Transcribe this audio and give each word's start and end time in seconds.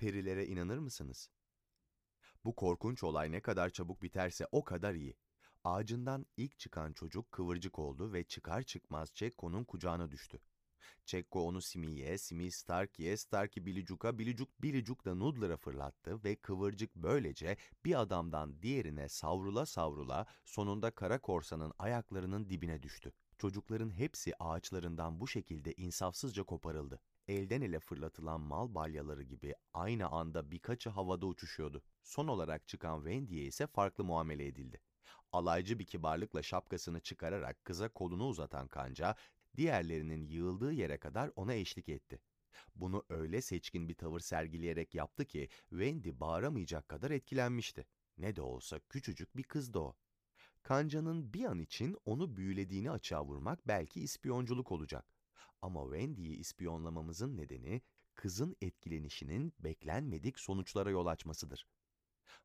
perilere 0.00 0.46
inanır 0.46 0.78
mısınız? 0.78 1.30
Bu 2.44 2.54
korkunç 2.54 3.04
olay 3.04 3.32
ne 3.32 3.40
kadar 3.40 3.70
çabuk 3.70 4.02
biterse 4.02 4.46
o 4.52 4.64
kadar 4.64 4.94
iyi. 4.94 5.16
Ağacından 5.64 6.26
ilk 6.36 6.58
çıkan 6.58 6.92
çocuk 6.92 7.32
kıvırcık 7.32 7.78
oldu 7.78 8.12
ve 8.12 8.24
çıkar 8.24 8.62
çıkmaz 8.62 9.14
Çekko'nun 9.14 9.64
kucağına 9.64 10.10
düştü. 10.10 10.40
Çekko 11.04 11.46
onu 11.46 11.62
Simi'ye, 11.62 12.18
Simi 12.18 12.50
Starky'e, 12.50 13.16
Starky 13.16 13.66
Bilicuk'a, 13.66 14.18
Bilicuk 14.18 14.62
Bilicuk 14.62 15.04
da 15.04 15.14
Noodler'a 15.14 15.56
fırlattı 15.56 16.24
ve 16.24 16.36
kıvırcık 16.36 16.96
böylece 16.96 17.56
bir 17.84 18.00
adamdan 18.00 18.62
diğerine 18.62 19.08
savrula 19.08 19.66
savrula 19.66 20.26
sonunda 20.44 20.90
kara 20.90 21.20
korsanın 21.20 21.72
ayaklarının 21.78 22.50
dibine 22.50 22.82
düştü. 22.82 23.12
Çocukların 23.38 23.90
hepsi 23.90 24.32
ağaçlarından 24.38 25.20
bu 25.20 25.28
şekilde 25.28 25.74
insafsızca 25.74 26.42
koparıldı. 26.42 27.00
Elden 27.30 27.60
ele 27.60 27.80
fırlatılan 27.80 28.40
mal 28.40 28.74
balyaları 28.74 29.22
gibi 29.22 29.54
aynı 29.74 30.08
anda 30.08 30.50
birkaçı 30.50 30.90
havada 30.90 31.26
uçuşuyordu. 31.26 31.82
Son 32.02 32.28
olarak 32.28 32.68
çıkan 32.68 32.98
Wendy'ye 32.98 33.44
ise 33.44 33.66
farklı 33.66 34.04
muamele 34.04 34.46
edildi. 34.46 34.80
Alaycı 35.32 35.78
bir 35.78 35.86
kibarlıkla 35.86 36.42
şapkasını 36.42 37.00
çıkararak 37.00 37.64
kıza 37.64 37.88
kolunu 37.88 38.26
uzatan 38.26 38.68
kanca, 38.68 39.14
diğerlerinin 39.56 40.24
yığıldığı 40.24 40.72
yere 40.72 40.98
kadar 40.98 41.30
ona 41.36 41.54
eşlik 41.54 41.88
etti. 41.88 42.20
Bunu 42.74 43.04
öyle 43.08 43.42
seçkin 43.42 43.88
bir 43.88 43.94
tavır 43.94 44.20
sergileyerek 44.20 44.94
yaptı 44.94 45.24
ki 45.24 45.48
Wendy 45.68 46.10
bağıramayacak 46.20 46.88
kadar 46.88 47.10
etkilenmişti. 47.10 47.86
Ne 48.18 48.36
de 48.36 48.42
olsa 48.42 48.80
küçücük 48.88 49.36
bir 49.36 49.42
kızdı 49.42 49.78
o. 49.78 49.96
Kanca'nın 50.62 51.32
bir 51.34 51.44
an 51.44 51.58
için 51.58 51.96
onu 52.04 52.36
büyülediğini 52.36 52.90
açığa 52.90 53.24
vurmak 53.24 53.68
belki 53.68 54.00
ispiyonculuk 54.00 54.72
olacak. 54.72 55.19
Ama 55.62 55.82
Wendy'yi 55.82 56.36
ispiyonlamamızın 56.36 57.36
nedeni 57.36 57.82
kızın 58.14 58.56
etkilenişinin 58.60 59.54
beklenmedik 59.58 60.38
sonuçlara 60.38 60.90
yol 60.90 61.06
açmasıdır. 61.06 61.66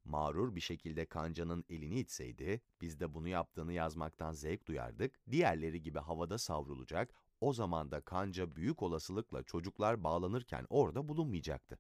Mağrur 0.04 0.56
bir 0.56 0.62
şekilde 0.62 1.06
kancanın 1.06 1.66
elini 1.70 2.00
itseydi, 2.00 2.62
biz 2.82 3.00
de 3.00 3.14
bunu 3.14 3.28
yaptığını 3.28 3.74
yazmaktan 3.74 4.32
zevk 4.32 4.68
duyardık, 4.68 5.20
diğerleri 5.32 5.82
gibi 5.82 6.00
havada 6.00 6.38
savrulacak, 6.38 7.14
o 7.42 7.54
zaman 7.54 7.92
da 7.92 8.02
kanca 8.02 8.56
büyük 8.56 8.84
olasılıkla 8.84 9.44
çocuklar 9.44 10.04
bağlanırken 10.04 10.66
orada 10.70 11.08
bulunmayacaktı. 11.08 11.80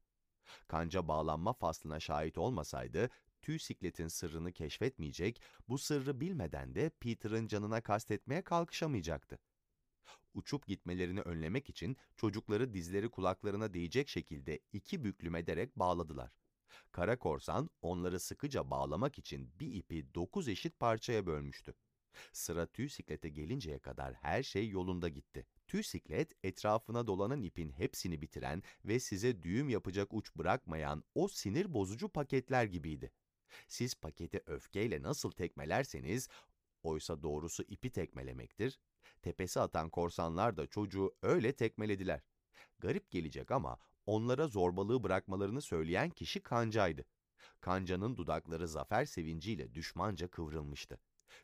Kanca 0.67 1.07
bağlanma 1.07 1.53
faslına 1.53 1.99
şahit 1.99 2.37
olmasaydı, 2.37 3.09
tüy 3.41 3.59
sikletin 3.59 4.07
sırrını 4.07 4.51
keşfetmeyecek, 4.51 5.41
bu 5.69 5.77
sırrı 5.77 6.19
bilmeden 6.19 6.75
de 6.75 6.89
Peter'ın 6.89 7.47
canına 7.47 7.81
kastetmeye 7.81 8.41
kalkışamayacaktı. 8.41 9.39
Uçup 10.35 10.67
gitmelerini 10.67 11.21
önlemek 11.21 11.69
için 11.69 11.97
çocukları 12.17 12.73
dizleri 12.73 13.09
kulaklarına 13.09 13.73
değecek 13.73 14.09
şekilde 14.09 14.59
iki 14.73 15.03
büklüm 15.03 15.35
ederek 15.35 15.75
bağladılar. 15.75 16.31
Kara 16.91 17.19
korsan 17.19 17.69
onları 17.81 18.19
sıkıca 18.19 18.69
bağlamak 18.69 19.19
için 19.19 19.51
bir 19.59 19.73
ipi 19.73 20.13
dokuz 20.15 20.47
eşit 20.47 20.79
parçaya 20.79 21.25
bölmüştü. 21.25 21.73
Sıra 22.33 22.65
tüy 22.65 22.89
siklete 22.89 23.29
gelinceye 23.29 23.79
kadar 23.79 24.13
her 24.13 24.43
şey 24.43 24.69
yolunda 24.69 25.09
gitti. 25.09 25.45
Tüy 25.67 25.83
siklet 25.83 26.33
etrafına 26.43 27.07
dolanan 27.07 27.41
ipin 27.41 27.69
hepsini 27.69 28.21
bitiren 28.21 28.63
ve 28.85 28.99
size 28.99 29.43
düğüm 29.43 29.69
yapacak 29.69 30.13
uç 30.13 30.35
bırakmayan 30.35 31.03
o 31.15 31.27
sinir 31.27 31.73
bozucu 31.73 32.09
paketler 32.09 32.65
gibiydi. 32.65 33.11
Siz 33.67 33.95
paketi 33.95 34.41
öfkeyle 34.45 35.01
nasıl 35.01 35.31
tekmelerseniz, 35.31 36.29
oysa 36.83 37.23
doğrusu 37.23 37.63
ipi 37.67 37.91
tekmelemektir, 37.91 38.79
tepesi 39.25 39.59
atan 39.59 39.89
korsanlar 39.89 40.57
da 40.57 40.67
çocuğu 40.67 41.15
öyle 41.21 41.53
tekmelediler. 41.53 42.21
Garip 42.79 43.11
gelecek 43.11 43.51
ama 43.51 43.77
onlara 44.05 44.47
zorbalığı 44.47 45.03
bırakmalarını 45.03 45.61
söyleyen 45.61 46.09
kişi 46.09 46.43
kancaydı. 46.43 47.05
Kancanın 47.61 48.17
dudakları 48.17 48.67
zafer 48.67 49.05
sevinciyle 49.05 49.73
düşmanca 49.73 50.27
kıvrılmıştı. 50.27 50.99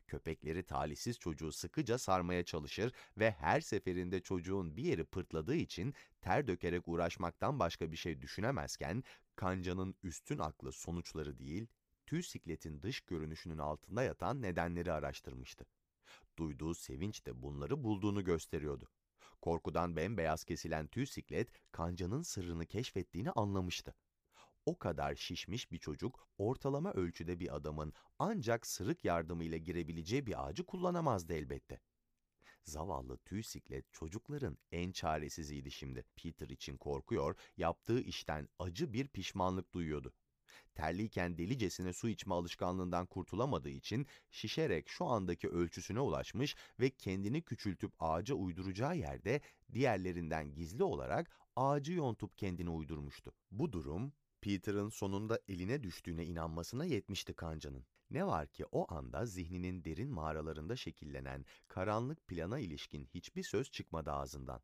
Köpekleri 0.08 0.64
talihsiz 0.64 1.20
çocuğu 1.20 1.52
sıkıca 1.52 1.98
sarmaya 1.98 2.46
çalışır 2.46 2.94
ve 3.18 3.32
her 3.32 3.62
seferinde 3.62 4.20
çocuğun 4.20 4.78
bir 4.78 4.84
yeri 4.84 5.04
pırtladığı 5.04 5.56
için 5.56 5.94
ter 6.22 6.48
dökerek 6.48 6.88
uğraşmaktan 6.88 7.60
başka 7.60 7.92
bir 7.92 7.98
şey 7.98 8.22
düşünemezken, 8.22 9.04
kancanın 9.36 9.96
üstün 10.04 10.40
aklı 10.40 10.72
sonuçları 10.72 11.40
değil, 11.40 11.68
tüy 12.06 12.24
sikletin 12.24 12.82
dış 12.82 13.02
görünüşünün 13.02 13.58
altında 13.58 14.04
yatan 14.04 14.42
nedenleri 14.42 14.92
araştırmıştı. 14.92 15.66
Duyduğu 16.38 16.74
sevinç 16.74 17.26
de 17.26 17.42
bunları 17.42 17.84
bulduğunu 17.84 18.24
gösteriyordu. 18.24 18.90
Korkudan 19.42 19.96
bembeyaz 19.96 20.44
kesilen 20.44 20.88
tüy 20.88 21.06
siklet, 21.06 21.52
kancanın 21.72 22.22
sırrını 22.22 22.66
keşfettiğini 22.66 23.32
anlamıştı. 23.32 23.96
O 24.66 24.78
kadar 24.78 25.16
şişmiş 25.16 25.72
bir 25.72 25.78
çocuk, 25.78 26.28
ortalama 26.38 26.92
ölçüde 26.94 27.40
bir 27.40 27.56
adamın 27.56 27.94
ancak 28.20 28.68
sırık 28.68 29.06
yardımıyla 29.06 29.58
girebileceği 29.58 30.26
bir 30.26 30.48
ağacı 30.48 30.66
kullanamazdı 30.66 31.34
elbette. 31.34 31.80
Zavallı 32.64 33.18
tüy 33.18 33.44
siklet 33.44 33.94
çocukların 33.94 34.58
en 34.72 34.92
çaresiziydi 34.92 35.72
şimdi. 35.72 36.04
Peter 36.16 36.50
için 36.50 36.78
korkuyor, 36.78 37.36
yaptığı 37.58 38.02
işten 38.02 38.50
acı 38.60 38.94
bir 38.94 39.08
pişmanlık 39.08 39.74
duyuyordu. 39.74 40.14
Terliyken 40.76 41.38
delicesine 41.38 41.94
su 41.94 42.10
içme 42.10 42.34
alışkanlığından 42.34 43.06
kurtulamadığı 43.06 43.70
için 43.70 44.06
şişerek 44.32 44.90
şu 44.90 45.06
andaki 45.06 45.50
ölçüsüne 45.50 46.00
ulaşmış 46.00 46.56
ve 46.80 46.90
kendini 46.90 47.42
küçültüp 47.42 47.94
ağaca 48.00 48.36
uyduracağı 48.36 48.98
yerde 48.98 49.42
diğerlerinden 49.74 50.54
gizli 50.54 50.84
olarak 50.84 51.32
ağacı 51.56 51.94
yontup 51.94 52.38
kendini 52.38 52.70
uydurmuştu. 52.70 53.34
Bu 53.52 53.72
durum 53.72 54.14
Peter'ın 54.42 54.90
sonunda 54.90 55.40
eline 55.48 55.84
düştüğüne 55.84 56.26
inanmasına 56.26 56.86
yetmişti 56.86 57.34
kancanın. 57.34 57.86
Ne 58.12 58.28
var 58.28 58.48
ki 58.48 58.66
o 58.72 58.94
anda 58.94 59.26
zihninin 59.26 59.84
derin 59.84 60.12
mağaralarında 60.12 60.76
şekillenen 60.76 61.46
karanlık 61.68 62.28
plana 62.28 62.60
ilişkin 62.60 63.06
hiçbir 63.06 63.44
söz 63.44 63.72
çıkmadı 63.72 64.12
ağzından. 64.12 64.62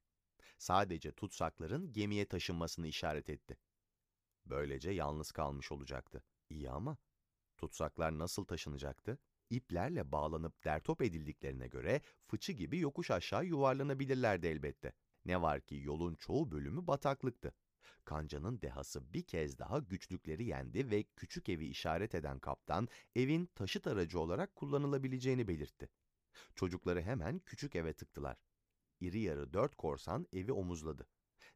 Sadece 0.58 1.12
tutsakların 1.12 1.94
gemiye 1.94 2.26
taşınmasını 2.26 2.88
işaret 2.88 3.30
etti. 3.30 3.58
Böylece 4.50 4.91
yalnız 4.91 5.31
kalmış 5.31 5.72
olacaktı. 5.72 6.24
İyi 6.50 6.69
ama 6.69 6.97
tutsaklar 7.58 8.19
nasıl 8.19 8.46
taşınacaktı? 8.46 9.19
İplerle 9.50 10.12
bağlanıp 10.12 10.63
dertop 10.63 11.02
edildiklerine 11.02 11.68
göre 11.68 12.02
fıçı 12.28 12.52
gibi 12.52 12.80
yokuş 12.80 13.12
aşağı 13.12 13.46
yuvarlanabilirlerdi 13.46 14.47
elbette. 14.47 14.94
Ne 15.25 15.41
var 15.41 15.62
ki 15.62 15.75
yolun 15.75 16.16
çoğu 16.16 16.52
bölümü 16.52 16.88
bataklıktı. 16.88 17.53
Kanca'nın 18.06 18.62
dehası 18.62 19.13
bir 19.13 19.24
kez 19.24 19.58
daha 19.58 19.80
güçlükleri 19.80 20.46
yendi 20.46 20.91
ve 20.91 21.03
küçük 21.03 21.50
evi 21.50 21.66
işaret 21.66 22.16
eden 22.16 22.40
kaptan 22.40 22.88
evin 23.16 23.46
taşıt 23.46 23.88
aracı 23.88 24.19
olarak 24.19 24.56
kullanılabileceğini 24.56 25.47
belirtti. 25.47 25.90
Çocukları 26.56 27.02
hemen 27.02 27.40
küçük 27.40 27.75
eve 27.75 27.94
tıktılar. 27.94 28.38
İri 29.00 29.19
yarı 29.19 29.53
dört 29.53 29.75
korsan 29.75 30.28
evi 30.34 30.52
omuzladı. 30.52 31.08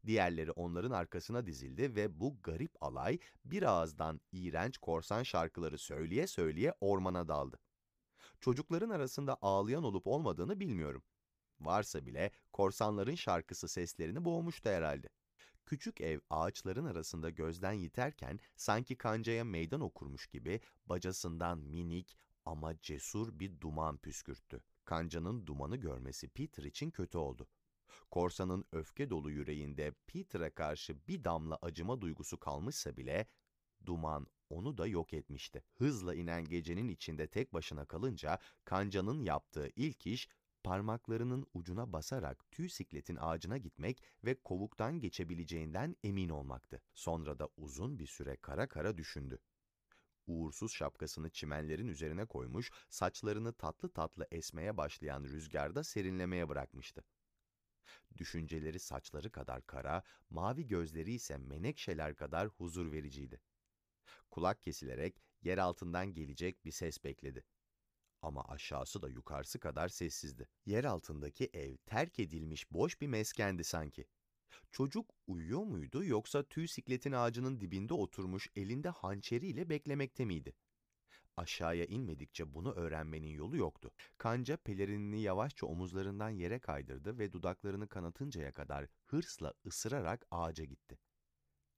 Diğerleri 0.06 0.52
onların 0.52 0.92
arkasına 0.92 1.46
dizildi 1.46 1.96
ve 1.96 2.20
bu 2.20 2.42
garip 2.44 2.84
alay 2.84 3.20
bir 3.46 3.64
ağızdan 3.64 4.22
iğrenç 4.32 4.78
korsan 4.78 5.24
şarkıları 5.24 5.78
söyleye 5.78 6.28
söyleye 6.28 6.74
ormana 6.82 7.28
daldı. 7.28 7.60
Çocukların 8.40 8.90
arasında 8.90 9.38
ağlayan 9.42 9.84
olup 9.84 10.08
olmadığını 10.08 10.60
bilmiyorum. 10.60 11.04
Varsa 11.60 12.06
bile 12.06 12.32
korsanların 12.54 13.16
şarkısı 13.16 13.68
seslerini 13.68 14.26
boğmuştu 14.26 14.70
herhalde. 14.70 15.10
Küçük 15.66 16.02
ev 16.02 16.20
ağaçların 16.30 16.86
arasında 16.86 17.30
gözden 17.30 17.74
yiterken 17.74 18.40
sanki 18.56 18.98
kancaya 18.98 19.44
meydan 19.44 19.82
okurmuş 19.82 20.28
gibi 20.28 20.60
bacasından 20.86 21.58
minik 21.58 22.18
ama 22.46 22.80
cesur 22.82 23.40
bir 23.40 23.60
duman 23.60 23.98
püskürttü. 23.98 24.64
Kancanın 24.86 25.46
dumanı 25.48 25.78
görmesi 25.78 26.28
Peter 26.28 26.64
için 26.64 26.92
kötü 26.92 27.18
oldu. 27.18 27.48
Korsanın 28.12 28.66
öfke 28.72 29.10
dolu 29.10 29.32
yüreğinde 29.32 29.92
Peter'a 30.08 30.54
karşı 30.54 31.08
bir 31.08 31.24
damla 31.24 31.60
acıma 31.62 32.02
duygusu 32.02 32.40
kalmışsa 32.40 32.98
bile, 32.98 33.28
duman 33.86 34.28
onu 34.50 34.78
da 34.78 34.88
yok 34.88 35.14
etmişti. 35.14 35.64
Hızla 35.74 36.16
inen 36.16 36.46
gecenin 36.46 36.88
içinde 36.88 37.28
tek 37.28 37.54
başına 37.54 37.86
kalınca, 37.86 38.40
kancanın 38.66 39.24
yaptığı 39.24 39.70
ilk 39.76 40.08
iş, 40.08 40.30
parmaklarının 40.64 41.48
ucuna 41.54 41.94
basarak 41.94 42.52
tüy 42.52 42.70
sikletin 42.70 43.18
ağacına 43.20 43.58
gitmek 43.58 44.04
ve 44.24 44.42
kovuktan 44.42 45.00
geçebileceğinden 45.00 45.96
emin 46.04 46.30
olmaktı. 46.30 46.82
Sonra 46.94 47.40
da 47.40 47.50
uzun 47.58 48.00
bir 48.00 48.08
süre 48.08 48.36
kara 48.36 48.68
kara 48.68 48.98
düşündü. 48.98 49.40
Uğursuz 50.28 50.74
şapkasını 50.74 51.30
çimenlerin 51.30 51.88
üzerine 51.88 52.26
koymuş, 52.26 52.72
saçlarını 52.90 53.54
tatlı 53.54 53.90
tatlı 53.90 54.28
esmeye 54.32 54.78
başlayan 54.78 55.24
rüzgarda 55.24 55.84
serinlemeye 55.84 56.50
bırakmıştı. 56.50 57.04
Düşünceleri 58.18 58.80
saçları 58.80 59.32
kadar 59.32 59.68
kara, 59.68 60.04
mavi 60.30 60.68
gözleri 60.68 61.14
ise 61.14 61.38
menekşeler 61.38 62.16
kadar 62.16 62.48
huzur 62.48 62.92
vericiydi. 62.92 63.42
Kulak 64.32 64.62
kesilerek 64.62 65.22
yer 65.42 65.58
altından 65.58 66.14
gelecek 66.14 66.66
bir 66.66 66.72
ses 66.72 67.04
bekledi. 67.04 67.44
Ama 68.22 68.46
aşağısı 68.46 69.02
da 69.02 69.10
yukarısı 69.10 69.60
kadar 69.60 69.90
sessizdi. 69.90 70.50
Yer 70.66 70.84
altındaki 70.84 71.50
ev 71.54 71.78
terk 71.78 72.20
edilmiş 72.20 72.72
boş 72.72 73.02
bir 73.02 73.08
meskendi 73.08 73.64
sanki. 73.64 74.06
Çocuk 74.72 75.10
uyuyor 75.28 75.64
muydu 75.64 76.04
yoksa 76.04 76.44
tüy 76.44 76.68
sikletin 76.68 77.12
ağacının 77.12 77.60
dibinde 77.60 77.94
oturmuş 77.94 78.48
elinde 78.56 78.90
hançeriyle 78.90 79.70
beklemekte 79.70 80.26
miydi? 80.26 80.54
Aşağıya 81.42 81.86
inmedikçe 81.86 82.54
bunu 82.54 82.72
öğrenmenin 82.72 83.30
yolu 83.30 83.58
yoktu. 83.58 83.92
Kanca 84.18 84.58
pelerinini 84.58 85.22
yavaşça 85.22 85.66
omuzlarından 85.66 86.30
yere 86.30 86.60
kaydırdı 86.60 87.18
ve 87.18 87.34
dudaklarını 87.34 87.88
kanatıncaya 87.88 88.52
kadar 88.52 88.88
hırsla 89.06 89.54
ısırarak 89.66 90.26
ağaca 90.32 90.64
gitti. 90.64 91.00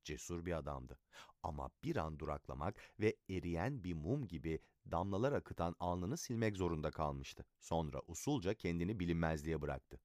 Cesur 0.04 0.46
bir 0.46 0.58
adamdı. 0.58 1.00
Ama 1.44 1.70
bir 1.84 1.96
an 1.96 2.20
duraklamak 2.20 2.76
ve 3.00 3.16
eriyen 3.30 3.84
bir 3.84 3.94
mum 3.94 4.28
gibi 4.28 4.60
damlalar 4.92 5.32
akıtan 5.32 5.76
alnını 5.80 6.18
silmek 6.18 6.58
zorunda 6.58 6.92
kalmıştı. 6.92 7.46
Sonra 7.60 8.02
usulca 8.08 8.54
kendini 8.54 9.00
bilinmezliğe 9.00 9.62
bıraktı. 9.62 10.00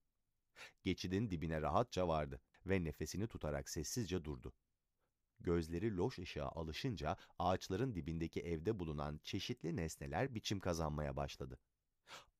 Geçidin 0.84 1.30
dibine 1.30 1.62
rahatça 1.62 2.08
vardı 2.08 2.40
ve 2.66 2.84
nefesini 2.84 3.26
tutarak 3.26 3.68
sessizce 3.68 4.24
durdu. 4.24 4.52
Gözleri 5.40 5.96
loş 5.96 6.18
ışığa 6.18 6.48
alışınca 6.48 7.16
ağaçların 7.38 7.94
dibindeki 7.94 8.40
evde 8.40 8.78
bulunan 8.78 9.20
çeşitli 9.24 9.76
nesneler 9.76 10.34
biçim 10.34 10.60
kazanmaya 10.60 11.16
başladı. 11.16 11.58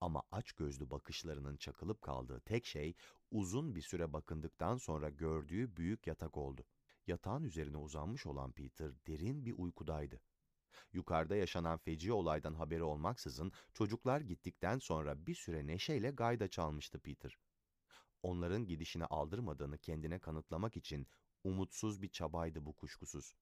Ama 0.01 0.23
aç 0.33 0.53
gözlü 0.53 0.91
bakışlarının 0.91 1.57
çakılıp 1.57 2.03
kaldığı 2.03 2.41
tek 2.41 2.67
şey 2.67 2.95
uzun 3.31 3.75
bir 3.75 3.83
süre 3.83 4.13
bakındıktan 4.13 4.77
sonra 4.77 5.11
gördüğü 5.11 5.77
büyük 5.77 6.07
yatak 6.07 6.37
oldu. 6.37 6.65
Yatağın 7.07 7.45
üzerine 7.45 7.77
uzanmış 7.77 8.27
olan 8.27 8.53
Peter 8.53 8.93
derin 9.07 9.47
bir 9.47 9.55
uykudaydı. 9.59 10.21
Yukarıda 10.93 11.37
yaşanan 11.37 11.79
feci 11.79 12.13
olaydan 12.13 12.55
haberi 12.55 12.83
olmaksızın 12.83 13.53
çocuklar 13.75 14.21
gittikten 14.21 14.79
sonra 14.79 15.27
bir 15.27 15.35
süre 15.35 15.67
neşeyle 15.67 16.11
gayda 16.11 16.49
çalmıştı 16.49 16.99
Peter. 16.99 17.39
Onların 18.23 18.67
gidişine 18.67 19.05
aldırmadığını 19.05 19.79
kendine 19.79 20.19
kanıtlamak 20.19 20.77
için 20.77 21.07
umutsuz 21.45 22.03
bir 22.03 22.09
çabaydı 22.09 22.67
bu 22.67 22.77
kuşkusuz. 22.77 23.35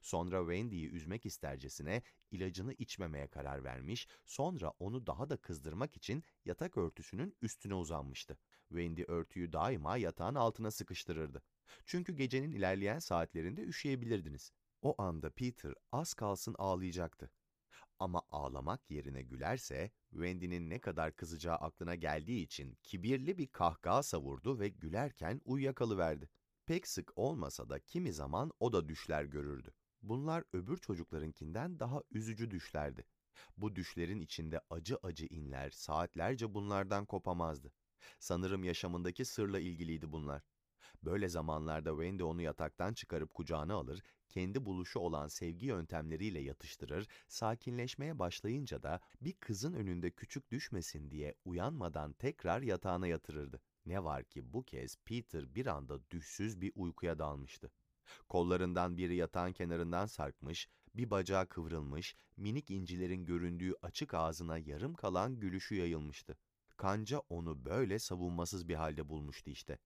Sonra 0.00 0.40
Wendy'yi 0.40 0.90
üzmek 0.90 1.26
istercesine 1.26 2.02
ilacını 2.30 2.72
içmemeye 2.72 3.26
karar 3.26 3.64
vermiş, 3.64 4.08
sonra 4.24 4.72
onu 4.78 5.06
daha 5.06 5.30
da 5.30 5.36
kızdırmak 5.36 5.96
için 5.96 6.24
yatak 6.44 6.76
örtüsünün 6.76 7.36
üstüne 7.42 7.74
uzanmıştı. 7.74 8.38
Wendy 8.68 9.04
örtüyü 9.08 9.52
daima 9.52 9.96
yatağın 9.96 10.34
altına 10.34 10.70
sıkıştırırdı. 10.70 11.42
Çünkü 11.86 12.12
gecenin 12.12 12.50
ilerleyen 12.50 12.98
saatlerinde 12.98 13.62
üşüyebilirdiniz. 13.62 14.52
O 14.82 15.02
anda 15.02 15.30
Peter 15.30 15.74
az 15.92 16.14
kalsın 16.14 16.54
ağlayacaktı. 16.58 17.30
Ama 17.98 18.22
ağlamak 18.30 18.90
yerine 18.90 19.22
gülerse, 19.22 19.90
Wendy'nin 20.10 20.70
ne 20.70 20.80
kadar 20.80 21.16
kızacağı 21.16 21.56
aklına 21.56 21.94
geldiği 21.94 22.42
için 22.42 22.78
kibirli 22.82 23.38
bir 23.38 23.46
kahkaha 23.46 24.02
savurdu 24.02 24.58
ve 24.58 24.68
gülerken 24.68 25.40
uyuyakalıverdi. 25.44 26.28
Pek 26.66 26.88
sık 26.88 27.12
olmasa 27.18 27.68
da 27.68 27.78
kimi 27.78 28.12
zaman 28.12 28.52
o 28.60 28.72
da 28.72 28.88
düşler 28.88 29.24
görürdü. 29.24 29.72
Bunlar 30.02 30.44
öbür 30.52 30.76
çocuklarınkinden 30.76 31.80
daha 31.80 32.02
üzücü 32.10 32.50
düşlerdi. 32.50 33.04
Bu 33.56 33.76
düşlerin 33.76 34.20
içinde 34.20 34.60
acı 34.70 34.96
acı 35.02 35.26
inler, 35.26 35.70
saatlerce 35.70 36.54
bunlardan 36.54 37.04
kopamazdı. 37.06 37.72
Sanırım 38.18 38.64
yaşamındaki 38.64 39.24
sırla 39.24 39.60
ilgiliydi 39.60 40.12
bunlar. 40.12 40.42
Böyle 41.02 41.28
zamanlarda 41.28 41.90
Wendy 41.90 42.22
onu 42.22 42.42
yataktan 42.42 42.94
çıkarıp 42.94 43.34
kucağına 43.34 43.74
alır, 43.74 44.02
kendi 44.28 44.64
buluşu 44.64 44.98
olan 44.98 45.28
sevgi 45.28 45.66
yöntemleriyle 45.66 46.40
yatıştırır, 46.40 47.08
sakinleşmeye 47.28 48.18
başlayınca 48.18 48.82
da 48.82 49.00
bir 49.20 49.32
kızın 49.32 49.72
önünde 49.72 50.10
küçük 50.10 50.50
düşmesin 50.50 51.10
diye 51.10 51.34
uyanmadan 51.44 52.12
tekrar 52.12 52.62
yatağına 52.62 53.06
yatırırdı. 53.06 53.60
Ne 53.86 54.04
var 54.04 54.24
ki 54.24 54.52
bu 54.52 54.64
kez 54.64 54.96
Peter 55.04 55.54
bir 55.54 55.66
anda 55.66 56.10
düşsüz 56.10 56.60
bir 56.60 56.72
uykuya 56.74 57.18
dalmıştı. 57.18 57.72
Kollarından 58.28 58.96
biri 58.96 59.16
yatağın 59.16 59.52
kenarından 59.52 60.06
sarkmış, 60.06 60.68
bir 60.94 61.10
bacağı 61.10 61.48
kıvrılmış, 61.48 62.16
minik 62.36 62.70
incilerin 62.70 63.24
göründüğü 63.24 63.74
açık 63.82 64.14
ağzına 64.14 64.58
yarım 64.58 64.94
kalan 64.94 65.40
gülüşü 65.40 65.74
yayılmıştı. 65.74 66.36
Kanca 66.76 67.18
onu 67.18 67.64
böyle 67.64 67.98
savunmasız 67.98 68.68
bir 68.68 68.74
halde 68.74 69.08
bulmuştu 69.08 69.50
işte. 69.50 69.78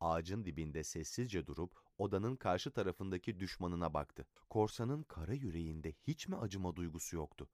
Ağacın 0.00 0.44
dibinde 0.44 0.84
sessizce 0.84 1.46
durup 1.46 1.76
odanın 1.98 2.36
karşı 2.36 2.70
tarafındaki 2.70 3.40
düşmanına 3.40 3.94
baktı. 3.94 4.26
Korsanın 4.50 5.02
kara 5.02 5.34
yüreğinde 5.34 5.92
hiç 5.92 6.28
mi 6.28 6.36
acıma 6.36 6.76
duygusu 6.76 7.16
yoktu? 7.16 7.48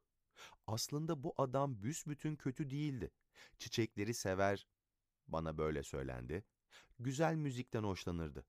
Aslında 0.67 1.23
bu 1.23 1.35
adam 1.37 1.83
büsbütün 1.83 2.37
kötü 2.37 2.71
değildi. 2.71 3.11
Çiçekleri 3.59 4.15
sever, 4.15 4.67
bana 5.33 5.59
böyle 5.59 5.83
söylendi. 5.83 6.45
Güzel 6.99 7.35
müzikten 7.35 7.83
hoşlanırdı. 7.85 8.47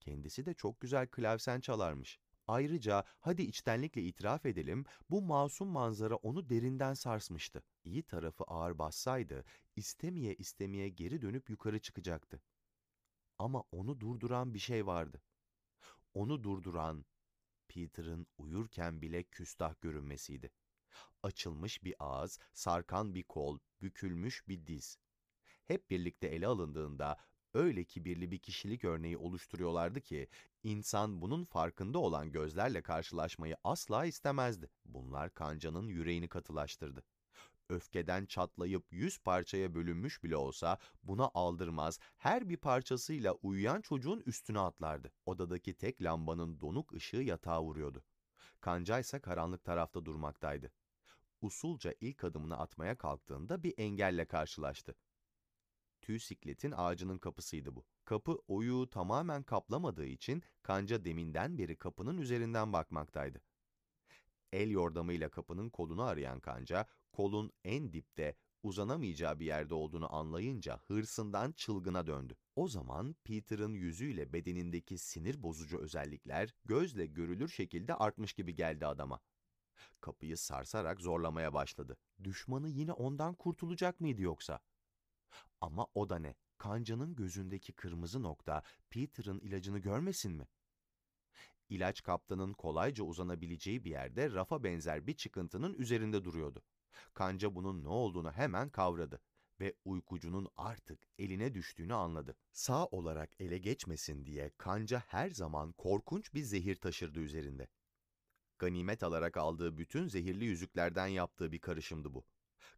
Kendisi 0.00 0.46
de 0.46 0.54
çok 0.54 0.80
güzel 0.80 1.06
klavsen 1.08 1.60
çalarmış. 1.60 2.18
Ayrıca 2.46 3.04
hadi 3.20 3.42
içtenlikle 3.42 4.02
itiraf 4.02 4.46
edelim, 4.46 4.84
bu 5.10 5.22
masum 5.22 5.68
manzara 5.68 6.16
onu 6.16 6.50
derinden 6.50 6.94
sarsmıştı. 6.94 7.62
İyi 7.84 8.02
tarafı 8.02 8.44
ağır 8.44 8.78
bassaydı, 8.78 9.44
istemeye 9.76 10.34
istemeye 10.34 10.88
geri 10.88 11.22
dönüp 11.22 11.50
yukarı 11.50 11.78
çıkacaktı. 11.80 12.42
Ama 13.38 13.64
onu 13.72 14.00
durduran 14.00 14.54
bir 14.54 14.58
şey 14.58 14.86
vardı. 14.86 15.22
Onu 16.14 16.42
durduran, 16.42 17.04
Peter'ın 17.68 18.26
uyurken 18.38 19.02
bile 19.02 19.22
küstah 19.22 19.80
görünmesiydi. 19.80 20.50
Açılmış 21.22 21.84
bir 21.84 21.94
ağız, 21.98 22.38
sarkan 22.52 23.14
bir 23.14 23.22
kol, 23.22 23.58
bükülmüş 23.82 24.48
bir 24.48 24.66
diz. 24.66 24.98
Hep 25.70 25.90
birlikte 25.90 26.26
ele 26.26 26.46
alındığında 26.46 27.16
öyle 27.54 27.84
kibirli 27.84 28.30
bir 28.30 28.38
kişilik 28.38 28.84
örneği 28.84 29.16
oluşturuyorlardı 29.16 30.00
ki 30.00 30.28
insan 30.62 31.22
bunun 31.22 31.44
farkında 31.44 31.98
olan 31.98 32.32
gözlerle 32.32 32.82
karşılaşmayı 32.82 33.56
asla 33.64 34.04
istemezdi. 34.04 34.70
Bunlar 34.84 35.34
kancanın 35.34 35.88
yüreğini 35.88 36.28
katılaştırdı. 36.28 37.04
Öfkeden 37.68 38.26
çatlayıp 38.26 38.92
yüz 38.92 39.18
parçaya 39.18 39.74
bölünmüş 39.74 40.22
bile 40.22 40.36
olsa 40.36 40.78
buna 41.02 41.30
aldırmaz, 41.34 41.98
her 42.16 42.48
bir 42.48 42.56
parçasıyla 42.56 43.32
uyuyan 43.32 43.80
çocuğun 43.80 44.22
üstüne 44.26 44.58
atlardı. 44.58 45.12
Odadaki 45.26 45.74
tek 45.74 46.02
lambanın 46.02 46.60
donuk 46.60 46.92
ışığı 46.92 47.16
yatağa 47.16 47.62
vuruyordu. 47.62 48.04
Kanca 48.60 48.98
ise 48.98 49.20
karanlık 49.20 49.64
tarafta 49.64 50.04
durmaktaydı. 50.04 50.72
Usulca 51.40 51.94
ilk 52.00 52.24
adımını 52.24 52.58
atmaya 52.58 52.98
kalktığında 52.98 53.62
bir 53.62 53.74
engelle 53.76 54.24
karşılaştı. 54.24 54.94
Tüy 56.10 56.18
sikletin 56.18 56.74
ağacının 56.76 57.18
kapısıydı 57.18 57.76
bu. 57.76 57.84
Kapı 58.04 58.38
oyuğu 58.48 58.90
tamamen 58.90 59.42
kaplamadığı 59.42 60.06
için 60.06 60.42
kanca 60.62 61.04
deminden 61.04 61.58
beri 61.58 61.76
kapının 61.76 62.18
üzerinden 62.18 62.72
bakmaktaydı. 62.72 63.40
El 64.52 64.70
yordamıyla 64.70 65.28
kapının 65.28 65.70
kolunu 65.70 66.02
arayan 66.02 66.40
kanca, 66.40 66.86
kolun 67.12 67.52
en 67.64 67.92
dipte, 67.92 68.36
uzanamayacağı 68.62 69.40
bir 69.40 69.46
yerde 69.46 69.74
olduğunu 69.74 70.14
anlayınca 70.14 70.80
hırsından 70.86 71.52
çılgına 71.52 72.06
döndü. 72.06 72.36
O 72.56 72.68
zaman 72.68 73.16
Peter'ın 73.24 73.74
yüzüyle 73.74 74.32
bedenindeki 74.32 74.98
sinir 74.98 75.42
bozucu 75.42 75.78
özellikler 75.78 76.54
gözle 76.64 77.06
görülür 77.06 77.48
şekilde 77.48 77.94
artmış 77.94 78.32
gibi 78.32 78.54
geldi 78.54 78.86
adama. 78.86 79.20
Kapıyı 80.00 80.36
sarsarak 80.36 81.00
zorlamaya 81.00 81.54
başladı. 81.54 81.96
Düşmanı 82.24 82.68
yine 82.68 82.92
ondan 82.92 83.34
kurtulacak 83.34 84.00
mıydı 84.00 84.22
yoksa? 84.22 84.60
Ama 85.60 85.86
o 85.94 86.10
da 86.10 86.18
ne? 86.18 86.34
Kancanın 86.58 87.14
gözündeki 87.14 87.72
kırmızı 87.72 88.22
nokta 88.22 88.62
Peter'ın 88.90 89.40
ilacını 89.40 89.78
görmesin 89.78 90.32
mi? 90.32 90.48
İlaç 91.68 92.02
kaptanın 92.02 92.52
kolayca 92.52 93.04
uzanabileceği 93.04 93.84
bir 93.84 93.90
yerde 93.90 94.30
rafa 94.30 94.64
benzer 94.64 95.06
bir 95.06 95.16
çıkıntının 95.16 95.74
üzerinde 95.74 96.24
duruyordu. 96.24 96.62
Kanca 97.14 97.54
bunun 97.54 97.84
ne 97.84 97.88
olduğunu 97.88 98.32
hemen 98.32 98.70
kavradı 98.70 99.20
ve 99.60 99.74
uykucunun 99.84 100.48
artık 100.56 101.00
eline 101.18 101.54
düştüğünü 101.54 101.94
anladı. 101.94 102.36
Sağ 102.52 102.86
olarak 102.86 103.30
ele 103.38 103.58
geçmesin 103.58 104.26
diye 104.26 104.50
kanca 104.58 105.02
her 105.06 105.30
zaman 105.30 105.72
korkunç 105.72 106.34
bir 106.34 106.42
zehir 106.42 106.76
taşırdı 106.76 107.20
üzerinde. 107.20 107.68
Ganimet 108.58 109.02
alarak 109.02 109.36
aldığı 109.36 109.78
bütün 109.78 110.08
zehirli 110.08 110.44
yüzüklerden 110.44 111.06
yaptığı 111.06 111.52
bir 111.52 111.60
karışımdı 111.60 112.14
bu. 112.14 112.24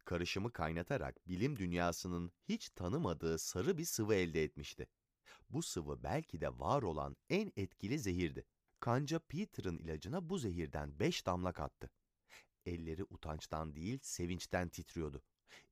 Karışımı 0.05 0.51
kaynatarak 0.51 1.27
bilim 1.27 1.59
dünyasının 1.59 2.31
hiç 2.49 2.69
tanımadığı 2.69 3.39
sarı 3.39 3.77
bir 3.77 3.85
sıvı 3.85 4.15
elde 4.15 4.43
etmişti. 4.43 4.87
Bu 5.49 5.63
sıvı 5.63 6.03
belki 6.03 6.41
de 6.41 6.59
var 6.59 6.83
olan 6.83 7.15
en 7.29 7.51
etkili 7.55 7.99
zehirdi. 7.99 8.45
Kanca 8.79 9.19
Peter'ın 9.19 9.77
ilacına 9.77 10.29
bu 10.29 10.37
zehirden 10.37 10.99
beş 10.99 11.25
damla 11.25 11.53
kattı. 11.53 11.89
Elleri 12.65 13.03
utançtan 13.03 13.75
değil, 13.75 13.99
sevinçten 14.01 14.69
titriyordu. 14.69 15.23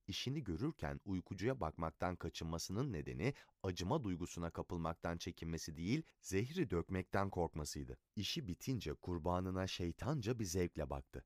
İşini 0.07 0.43
görürken 0.43 0.99
uykucuya 1.05 1.59
bakmaktan 1.59 2.15
kaçınmasının 2.15 2.93
nedeni 2.93 3.33
acıma 3.63 4.03
duygusuna 4.03 4.49
kapılmaktan 4.49 5.17
çekinmesi 5.17 5.77
değil, 5.77 6.03
zehri 6.21 6.69
dökmekten 6.69 7.29
korkmasıydı. 7.29 7.97
İşi 8.15 8.47
bitince 8.47 8.93
kurbanına 8.93 9.67
şeytanca 9.67 10.39
bir 10.39 10.45
zevkle 10.45 10.89
baktı. 10.89 11.25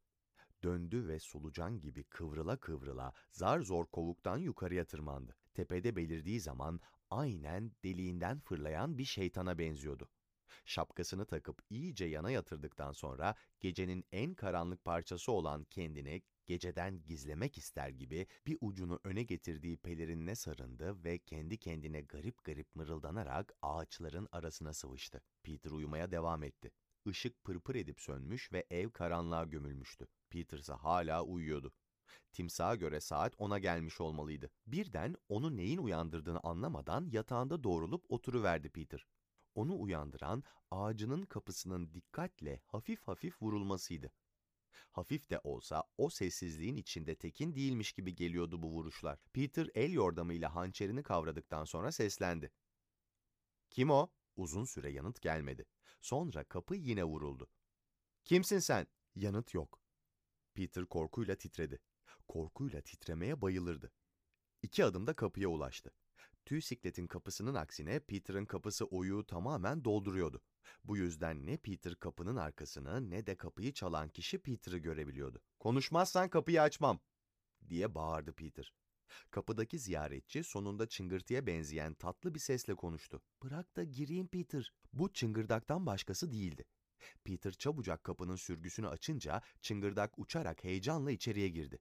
Döndü 0.64 1.08
ve 1.08 1.20
solucan 1.20 1.80
gibi 1.80 2.04
kıvrıla 2.04 2.58
kıvrıla 2.58 3.14
zar 3.32 3.60
zor 3.60 3.86
kovuktan 3.86 4.38
yukarıya 4.38 4.86
tırmandı. 4.86 5.36
Tepede 5.54 5.96
belirdiği 5.96 6.40
zaman 6.40 6.80
aynen 7.10 7.72
deliğinden 7.84 8.40
fırlayan 8.40 8.98
bir 8.98 9.06
şeytana 9.06 9.58
benziyordu. 9.58 10.10
Şapkasını 10.66 11.26
takıp 11.26 11.62
iyice 11.70 12.06
yana 12.06 12.32
yatırdıktan 12.32 12.92
sonra 12.92 13.36
gecenin 13.60 14.04
en 14.12 14.34
karanlık 14.36 14.86
parçası 14.86 15.32
olan 15.32 15.64
kendini 15.64 16.22
geceden 16.46 17.04
gizlemek 17.04 17.58
ister 17.58 17.90
gibi 17.90 18.28
bir 18.48 18.58
ucunu 18.62 19.00
öne 19.04 19.24
getirdiği 19.24 19.78
pelerinine 19.78 20.36
sarındı 20.36 21.04
ve 21.04 21.20
kendi 21.20 21.58
kendine 21.58 22.02
garip 22.02 22.44
garip 22.44 22.76
mırıldanarak 22.76 23.54
ağaçların 23.62 24.28
arasına 24.32 24.74
sıvıştı. 24.74 25.22
Peter 25.44 25.72
uyumaya 25.72 26.12
devam 26.12 26.44
etti. 26.44 26.72
Işık 27.06 27.44
pırpır 27.44 27.76
edip 27.76 28.02
sönmüş 28.02 28.52
ve 28.54 28.66
ev 28.70 28.90
karanlığa 28.90 29.44
gömülmüştü. 29.44 30.08
Peter 30.30 30.58
ise 30.58 30.74
hala 30.74 31.24
uyuyordu. 31.24 31.74
Timsaha 32.32 32.76
göre 32.76 33.02
saat 33.02 33.34
ona 33.38 33.60
gelmiş 33.60 34.02
olmalıydı. 34.02 34.50
Birden 34.68 35.16
onu 35.30 35.58
neyin 35.58 35.78
uyandırdığını 35.78 36.40
anlamadan 36.40 37.08
yatağında 37.12 37.64
doğrulup 37.64 38.06
oturuverdi 38.10 38.70
Peter. 38.70 39.06
Onu 39.56 39.82
uyandıran 39.82 40.44
ağacının 40.72 41.26
kapısının 41.26 41.94
dikkatle 41.94 42.62
hafif 42.66 43.08
hafif 43.08 43.42
vurulmasıydı. 43.42 44.12
Hafif 44.92 45.30
de 45.30 45.40
olsa 45.44 45.84
o 45.98 46.10
sessizliğin 46.10 46.76
içinde 46.76 47.16
tekin 47.16 47.56
değilmiş 47.56 47.94
gibi 47.94 48.16
geliyordu 48.16 48.62
bu 48.62 48.72
vuruşlar. 48.72 49.20
Peter 49.34 49.70
el 49.76 49.94
yordamıyla 49.94 50.56
hançerini 50.56 51.04
kavradıktan 51.04 51.66
sonra 51.66 51.92
seslendi. 51.92 52.52
Kim 53.70 53.92
o? 53.92 54.10
Uzun 54.36 54.66
süre 54.66 54.92
yanıt 54.92 55.22
gelmedi. 55.22 55.66
Sonra 56.06 56.44
kapı 56.44 56.76
yine 56.76 57.04
vuruldu. 57.04 57.48
Kimsin 58.26 58.60
sen? 58.60 58.88
Yanıt 59.16 59.54
yok. 59.54 59.82
Peter 60.54 60.86
korkuyla 60.86 61.36
titredi. 61.36 61.80
Korkuyla 62.28 62.82
titremeye 62.82 63.42
bayılırdı. 63.42 63.92
İki 64.62 64.86
adımda 64.86 65.16
kapıya 65.16 65.50
ulaştı. 65.50 65.92
Tüy 66.46 66.62
sikletin 66.62 67.08
kapısının 67.08 67.56
aksine 67.56 68.00
Peter'ın 68.00 68.46
kapısı 68.46 68.86
oyuğu 68.86 69.26
tamamen 69.26 69.84
dolduruyordu. 69.84 70.42
Bu 70.84 70.98
yüzden 70.98 71.46
ne 71.46 71.58
Peter 71.58 71.96
kapının 71.96 72.36
arkasını 72.36 73.10
ne 73.10 73.26
de 73.26 73.36
kapıyı 73.36 73.74
çalan 73.74 74.10
kişi 74.10 74.38
Peter'ı 74.42 74.78
görebiliyordu. 74.78 75.42
Konuşmazsan 75.60 76.30
kapıyı 76.30 76.62
açmam 76.62 77.00
diye 77.68 77.96
bağırdı 77.96 78.34
Peter. 78.34 78.74
Kapıdaki 79.32 79.80
ziyaretçi 79.80 80.44
sonunda 80.44 80.88
çıngırtıya 80.88 81.48
benzeyen 81.48 81.94
tatlı 81.94 82.36
bir 82.36 82.40
sesle 82.40 82.76
konuştu. 82.76 83.22
Bırak 83.44 83.76
da 83.76 83.84
gireyim 83.84 84.28
Peter. 84.28 84.74
Bu 84.94 85.14
çıngırdaktan 85.14 85.86
başkası 85.86 86.32
değildi. 86.32 86.66
Peter 87.24 87.52
çabucak 87.52 88.04
kapının 88.04 88.36
sürgüsünü 88.36 88.88
açınca 88.88 89.42
çıngırdak 89.62 90.20
uçarak 90.20 90.64
heyecanla 90.64 91.12
içeriye 91.12 91.50
girdi. 91.50 91.80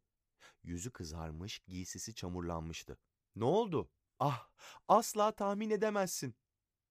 Yüzü 0.62 0.90
kızarmış, 0.90 1.58
giysisi 1.58 2.14
çamurlanmıştı. 2.14 2.98
Ne 3.36 3.44
oldu? 3.44 3.90
Ah, 4.18 4.48
asla 4.88 5.32
tahmin 5.32 5.70
edemezsin 5.70 6.34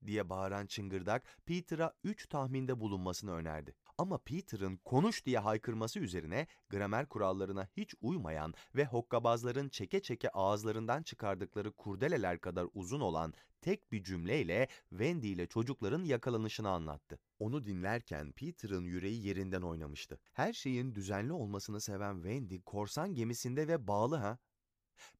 diye 0.05 0.29
bağıran 0.29 0.65
çıngırdak 0.65 1.37
Peter'a 1.45 1.93
üç 2.03 2.27
tahminde 2.27 2.79
bulunmasını 2.79 3.31
önerdi. 3.33 3.75
Ama 3.97 4.17
Peter'ın 4.17 4.77
konuş 4.77 5.25
diye 5.25 5.39
haykırması 5.39 5.99
üzerine 5.99 6.47
gramer 6.69 7.09
kurallarına 7.09 7.67
hiç 7.77 7.95
uymayan 8.01 8.53
ve 8.75 8.85
hokkabazların 8.85 9.69
çeke 9.69 10.01
çeke 10.01 10.29
ağızlarından 10.29 11.03
çıkardıkları 11.03 11.71
kurdeleler 11.71 12.41
kadar 12.41 12.67
uzun 12.73 12.99
olan 12.99 13.33
tek 13.61 13.91
bir 13.91 14.03
cümleyle 14.03 14.67
Wendy 14.89 15.31
ile 15.31 15.47
çocukların 15.47 16.03
yakalanışını 16.03 16.69
anlattı. 16.69 17.19
Onu 17.39 17.65
dinlerken 17.65 18.31
Peter'ın 18.31 18.83
yüreği 18.83 19.25
yerinden 19.25 19.61
oynamıştı. 19.61 20.19
Her 20.33 20.53
şeyin 20.53 20.95
düzenli 20.95 21.33
olmasını 21.33 21.81
seven 21.81 22.15
Wendy 22.15 22.61
korsan 22.61 23.13
gemisinde 23.13 23.67
ve 23.67 23.87
bağlı 23.87 24.15
ha. 24.15 24.37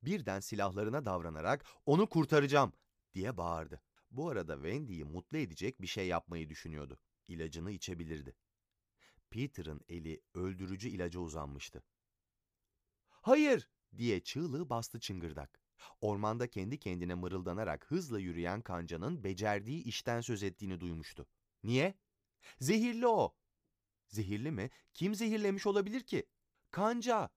Birden 0.04 0.40
silahlarına 0.40 1.06
davranarak 1.06 1.66
onu 1.86 2.10
kurtaracağım 2.10 2.74
diye 3.14 3.38
bağırdı. 3.38 3.82
Bu 4.12 4.30
arada 4.30 4.54
Wendy'yi 4.54 5.04
mutlu 5.04 5.38
edecek 5.38 5.82
bir 5.82 5.88
şey 5.88 6.08
yapmayı 6.08 6.50
düşünüyordu. 6.50 7.00
İlacını 7.28 7.72
içebilirdi. 7.72 8.36
Peter'ın 9.34 9.82
eli 9.90 10.22
öldürücü 10.34 10.90
ilaca 10.90 11.20
uzanmıştı. 11.20 11.84
Hayır 13.10 13.70
diye 13.98 14.24
çığlığı 14.24 14.70
bastı 14.70 15.00
çıngırdak. 15.00 15.60
Ormanda 16.02 16.50
kendi 16.50 16.80
kendine 16.80 17.14
mırıldanarak 17.14 17.92
hızla 17.92 18.20
yürüyen 18.20 18.62
kancanın 18.62 19.24
becerdiği 19.24 19.84
işten 19.84 20.22
söz 20.22 20.44
ettiğini 20.44 20.80
duymuştu. 20.80 21.28
Niye? 21.64 21.94
Zehirli 22.60 23.08
o. 23.08 23.36
Zehirli 24.08 24.52
mi? 24.52 24.70
Kim 24.94 25.16
zehirlemiş 25.16 25.68
olabilir 25.68 26.02
ki? 26.02 26.26
Kanca. 26.72 27.30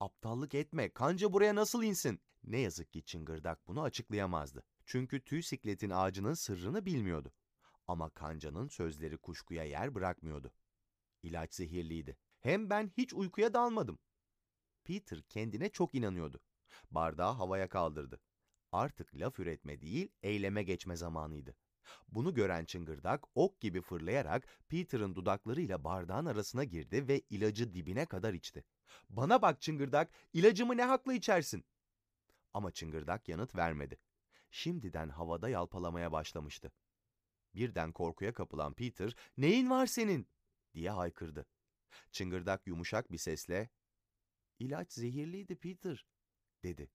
Aptallık 0.00 0.54
etme. 0.54 0.92
Kanca 0.92 1.32
buraya 1.32 1.54
nasıl 1.54 1.82
insin? 1.82 2.20
Ne 2.44 2.58
yazık 2.58 2.92
ki 2.92 3.02
çıngırdak 3.02 3.66
bunu 3.66 3.82
açıklayamazdı. 3.82 4.62
Çünkü 4.86 5.24
tüy 5.24 5.42
sikletin 5.42 5.90
ağacının 5.90 6.34
sırrını 6.34 6.86
bilmiyordu. 6.86 7.32
Ama 7.86 8.10
kancanın 8.10 8.68
sözleri 8.68 9.18
kuşkuya 9.18 9.64
yer 9.64 9.94
bırakmıyordu. 9.94 10.52
İlaç 11.22 11.54
zehirliydi. 11.54 12.16
Hem 12.40 12.70
ben 12.70 12.92
hiç 12.96 13.14
uykuya 13.14 13.54
dalmadım. 13.54 13.98
Peter 14.84 15.22
kendine 15.22 15.68
çok 15.68 15.94
inanıyordu. 15.94 16.40
Bardağı 16.90 17.32
havaya 17.32 17.68
kaldırdı. 17.68 18.20
Artık 18.72 19.14
laf 19.14 19.38
üretme 19.38 19.80
değil, 19.80 20.12
eyleme 20.22 20.62
geçme 20.62 20.96
zamanıydı. 20.96 21.56
Bunu 22.08 22.34
gören 22.34 22.64
çıngırdak 22.64 23.24
ok 23.34 23.60
gibi 23.60 23.80
fırlayarak 23.80 24.46
Peter'ın 24.68 25.14
dudaklarıyla 25.14 25.84
bardağın 25.84 26.26
arasına 26.26 26.64
girdi 26.64 27.08
ve 27.08 27.20
ilacı 27.30 27.74
dibine 27.74 28.06
kadar 28.06 28.34
içti. 28.34 28.64
Bana 29.10 29.42
bak 29.42 29.60
çıngırdak, 29.60 30.10
ilacımı 30.32 30.76
ne 30.76 30.84
hakla 30.84 31.12
içersin? 31.12 31.64
Ama 32.54 32.70
çıngırdak 32.70 33.28
yanıt 33.28 33.56
vermedi. 33.56 33.98
Şimdiden 34.50 35.08
havada 35.08 35.48
yalpalamaya 35.48 36.12
başlamıştı. 36.12 36.72
Birden 37.54 37.92
korkuya 37.92 38.34
kapılan 38.34 38.74
Peter, 38.74 39.16
neyin 39.36 39.70
var 39.70 39.86
senin? 39.86 40.28
Diye 40.74 40.90
haykırdı. 40.90 41.46
Çıngırdak 42.10 42.66
yumuşak 42.66 43.12
bir 43.12 43.18
sesle, 43.18 43.70
İlaç 44.58 44.92
zehirliydi 44.92 45.56
Peter, 45.56 46.06
dedi. 46.62 46.90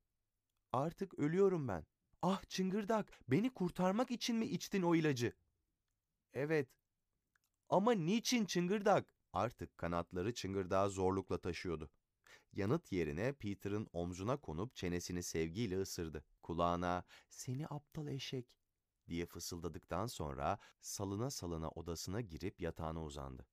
Artık 0.71 1.19
ölüyorum 1.19 1.67
ben. 1.67 1.85
Ah 2.21 2.43
çıngırdak, 2.49 3.19
beni 3.27 3.53
kurtarmak 3.53 4.11
için 4.11 4.35
mi 4.35 4.45
içtin 4.45 4.81
o 4.81 4.95
ilacı? 4.95 5.33
Evet. 6.33 6.69
Ama 7.69 7.91
niçin 7.91 8.45
çıngırdak? 8.45 9.13
Artık 9.33 9.77
kanatları 9.77 10.33
çıngırdağı 10.33 10.89
zorlukla 10.89 11.41
taşıyordu. 11.41 11.89
Yanıt 12.53 12.91
yerine 12.91 13.33
Peter'ın 13.33 13.89
omzuna 13.93 14.37
konup 14.37 14.75
çenesini 14.75 15.23
sevgiyle 15.23 15.81
ısırdı. 15.81 16.25
Kulağına 16.41 17.03
seni 17.29 17.67
aptal 17.67 18.07
eşek 18.07 18.47
diye 19.07 19.25
fısıldadıktan 19.25 20.07
sonra 20.07 20.59
salına 20.81 21.31
salına 21.31 21.69
odasına 21.69 22.21
girip 22.21 22.61
yatağına 22.61 23.03
uzandı. 23.03 23.45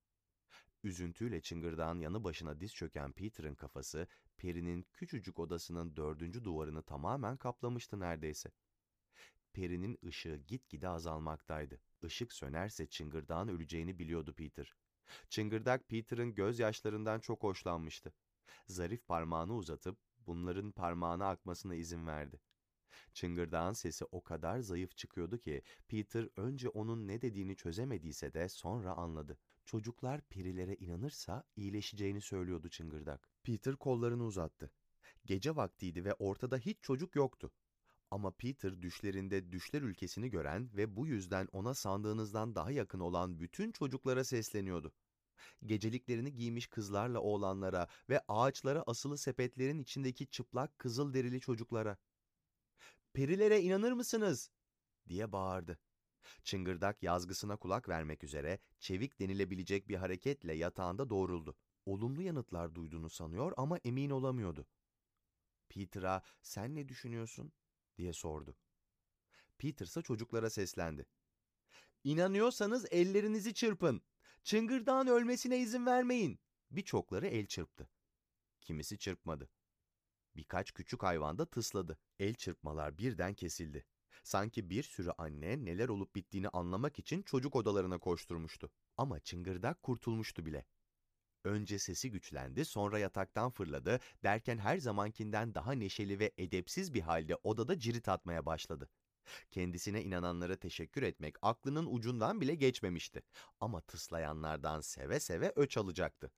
Üzüntüyle 0.83 1.41
çıngırdağın 1.41 2.01
yanı 2.01 2.25
başına 2.25 2.61
diz 2.61 2.75
çöken 2.75 3.13
Peter'ın 3.13 3.55
kafası, 3.55 4.07
Peri'nin 4.37 4.87
küçücük 4.93 5.39
odasının 5.39 5.97
dördüncü 5.97 6.45
duvarını 6.45 6.83
tamamen 6.83 7.37
kaplamıştı 7.37 8.01
neredeyse. 8.01 8.51
Peri'nin 9.53 9.99
ışığı 10.07 10.37
gitgide 10.37 10.89
azalmaktaydı. 10.89 11.81
Işık 12.03 12.33
sönerse 12.33 12.87
çıngırdağın 12.87 13.49
öleceğini 13.49 13.99
biliyordu 13.99 14.35
Peter. 14.35 14.75
Çıngırdak 15.29 15.89
Peter'ın 15.89 16.35
gözyaşlarından 16.35 17.21
çok 17.21 17.43
hoşlanmıştı. 17.43 18.13
Zarif 18.67 19.07
parmağını 19.07 19.55
uzatıp 19.55 19.99
bunların 20.27 20.73
parmağına 20.73 21.29
akmasına 21.29 21.75
izin 21.75 22.07
verdi. 22.07 22.41
Çıngırdağın 23.13 23.73
sesi 23.73 24.05
o 24.05 24.23
kadar 24.23 24.61
zayıf 24.61 24.97
çıkıyordu 24.97 25.39
ki 25.39 25.63
Peter 25.89 26.29
önce 26.37 26.69
onun 26.69 27.09
ne 27.09 27.23
dediğini 27.23 27.57
çözemediyse 27.57 28.35
de 28.35 28.49
sonra 28.49 28.93
anladı. 28.93 29.39
Çocuklar 29.71 30.21
perilere 30.21 30.75
inanırsa 30.75 31.45
iyileşeceğini 31.57 32.21
söylüyordu 32.21 32.69
çıngırdak. 32.69 33.29
Peter 33.43 33.77
kollarını 33.77 34.25
uzattı. 34.25 34.71
Gece 35.25 35.57
vaktiydi 35.57 36.05
ve 36.05 36.15
ortada 36.15 36.57
hiç 36.59 36.79
çocuk 36.83 37.17
yoktu. 37.17 37.53
Ama 38.11 38.31
Peter 38.31 38.83
düşlerinde 38.83 39.53
düşler 39.53 39.83
ülkesini 39.83 40.31
gören 40.31 40.71
ve 40.77 40.97
bu 40.97 41.07
yüzden 41.07 41.49
ona 41.53 41.75
sandığınızdan 41.75 42.55
daha 42.55 42.71
yakın 42.71 43.01
olan 43.01 43.41
bütün 43.41 43.73
çocuklara 43.73 44.25
sesleniyordu. 44.25 44.93
Geceliklerini 45.67 46.35
giymiş 46.35 46.67
kızlarla 46.67 47.21
oğlanlara 47.21 47.89
ve 48.09 48.21
ağaçlara 48.29 48.83
asılı 48.83 49.19
sepetlerin 49.19 49.79
içindeki 49.79 50.27
çıplak 50.27 50.79
kızıl 50.79 51.15
derili 51.15 51.41
çocuklara. 51.41 51.97
Perilere 53.13 53.61
inanır 53.61 53.93
mısınız? 53.93 54.51
diye 55.09 55.33
bağırdı. 55.33 55.79
Çıngırdak 56.45 57.03
yazgısına 57.03 57.57
kulak 57.57 57.89
vermek 57.89 58.25
üzere 58.25 58.59
çevik 58.79 59.21
denilebilecek 59.21 59.89
bir 59.89 59.97
hareketle 59.97 60.55
yatağında 60.55 61.11
doğruldu. 61.11 61.57
Olumlu 61.87 62.23
yanıtlar 62.23 62.75
duyduğunu 62.75 63.11
sanıyor 63.11 63.53
ama 63.57 63.79
emin 63.85 64.11
olamıyordu. 64.11 64.67
Peter'a 65.69 66.23
sen 66.43 66.75
ne 66.75 66.89
düşünüyorsun? 66.89 67.53
diye 67.99 68.13
sordu. 68.13 68.57
Peter 69.59 69.87
ise 69.87 70.03
çocuklara 70.03 70.51
seslendi. 70.51 71.07
İnanıyorsanız 72.05 72.87
ellerinizi 72.91 73.55
çırpın. 73.55 74.03
Çıngırdağın 74.43 75.07
ölmesine 75.07 75.59
izin 75.59 75.87
vermeyin. 75.87 76.41
Birçokları 76.71 77.27
el 77.27 77.47
çırptı. 77.47 77.91
Kimisi 78.61 78.99
çırpmadı. 78.99 79.51
Birkaç 80.37 80.73
küçük 80.73 81.03
hayvan 81.03 81.39
da 81.39 81.47
tısladı. 81.47 81.99
El 82.19 82.35
çırpmalar 82.35 82.99
birden 82.99 83.35
kesildi. 83.35 83.85
Sanki 84.23 84.71
bir 84.71 84.83
sürü 84.83 85.11
anne 85.19 85.65
neler 85.65 85.89
olup 85.89 86.15
bittiğini 86.15 86.49
anlamak 86.49 86.99
için 86.99 87.23
çocuk 87.23 87.57
odalarına 87.57 87.99
koşturmuştu. 87.99 88.71
Ama 88.97 89.21
çıngırdak 89.21 89.83
kurtulmuştu 89.83 90.47
bile. 90.47 90.65
Önce 91.45 91.79
sesi 91.79 92.11
güçlendi, 92.11 92.65
sonra 92.65 92.99
yataktan 92.99 93.51
fırladı, 93.51 94.01
derken 94.23 94.59
her 94.59 94.79
zamankinden 94.79 95.55
daha 95.55 95.73
neşeli 95.73 96.19
ve 96.19 96.33
edepsiz 96.39 96.95
bir 96.95 97.01
halde 97.01 97.37
odada 97.43 97.79
cirit 97.79 98.09
atmaya 98.09 98.47
başladı. 98.47 98.91
Kendisine 99.51 100.03
inananlara 100.03 100.57
teşekkür 100.57 101.03
etmek 101.03 101.37
aklının 101.43 101.87
ucundan 101.87 102.41
bile 102.41 102.55
geçmemişti. 102.55 103.23
Ama 103.61 103.81
tıslayanlardan 103.81 104.81
seve 104.81 105.21
seve 105.21 105.53
öç 105.57 105.77
alacaktı. 105.77 106.33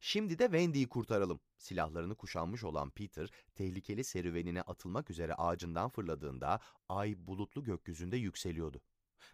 Şimdi 0.00 0.38
de 0.38 0.44
Wendy'yi 0.44 0.88
kurtaralım. 0.88 1.40
Silahlarını 1.58 2.14
kuşanmış 2.14 2.64
olan 2.64 2.90
Peter, 2.90 3.30
tehlikeli 3.54 4.04
serüvenine 4.04 4.62
atılmak 4.62 5.10
üzere 5.10 5.34
ağacından 5.34 5.88
fırladığında 5.88 6.60
ay 6.88 7.14
bulutlu 7.18 7.64
gökyüzünde 7.64 8.16
yükseliyordu. 8.16 8.80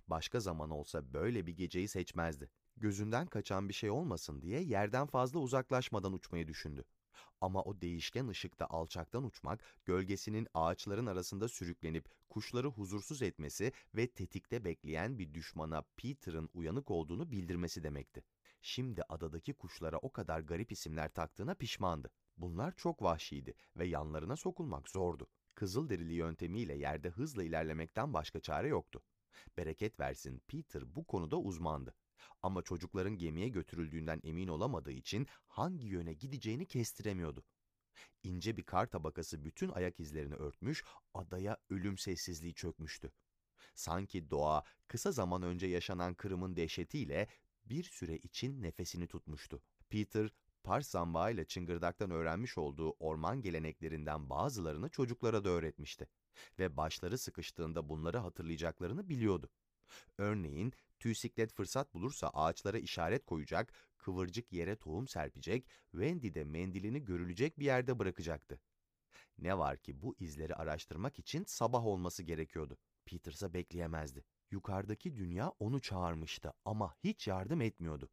Başka 0.06 0.40
zaman 0.40 0.70
olsa 0.70 1.12
böyle 1.12 1.46
bir 1.46 1.56
geceyi 1.56 1.88
seçmezdi. 1.88 2.50
Gözünden 2.76 3.26
kaçan 3.26 3.68
bir 3.68 3.74
şey 3.74 3.90
olmasın 3.90 4.42
diye 4.42 4.60
yerden 4.60 5.06
fazla 5.06 5.38
uzaklaşmadan 5.38 6.12
uçmayı 6.12 6.48
düşündü. 6.48 6.84
Ama 7.40 7.62
o 7.62 7.80
değişken 7.80 8.28
ışıkta 8.28 8.66
alçaktan 8.66 9.24
uçmak, 9.24 9.64
gölgesinin 9.84 10.48
ağaçların 10.54 11.06
arasında 11.06 11.48
sürüklenip 11.48 12.08
kuşları 12.28 12.66
huzursuz 12.66 13.22
etmesi 13.22 13.72
ve 13.94 14.06
tetikte 14.06 14.64
bekleyen 14.64 15.18
bir 15.18 15.34
düşmana 15.34 15.82
Peter'ın 15.96 16.48
uyanık 16.54 16.90
olduğunu 16.90 17.30
bildirmesi 17.30 17.82
demekti. 17.82 18.24
Şimdi 18.62 19.02
adadaki 19.08 19.54
kuşlara 19.54 19.98
o 19.98 20.12
kadar 20.12 20.40
garip 20.40 20.72
isimler 20.72 21.08
taktığına 21.08 21.54
pişmandı. 21.54 22.10
Bunlar 22.36 22.76
çok 22.76 23.02
vahşiydi 23.02 23.54
ve 23.76 23.86
yanlarına 23.86 24.36
sokulmak 24.36 24.88
zordu. 24.88 25.26
Kızılderili 25.54 26.12
yöntemiyle 26.12 26.74
yerde 26.74 27.08
hızla 27.08 27.44
ilerlemekten 27.44 28.14
başka 28.14 28.40
çare 28.40 28.68
yoktu. 28.68 29.02
Bereket 29.56 30.00
versin 30.00 30.42
Peter 30.48 30.96
bu 30.96 31.06
konuda 31.06 31.36
uzmandı. 31.36 31.94
Ama 32.42 32.62
çocukların 32.62 33.16
gemiye 33.16 33.48
götürüldüğünden 33.48 34.20
emin 34.24 34.48
olamadığı 34.48 34.92
için 34.92 35.26
hangi 35.46 35.86
yöne 35.86 36.12
gideceğini 36.12 36.66
kestiremiyordu. 36.66 37.44
İnce 38.22 38.56
bir 38.56 38.62
kar 38.62 38.86
tabakası 38.86 39.44
bütün 39.44 39.68
ayak 39.68 40.00
izlerini 40.00 40.34
örtmüş, 40.34 40.84
adaya 41.14 41.56
ölüm 41.70 41.98
sessizliği 41.98 42.54
çökmüştü. 42.54 43.12
Sanki 43.74 44.30
doğa 44.30 44.64
kısa 44.88 45.12
zaman 45.12 45.42
önce 45.42 45.66
yaşanan 45.66 46.14
kırımın 46.14 46.56
dehşetiyle 46.56 47.28
bir 47.68 47.84
süre 47.84 48.16
için 48.16 48.62
nefesini 48.62 49.06
tutmuştu. 49.06 49.62
Peter, 49.90 50.30
Pars 50.62 50.88
zambağı 50.88 51.32
ile 51.32 51.44
çıngırdaktan 51.44 52.10
öğrenmiş 52.10 52.58
olduğu 52.58 52.90
orman 52.90 53.42
geleneklerinden 53.42 54.30
bazılarını 54.30 54.88
çocuklara 54.88 55.44
da 55.44 55.48
öğretmişti. 55.48 56.08
Ve 56.58 56.76
başları 56.76 57.18
sıkıştığında 57.18 57.88
bunları 57.88 58.18
hatırlayacaklarını 58.18 59.08
biliyordu. 59.08 59.50
Örneğin 60.18 60.72
tüysiklet 60.98 61.52
fırsat 61.52 61.94
bulursa 61.94 62.28
ağaçlara 62.28 62.78
işaret 62.78 63.26
koyacak, 63.26 63.72
kıvırcık 63.98 64.52
yere 64.52 64.76
tohum 64.76 65.08
serpecek, 65.08 65.66
Wendy 65.90 66.34
de 66.34 66.44
mendilini 66.44 67.04
görülecek 67.04 67.58
bir 67.58 67.64
yerde 67.64 67.98
bırakacaktı. 67.98 68.60
Ne 69.38 69.58
var 69.58 69.76
ki 69.78 70.02
bu 70.02 70.16
izleri 70.18 70.54
araştırmak 70.54 71.18
için 71.18 71.44
sabah 71.44 71.86
olması 71.86 72.22
gerekiyordu. 72.22 72.78
Petersa 73.04 73.54
bekleyemezdi. 73.54 74.24
Yukarıdaki 74.50 75.16
dünya 75.16 75.48
onu 75.58 75.80
çağırmıştı 75.80 76.52
ama 76.64 76.94
hiç 77.04 77.28
yardım 77.28 77.60
etmiyordu. 77.60 78.10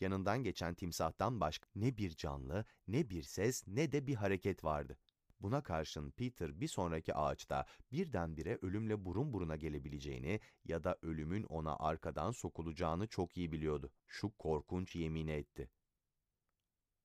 Yanından 0.00 0.42
geçen 0.42 0.74
timsahtan 0.74 1.40
başka 1.40 1.68
ne 1.74 1.96
bir 1.96 2.10
canlı, 2.10 2.64
ne 2.88 3.10
bir 3.10 3.22
ses, 3.22 3.64
ne 3.66 3.92
de 3.92 4.06
bir 4.06 4.14
hareket 4.14 4.64
vardı. 4.64 4.98
Buna 5.40 5.62
karşın 5.62 6.10
Peter 6.10 6.60
bir 6.60 6.68
sonraki 6.68 7.14
ağaçta 7.14 7.66
birdenbire 7.92 8.58
ölümle 8.62 9.04
burun 9.04 9.32
buruna 9.32 9.56
gelebileceğini 9.56 10.40
ya 10.64 10.84
da 10.84 10.98
ölümün 11.02 11.42
ona 11.42 11.76
arkadan 11.76 12.30
sokulacağını 12.30 13.06
çok 13.06 13.36
iyi 13.36 13.52
biliyordu. 13.52 13.90
Şu 14.06 14.30
korkunç 14.30 14.96
yemini 14.96 15.30
etti. 15.30 15.70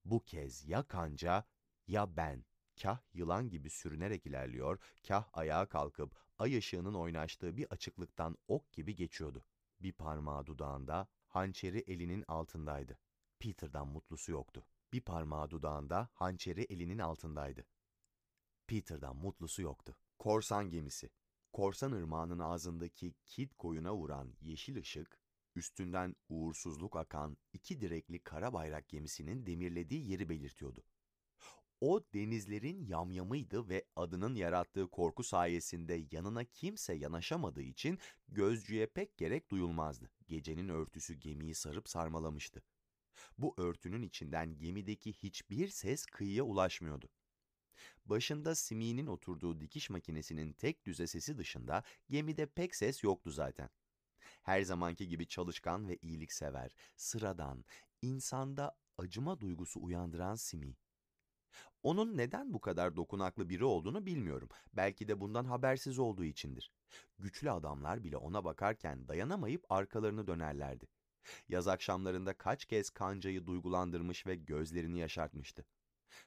Bu 0.05 0.23
kez 0.25 0.65
ya 0.67 0.83
kanca 0.83 1.45
ya 1.87 2.17
ben. 2.17 2.45
Kah 2.81 2.99
yılan 3.13 3.49
gibi 3.49 3.69
sürünerek 3.69 4.25
ilerliyor, 4.25 4.79
kah 5.07 5.29
ayağa 5.33 5.65
kalkıp 5.65 6.15
ay 6.37 6.57
ışığının 6.57 6.93
oynaştığı 6.93 7.57
bir 7.57 7.67
açıklıktan 7.69 8.37
ok 8.47 8.73
gibi 8.73 8.95
geçiyordu. 8.95 9.45
Bir 9.79 9.93
parmağı 9.93 10.45
dudağında, 10.45 11.07
hançeri 11.27 11.77
elinin 11.77 12.23
altındaydı. 12.27 12.97
Peter'dan 13.39 13.87
mutlusu 13.87 14.31
yoktu. 14.31 14.65
Bir 14.93 15.01
parmağı 15.01 15.49
dudağında, 15.49 16.09
hançeri 16.13 16.61
elinin 16.61 16.99
altındaydı. 16.99 17.65
Peter'dan 18.67 19.15
mutlusu 19.15 19.61
yoktu. 19.61 19.95
Korsan 20.19 20.69
gemisi. 20.69 21.09
Korsan 21.53 21.91
ırmağının 21.91 22.39
ağzındaki 22.39 23.13
kit 23.25 23.53
koyuna 23.53 23.95
vuran 23.95 24.33
yeşil 24.41 24.77
ışık, 24.77 25.19
üstünden 25.55 26.15
uğursuzluk 26.29 26.95
akan 26.95 27.37
iki 27.53 27.81
direkli 27.81 28.19
kara 28.19 28.53
bayrak 28.53 28.89
gemisinin 28.89 29.45
demirlediği 29.45 30.11
yeri 30.11 30.29
belirtiyordu. 30.29 30.83
O 31.81 32.03
denizlerin 32.13 32.85
yamyamıydı 32.85 33.69
ve 33.69 33.85
adının 33.95 34.35
yarattığı 34.35 34.87
korku 34.87 35.23
sayesinde 35.23 36.05
yanına 36.11 36.43
kimse 36.43 36.93
yanaşamadığı 36.93 37.61
için 37.61 37.99
gözcüye 38.27 38.85
pek 38.85 39.17
gerek 39.17 39.51
duyulmazdı. 39.51 40.09
Gecenin 40.27 40.69
örtüsü 40.69 41.13
gemiyi 41.13 41.55
sarıp 41.55 41.89
sarmalamıştı. 41.89 42.63
Bu 43.37 43.55
örtünün 43.57 44.01
içinden 44.01 44.57
gemideki 44.57 45.13
hiçbir 45.13 45.67
ses 45.67 46.05
kıyıya 46.05 46.43
ulaşmıyordu. 46.43 47.09
Başında 48.05 48.55
Simi'nin 48.55 49.07
oturduğu 49.07 49.61
dikiş 49.61 49.89
makinesinin 49.89 50.53
tek 50.53 50.85
düze 50.85 51.07
sesi 51.07 51.37
dışında 51.37 51.83
gemide 52.09 52.45
pek 52.45 52.75
ses 52.75 53.03
yoktu 53.03 53.31
zaten. 53.31 53.69
Her 54.43 54.61
zamanki 54.61 55.07
gibi 55.07 55.27
çalışkan 55.27 55.87
ve 55.87 55.97
iyiliksever, 56.01 56.71
sıradan, 56.95 57.65
insanda 58.01 58.77
acıma 58.97 59.39
duygusu 59.39 59.83
uyandıran 59.83 60.35
Simi. 60.35 60.75
Onun 61.83 62.17
neden 62.17 62.53
bu 62.53 62.61
kadar 62.61 62.95
dokunaklı 62.95 63.49
biri 63.49 63.65
olduğunu 63.65 64.05
bilmiyorum. 64.05 64.49
Belki 64.73 65.07
de 65.07 65.21
bundan 65.21 65.45
habersiz 65.45 65.99
olduğu 65.99 66.23
içindir. 66.23 66.71
Güçlü 67.19 67.51
adamlar 67.51 68.03
bile 68.03 68.17
ona 68.17 68.43
bakarken 68.45 69.07
dayanamayıp 69.07 69.71
arkalarını 69.71 70.27
dönerlerdi. 70.27 70.87
Yaz 71.49 71.67
akşamlarında 71.67 72.33
kaç 72.33 72.65
kez 72.65 72.89
kancayı 72.89 73.45
duygulandırmış 73.45 74.27
ve 74.27 74.35
gözlerini 74.35 74.99
yaşartmıştı. 74.99 75.65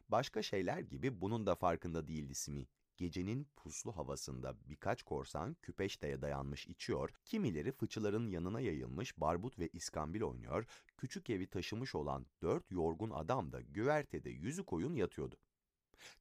Başka 0.08 0.42
şeyler 0.42 0.78
gibi 0.78 1.20
bunun 1.20 1.46
da 1.46 1.54
farkında 1.54 2.06
değildi 2.06 2.34
Simi. 2.34 2.66
Gecenin 3.00 3.48
puslu 3.56 3.96
havasında 3.96 4.56
birkaç 4.68 5.02
korsan 5.02 5.54
küpeşteye 5.54 6.22
dayanmış 6.22 6.66
içiyor, 6.66 7.10
kimileri 7.24 7.72
fıçıların 7.72 8.28
yanına 8.28 8.60
yayılmış 8.60 9.20
barbut 9.20 9.58
ve 9.58 9.68
iskambil 9.68 10.22
oynuyor, 10.22 10.66
küçük 10.96 11.30
evi 11.30 11.46
taşımış 11.46 11.94
olan 11.94 12.26
dört 12.42 12.70
yorgun 12.70 13.10
adam 13.10 13.52
da 13.52 13.60
güvertede 13.60 14.30
yüzü 14.30 14.64
koyun 14.64 14.94
yatıyordu. 14.94 15.36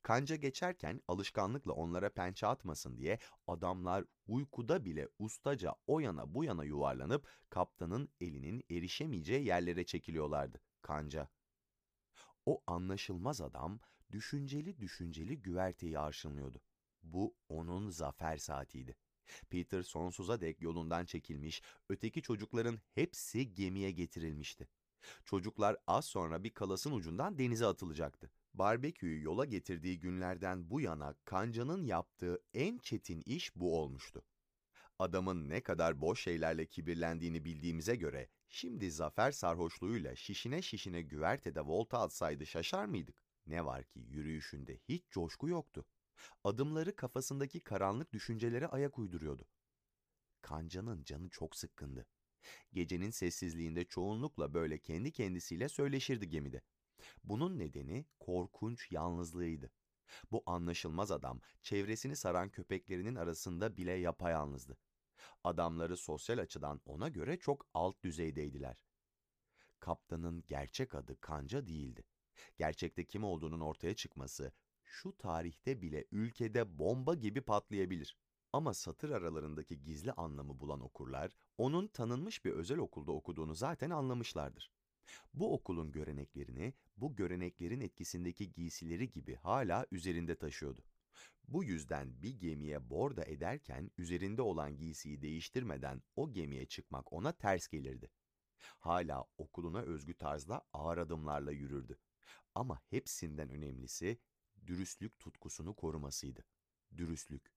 Kanca 0.03 0.35
geçerken 0.35 1.01
alışkanlıkla 1.07 1.73
onlara 1.73 2.09
pençe 2.09 2.47
atmasın 2.47 2.97
diye 2.97 3.19
adamlar 3.47 4.05
uykuda 4.27 4.85
bile 4.85 5.07
ustaca 5.19 5.75
o 5.87 5.99
yana 5.99 6.33
bu 6.33 6.43
yana 6.43 6.63
yuvarlanıp 6.63 7.27
kaptanın 7.49 8.09
elinin 8.21 8.63
erişemeyeceği 8.71 9.45
yerlere 9.45 9.85
çekiliyorlardı. 9.85 10.61
Kanca. 10.81 11.29
O 12.45 12.63
anlaşılmaz 12.67 13.41
adam 13.41 13.79
düşünceli 14.11 14.79
düşünceli 14.79 15.41
güverteyi 15.41 15.99
arşınlıyordu. 15.99 16.61
Bu 17.03 17.35
onun 17.49 17.89
zafer 17.89 18.37
saatiydi. 18.37 18.95
Peter 19.49 19.81
sonsuza 19.83 20.41
dek 20.41 20.61
yolundan 20.61 21.05
çekilmiş, 21.05 21.61
öteki 21.89 22.21
çocukların 22.21 22.79
hepsi 22.95 23.53
gemiye 23.53 23.91
getirilmişti. 23.91 24.67
Çocuklar 25.25 25.77
az 25.87 26.05
sonra 26.05 26.43
bir 26.43 26.49
kalasın 26.49 26.91
ucundan 26.91 27.37
denize 27.37 27.65
atılacaktı. 27.65 28.31
Barbeküyü 28.53 29.23
yola 29.23 29.45
getirdiği 29.45 29.99
günlerden 29.99 30.69
bu 30.69 30.81
yana 30.81 31.15
kancanın 31.25 31.83
yaptığı 31.83 32.39
en 32.53 32.77
çetin 32.77 33.21
iş 33.25 33.55
bu 33.55 33.79
olmuştu. 33.79 34.23
Adamın 34.99 35.49
ne 35.49 35.61
kadar 35.61 36.01
boş 36.01 36.23
şeylerle 36.23 36.65
kibirlendiğini 36.65 37.45
bildiğimize 37.45 37.95
göre 37.95 38.29
şimdi 38.49 38.91
zafer 38.91 39.31
sarhoşluğuyla 39.31 40.15
şişine 40.15 40.61
şişine 40.61 41.01
güvertede 41.01 41.61
volta 41.61 41.99
atsaydı 41.99 42.45
şaşar 42.45 42.85
mıydık? 42.85 43.23
Ne 43.47 43.65
var 43.65 43.83
ki 43.83 43.99
yürüyüşünde 43.99 44.79
hiç 44.89 45.03
coşku 45.09 45.49
yoktu. 45.49 45.85
Adımları 46.43 46.95
kafasındaki 46.95 47.59
karanlık 47.59 48.13
düşüncelere 48.13 48.67
ayak 48.67 48.99
uyduruyordu. 48.99 49.47
Kanca'nın 50.41 51.03
canı 51.03 51.29
çok 51.29 51.55
sıkkındı. 51.55 52.05
Gecenin 52.73 53.09
sessizliğinde 53.09 53.85
çoğunlukla 53.85 54.53
böyle 54.53 54.77
kendi 54.79 55.11
kendisiyle 55.11 55.69
söyleşirdi 55.69 56.29
gemide. 56.29 56.61
Bunun 57.23 57.59
nedeni 57.59 58.05
korkunç 58.19 58.91
yalnızlığıydı. 58.91 59.71
Bu 60.31 60.43
anlaşılmaz 60.45 61.11
adam 61.11 61.41
çevresini 61.61 62.15
saran 62.15 62.49
köpeklerinin 62.49 63.15
arasında 63.15 63.77
bile 63.77 63.91
yapayalnızdı. 63.91 64.77
Adamları 65.43 65.97
sosyal 65.97 66.37
açıdan 66.37 66.81
ona 66.85 67.09
göre 67.09 67.39
çok 67.39 67.67
alt 67.73 68.03
düzeydeydiler. 68.03 68.77
Kaptanın 69.79 70.43
gerçek 70.47 70.95
adı 70.95 71.19
Kanca 71.21 71.67
değildi. 71.67 72.03
Gerçekte 72.57 73.05
kim 73.05 73.23
olduğunun 73.23 73.59
ortaya 73.59 73.95
çıkması 73.95 74.51
şu 74.89 75.17
tarihte 75.17 75.81
bile 75.81 76.05
ülkede 76.11 76.79
bomba 76.79 77.15
gibi 77.15 77.41
patlayabilir. 77.41 78.17
Ama 78.53 78.73
satır 78.73 79.09
aralarındaki 79.09 79.81
gizli 79.81 80.11
anlamı 80.11 80.59
bulan 80.59 80.81
okurlar, 80.81 81.31
onun 81.57 81.87
tanınmış 81.87 82.45
bir 82.45 82.51
özel 82.51 82.77
okulda 82.77 83.11
okuduğunu 83.11 83.55
zaten 83.55 83.89
anlamışlardır. 83.89 84.71
Bu 85.33 85.53
okulun 85.53 85.91
göreneklerini, 85.91 86.73
bu 86.97 87.15
göreneklerin 87.15 87.81
etkisindeki 87.81 88.51
giysileri 88.51 89.11
gibi 89.11 89.35
hala 89.35 89.85
üzerinde 89.91 90.35
taşıyordu. 90.35 90.83
Bu 91.47 91.63
yüzden 91.63 92.21
bir 92.21 92.39
gemiye 92.39 92.89
borda 92.89 93.25
ederken 93.25 93.91
üzerinde 93.97 94.41
olan 94.41 94.77
giysiyi 94.77 95.21
değiştirmeden 95.21 96.01
o 96.15 96.33
gemiye 96.33 96.65
çıkmak 96.65 97.13
ona 97.13 97.31
ters 97.31 97.67
gelirdi. 97.67 98.11
Hala 98.59 99.25
okuluna 99.37 99.81
özgü 99.81 100.13
tarzda 100.13 100.61
ağır 100.73 100.97
adımlarla 100.97 101.51
yürürdü. 101.51 101.97
Ama 102.55 102.81
hepsinden 102.89 103.49
önemlisi 103.49 104.19
dürüstlük 104.69 105.19
tutkusunu 105.19 105.75
korumasıydı. 105.75 106.45
Dürüstlük. 106.97 107.53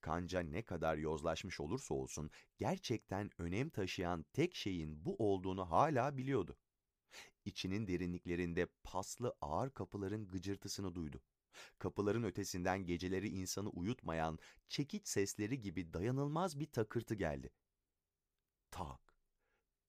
Kanca 0.00 0.40
ne 0.40 0.62
kadar 0.62 0.96
yozlaşmış 0.96 1.60
olursa 1.60 1.94
olsun 1.94 2.30
gerçekten 2.58 3.30
önem 3.38 3.70
taşıyan 3.70 4.24
tek 4.32 4.54
şeyin 4.54 5.04
bu 5.04 5.16
olduğunu 5.16 5.70
hala 5.70 6.16
biliyordu. 6.16 6.56
İçinin 7.44 7.86
derinliklerinde 7.86 8.66
paslı 8.84 9.36
ağır 9.40 9.70
kapıların 9.70 10.28
gıcırtısını 10.28 10.94
duydu. 10.94 11.22
Kapıların 11.78 12.22
ötesinden 12.22 12.86
geceleri 12.86 13.28
insanı 13.28 13.68
uyutmayan 13.70 14.38
çekiç 14.68 15.08
sesleri 15.08 15.60
gibi 15.60 15.92
dayanılmaz 15.92 16.60
bir 16.60 16.66
takırtı 16.66 17.14
geldi. 17.14 17.50
Tak, 18.70 19.16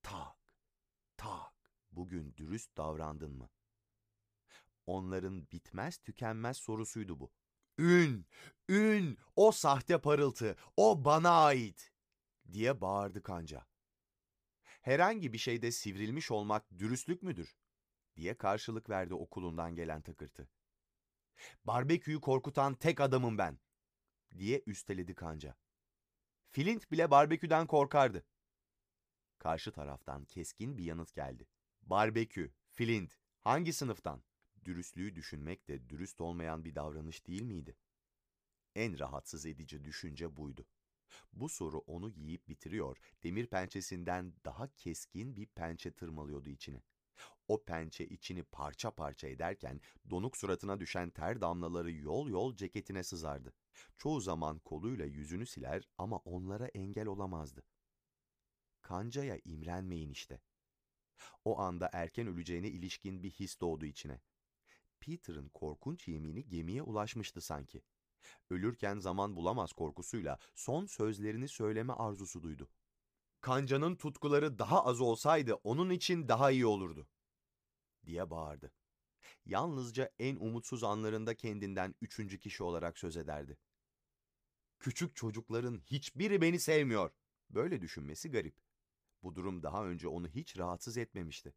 tak, 0.03 0.56
tak. 1.17 1.53
Bugün 1.91 2.34
dürüst 2.38 2.77
davrandın 2.77 3.32
mı? 3.32 3.49
Onların 4.88 5.52
bitmez 5.52 5.97
tükenmez 5.97 6.58
sorusuydu 6.58 7.19
bu. 7.19 7.32
Ün, 7.78 8.26
ün, 8.69 9.17
o 9.36 9.52
sahte 9.52 10.02
parıltı, 10.02 10.56
o 10.78 11.06
bana 11.06 11.30
ait 11.30 11.93
diye 12.52 12.82
bağırdı 12.82 13.23
kanca. 13.23 13.67
Herhangi 14.82 15.34
bir 15.34 15.38
şeyde 15.38 15.71
sivrilmiş 15.71 16.32
olmak 16.32 16.71
dürüstlük 16.78 17.23
müdür? 17.23 17.58
diye 18.15 18.38
karşılık 18.38 18.89
verdi 18.89 19.13
okulundan 19.13 19.76
gelen 19.76 20.02
takırtı. 20.02 20.50
Barbeküyü 21.65 22.21
korkutan 22.21 22.76
tek 22.76 23.02
adamım 23.02 23.38
ben, 23.38 23.60
diye 24.38 24.63
üsteledi 24.65 25.15
kanca. 25.15 25.56
Flint 26.50 26.91
bile 26.91 27.12
barbeküden 27.12 27.67
korkardı. 27.67 28.26
Karşı 29.38 29.71
taraftan 29.71 30.26
keskin 30.26 30.78
bir 30.78 30.84
yanıt 30.84 31.13
geldi. 31.13 31.47
Barbekü, 31.82 32.54
Flint, 32.71 33.17
hangi 33.39 33.73
sınıftan? 33.73 34.23
Dürüstlüğü 34.67 35.15
düşünmek 35.15 35.67
de 35.67 35.89
dürüst 35.89 36.21
olmayan 36.21 36.65
bir 36.65 36.75
davranış 36.75 37.27
değil 37.27 37.41
miydi? 37.41 37.77
En 38.75 38.99
rahatsız 38.99 39.45
edici 39.45 39.84
düşünce 39.84 40.36
buydu. 40.36 40.67
Bu 41.34 41.49
soru 41.49 41.77
onu 41.77 42.10
yiyip 42.10 42.47
bitiriyor, 42.47 42.97
demir 43.23 43.47
pençesinden 43.47 44.34
daha 44.45 44.75
keskin 44.75 45.36
bir 45.36 45.45
pençe 45.45 45.91
tırmalıyordu 45.91 46.49
içine. 46.49 46.82
O 47.47 47.63
pençe 47.63 48.08
içini 48.08 48.43
parça 48.43 48.91
parça 48.91 49.27
ederken 49.27 49.82
donuk 50.10 50.38
suratına 50.38 50.80
düşen 50.80 51.10
ter 51.10 51.41
damlaları 51.41 51.91
yol 51.91 52.30
yol 52.30 52.56
ceketine 52.56 53.03
sızardı. 53.03 53.53
Çoğu 53.97 54.21
zaman 54.21 54.60
koluyla 54.60 55.06
yüzünü 55.06 55.45
siler 55.45 55.89
ama 55.97 56.17
onlara 56.17 56.67
engel 56.67 57.08
olamazdı. 57.08 57.63
Kancaya 58.82 59.39
imrenmeyin 59.45 60.10
işte. 60.10 60.41
O 61.45 61.60
anda 61.60 61.89
erken 61.93 62.27
öleceğine 62.27 62.67
ilişkin 62.67 63.23
bir 63.23 63.32
his 63.32 63.62
doğdu 63.62 63.86
içine. 63.86 64.21
Peter'ın 65.00 65.50
korkunç 65.50 66.08
yemini 66.08 66.50
gemiye 66.50 66.82
ulaşmıştı 66.82 67.42
sanki. 67.42 67.82
Ölürken 68.50 69.00
zaman 69.00 69.36
bulamaz 69.36 69.74
korkusuyla 69.74 70.40
son 70.56 70.86
sözlerini 70.86 71.48
söyleme 71.48 71.94
arzusu 71.94 72.44
duydu. 72.44 72.70
Kanca'nın 73.42 73.96
tutkuları 73.96 74.60
daha 74.60 74.86
az 74.86 75.02
olsaydı 75.02 75.54
onun 75.54 75.90
için 75.90 76.28
daha 76.28 76.52
iyi 76.52 76.66
olurdu 76.66 77.08
diye 78.06 78.30
bağırdı. 78.30 78.72
Yalnızca 79.46 80.12
en 80.20 80.36
umutsuz 80.36 80.84
anlarında 80.84 81.36
kendinden 81.36 81.96
üçüncü 82.02 82.40
kişi 82.40 82.64
olarak 82.64 82.98
söz 82.98 83.18
ederdi. 83.18 83.58
Küçük 84.80 85.16
çocukların 85.16 85.82
hiçbiri 85.86 86.42
beni 86.42 86.60
sevmiyor. 86.60 87.12
Böyle 87.50 87.82
düşünmesi 87.82 88.32
garip. 88.32 88.56
Bu 89.24 89.36
durum 89.36 89.64
daha 89.64 89.86
önce 89.86 90.08
onu 90.08 90.28
hiç 90.28 90.58
rahatsız 90.58 90.98
etmemişti. 90.98 91.54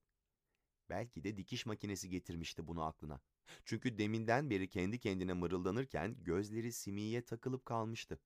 Belki 0.90 1.24
de 1.24 1.36
dikiş 1.36 1.66
makinesi 1.66 2.10
getirmişti 2.10 2.66
bunu 2.66 2.82
aklına. 2.82 3.20
Çünkü 3.64 3.98
deminden 3.98 4.50
beri 4.50 4.68
kendi 4.68 4.98
kendine 4.98 5.32
mırıldanırken 5.32 6.16
gözleri 6.24 6.72
Simi'ye 6.72 7.24
takılıp 7.24 7.64
kalmıştı. 7.66 8.20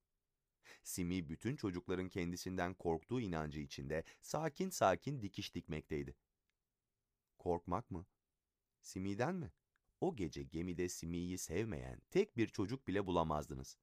Simi 0.83 1.29
bütün 1.29 1.55
çocukların 1.55 2.09
kendisinden 2.09 2.73
korktuğu 2.73 3.21
inancı 3.21 3.59
içinde 3.59 4.03
sakin 4.21 4.69
sakin 4.69 5.21
dikiş 5.21 5.55
dikmekteydi. 5.55 6.15
Korkmak 7.37 7.91
mı? 7.91 8.05
Simi'den 8.81 9.35
mi? 9.35 9.51
O 10.01 10.15
gece 10.15 10.43
gemide 10.43 10.89
Simi'yi 10.89 11.37
sevmeyen 11.37 12.01
tek 12.11 12.37
bir 12.37 12.47
çocuk 12.47 12.87
bile 12.87 13.05
bulamazdınız. 13.05 13.77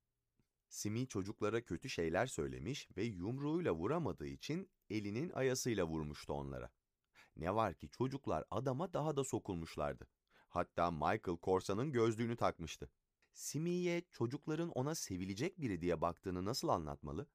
Simi 0.68 1.08
çocuklara 1.08 1.64
kötü 1.64 1.88
şeyler 1.88 2.26
söylemiş 2.26 2.88
ve 2.96 3.04
yumruğuyla 3.04 3.72
vuramadığı 3.74 4.26
için 4.26 4.70
elinin 4.90 5.30
ayasıyla 5.30 5.86
vurmuştu 5.86 6.32
onlara. 6.32 6.70
Ne 7.36 7.54
var 7.54 7.74
ki 7.74 7.90
çocuklar 7.90 8.44
adama 8.50 8.92
daha 8.92 9.16
da 9.16 9.24
sokulmuşlardı. 9.24 10.06
Hatta 10.48 10.90
Michael 10.90 11.36
korsanın 11.36 11.92
gözlüğünü 11.92 12.36
takmıştı. 12.36 12.90
Simi'ye 13.32 14.02
çocukların 14.10 14.70
ona 14.70 14.94
sevilecek 14.94 15.60
biri 15.60 15.80
diye 15.80 16.00
baktığını 16.00 16.44
nasıl 16.44 16.68
anlatmalı? 16.68 17.28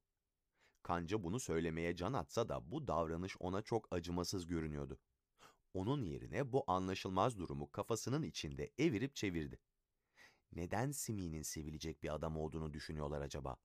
Kanca 0.82 1.22
bunu 1.22 1.40
söylemeye 1.40 1.96
can 1.96 2.12
atsa 2.12 2.48
da 2.48 2.70
bu 2.70 2.86
davranış 2.86 3.36
ona 3.38 3.62
çok 3.62 3.92
acımasız 3.92 4.46
görünüyordu. 4.46 4.98
Onun 5.74 6.04
yerine 6.04 6.52
bu 6.52 6.64
anlaşılmaz 6.66 7.38
durumu 7.38 7.70
kafasının 7.70 8.22
içinde 8.22 8.72
evirip 8.78 9.16
çevirdi. 9.16 9.58
Neden 10.52 10.90
Simi'nin 10.90 11.42
sevilecek 11.42 12.02
bir 12.02 12.14
adam 12.14 12.36
olduğunu 12.36 12.72
düşünüyorlar 12.72 13.20
acaba? 13.20 13.56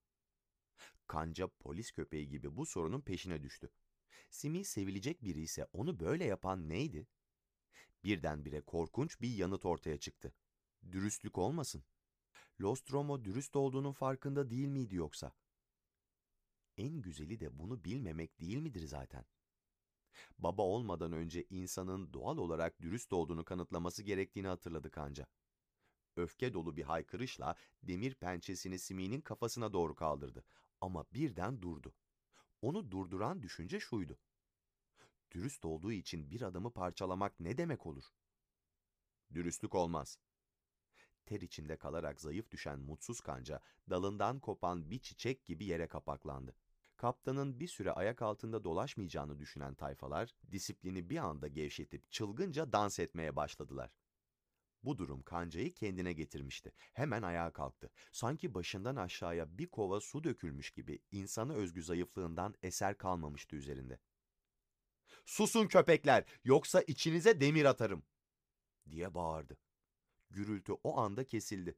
Kanca 1.08 1.48
polis 1.48 1.92
köpeği 1.92 2.30
gibi 2.30 2.56
bu 2.56 2.66
sorunun 2.66 3.02
peşine 3.02 3.44
düştü. 3.44 3.70
Simi 4.30 4.66
sevilecek 4.66 5.24
biri 5.24 5.42
ise 5.42 5.66
onu 5.74 6.00
böyle 6.00 6.26
yapan 6.26 6.70
neydi? 6.70 7.08
Birdenbire 8.04 8.62
korkunç 8.62 9.22
bir 9.22 9.36
yanıt 9.36 9.66
ortaya 9.66 9.98
çıktı. 9.98 10.34
Dürüstlük 10.92 11.38
olmasın. 11.38 11.84
Lostromo 12.62 13.24
dürüst 13.26 13.56
olduğunun 13.56 13.92
farkında 13.92 14.50
değil 14.50 14.68
miydi 14.68 14.96
yoksa? 14.96 15.34
En 16.78 17.02
güzeli 17.02 17.40
de 17.40 17.60
bunu 17.60 17.84
bilmemek 17.84 18.40
değil 18.40 18.58
midir 18.58 18.88
zaten? 18.88 19.26
Baba 20.38 20.62
olmadan 20.62 21.12
önce 21.12 21.46
insanın 21.50 22.14
doğal 22.14 22.38
olarak 22.38 22.82
dürüst 22.82 23.14
olduğunu 23.14 23.46
kanıtlaması 23.46 24.04
gerektiğini 24.04 24.48
hatırladı 24.48 24.92
kanca. 24.92 25.28
Öfke 26.16 26.54
dolu 26.54 26.78
bir 26.78 26.84
haykırışla 26.84 27.56
demir 27.84 28.16
pençesini 28.16 28.80
Simi'nin 28.80 29.22
kafasına 29.22 29.74
doğru 29.74 29.96
kaldırdı. 29.96 30.44
Ama 30.82 31.06
birden 31.14 31.62
durdu. 31.62 31.94
Onu 32.64 32.92
durduran 32.92 33.44
düşünce 33.44 33.80
şuydu. 33.80 34.18
Dürüst 35.32 35.66
olduğu 35.66 35.92
için 35.92 36.32
bir 36.32 36.42
adamı 36.42 36.74
parçalamak 36.74 37.40
ne 37.40 37.58
demek 37.58 37.86
olur? 37.86 38.04
Dürüstlük 39.34 39.76
olmaz. 39.76 40.20
Ter 41.26 41.42
içinde 41.42 41.78
kalarak 41.78 42.22
zayıf 42.22 42.52
düşen 42.52 42.80
mutsuz 42.80 43.22
kanca 43.22 43.62
dalından 43.90 44.40
kopan 44.40 44.90
bir 44.90 45.00
çiçek 45.00 45.46
gibi 45.46 45.66
yere 45.66 45.88
kapaklandı. 45.88 46.56
Kaptanın 46.98 47.60
bir 47.60 47.68
süre 47.68 47.92
ayak 47.92 48.22
altında 48.22 48.64
dolaşmayacağını 48.64 49.40
düşünen 49.40 49.76
tayfalar 49.76 50.36
disiplini 50.52 51.10
bir 51.10 51.18
anda 51.18 51.48
gevşetip 51.48 52.12
çılgınca 52.12 52.72
dans 52.72 53.00
etmeye 53.00 53.36
başladılar. 53.36 53.92
Bu 54.84 54.98
durum 54.98 55.24
kancayı 55.24 55.74
kendine 55.74 56.14
getirmişti. 56.14 56.74
Hemen 56.94 57.22
ayağa 57.22 57.54
kalktı. 57.54 57.90
Sanki 58.12 58.54
başından 58.54 58.96
aşağıya 58.96 59.58
bir 59.58 59.68
kova 59.68 60.02
su 60.02 60.24
dökülmüş 60.24 60.72
gibi 60.72 61.00
insana 61.12 61.54
özgü 61.54 61.84
zayıflığından 61.84 62.56
eser 62.64 62.98
kalmamıştı 62.98 63.56
üzerinde. 63.56 64.00
Susun 65.26 65.68
köpekler, 65.68 66.26
yoksa 66.44 66.82
içinize 66.82 67.42
demir 67.42 67.66
atarım, 67.66 68.04
diye 68.90 69.14
bağırdı. 69.14 69.58
Gürültü 70.30 70.74
o 70.74 70.98
anda 70.98 71.24
kesildi. 71.24 71.78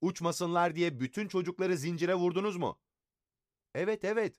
Uçmasınlar 0.00 0.76
diye 0.76 1.00
bütün 1.00 1.28
çocukları 1.28 1.76
zincire 1.76 2.14
vurdunuz 2.14 2.56
mu? 2.56 2.80
Evet, 3.74 4.04
evet. 4.04 4.36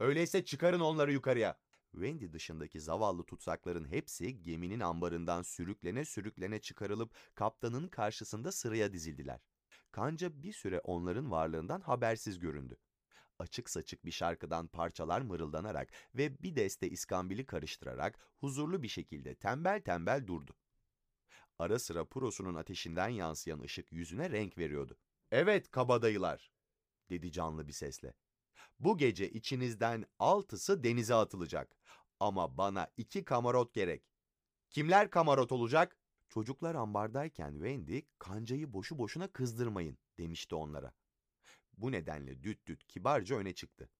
Öyleyse 0.00 0.44
çıkarın 0.44 0.80
onları 0.80 1.12
yukarıya. 1.12 1.58
Wendy 1.92 2.32
dışındaki 2.32 2.80
zavallı 2.80 3.24
tutsakların 3.24 3.84
hepsi 3.84 4.42
geminin 4.42 4.80
ambarından 4.80 5.42
sürüklene 5.42 6.04
sürüklene 6.04 6.58
çıkarılıp 6.60 7.14
kaptanın 7.34 7.88
karşısında 7.88 8.52
sıraya 8.52 8.92
dizildiler. 8.92 9.40
Kanca 9.92 10.42
bir 10.42 10.52
süre 10.52 10.80
onların 10.80 11.30
varlığından 11.30 11.80
habersiz 11.80 12.38
göründü. 12.38 12.76
Açık 13.38 13.70
saçık 13.70 14.04
bir 14.04 14.10
şarkıdan 14.10 14.66
parçalar 14.66 15.20
mırıldanarak 15.20 15.92
ve 16.14 16.42
bir 16.42 16.56
deste 16.56 16.90
iskambili 16.90 17.46
karıştırarak 17.46 18.18
huzurlu 18.36 18.82
bir 18.82 18.88
şekilde 18.88 19.34
tembel 19.34 19.82
tembel 19.82 20.26
durdu. 20.26 20.54
Ara 21.58 21.78
sıra 21.78 22.04
purosunun 22.04 22.54
ateşinden 22.54 23.08
yansıyan 23.08 23.60
ışık 23.60 23.92
yüzüne 23.92 24.30
renk 24.30 24.58
veriyordu. 24.58 24.96
Evet 25.30 25.70
kabadayılar, 25.70 26.52
dedi 27.10 27.32
canlı 27.32 27.66
bir 27.66 27.72
sesle. 27.72 28.14
Bu 28.82 28.98
gece 28.98 29.30
içinizden 29.30 30.04
altısı 30.18 30.84
denize 30.84 31.14
atılacak. 31.14 31.76
Ama 32.20 32.58
bana 32.58 32.88
iki 32.96 33.24
kamarot 33.24 33.74
gerek. 33.74 34.02
Kimler 34.70 35.10
kamarot 35.10 35.52
olacak? 35.52 35.96
Çocuklar 36.28 36.74
ambardayken 36.74 37.52
Wendy, 37.52 38.00
kancayı 38.18 38.72
boşu 38.72 38.98
boşuna 38.98 39.28
kızdırmayın 39.28 39.98
demişti 40.18 40.54
onlara. 40.54 40.92
Bu 41.78 41.92
nedenle 41.92 42.42
düt 42.42 42.66
düt 42.66 42.86
kibarca 42.86 43.36
öne 43.36 43.54
çıktı. 43.54 43.90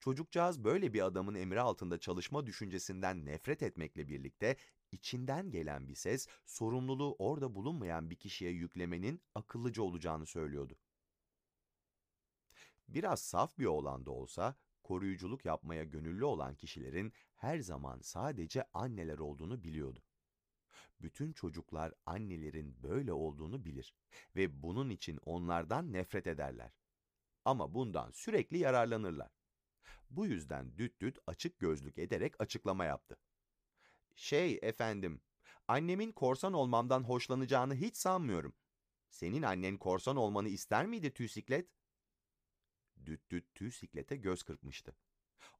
Çocukcağız 0.00 0.64
böyle 0.64 0.92
bir 0.92 1.06
adamın 1.06 1.34
emri 1.34 1.60
altında 1.60 1.98
çalışma 2.00 2.46
düşüncesinden 2.46 3.26
nefret 3.26 3.62
etmekle 3.62 4.08
birlikte 4.08 4.56
içinden 4.92 5.50
gelen 5.50 5.88
bir 5.88 5.94
ses 5.94 6.28
sorumluluğu 6.46 7.16
orada 7.18 7.54
bulunmayan 7.54 8.10
bir 8.10 8.16
kişiye 8.16 8.50
yüklemenin 8.50 9.22
akıllıca 9.34 9.82
olacağını 9.82 10.26
söylüyordu. 10.26 10.78
Biraz 12.88 13.20
saf 13.22 13.58
bir 13.58 13.66
oğlan 13.66 14.06
da 14.06 14.10
olsa 14.10 14.56
koruyuculuk 14.82 15.44
yapmaya 15.44 15.84
gönüllü 15.84 16.24
olan 16.24 16.54
kişilerin 16.54 17.12
her 17.36 17.58
zaman 17.58 18.00
sadece 18.00 18.64
anneler 18.72 19.18
olduğunu 19.18 19.64
biliyordu. 19.64 20.02
Bütün 21.00 21.32
çocuklar 21.32 21.92
annelerin 22.06 22.82
böyle 22.82 23.12
olduğunu 23.12 23.64
bilir 23.64 23.94
ve 24.36 24.62
bunun 24.62 24.90
için 24.90 25.18
onlardan 25.24 25.92
nefret 25.92 26.26
ederler. 26.26 26.72
Ama 27.44 27.74
bundan 27.74 28.10
sürekli 28.10 28.58
yararlanırlar. 28.58 29.30
Bu 30.10 30.26
yüzden 30.26 30.78
düt 30.78 31.00
düt 31.00 31.18
açık 31.26 31.58
gözlük 31.58 31.98
ederek 31.98 32.40
açıklama 32.40 32.84
yaptı. 32.84 33.16
Şey 34.14 34.58
efendim, 34.62 35.20
annemin 35.68 36.12
korsan 36.12 36.52
olmamdan 36.52 37.02
hoşlanacağını 37.02 37.74
hiç 37.74 37.96
sanmıyorum. 37.96 38.54
Senin 39.10 39.42
annen 39.42 39.78
korsan 39.78 40.16
olmanı 40.16 40.48
ister 40.48 40.86
miydi 40.86 41.12
tüysiklet? 41.14 41.68
Düt 43.06 43.30
düt 43.30 43.54
tüysiklete 43.54 44.16
göz 44.16 44.42
kırpmıştı. 44.42 44.96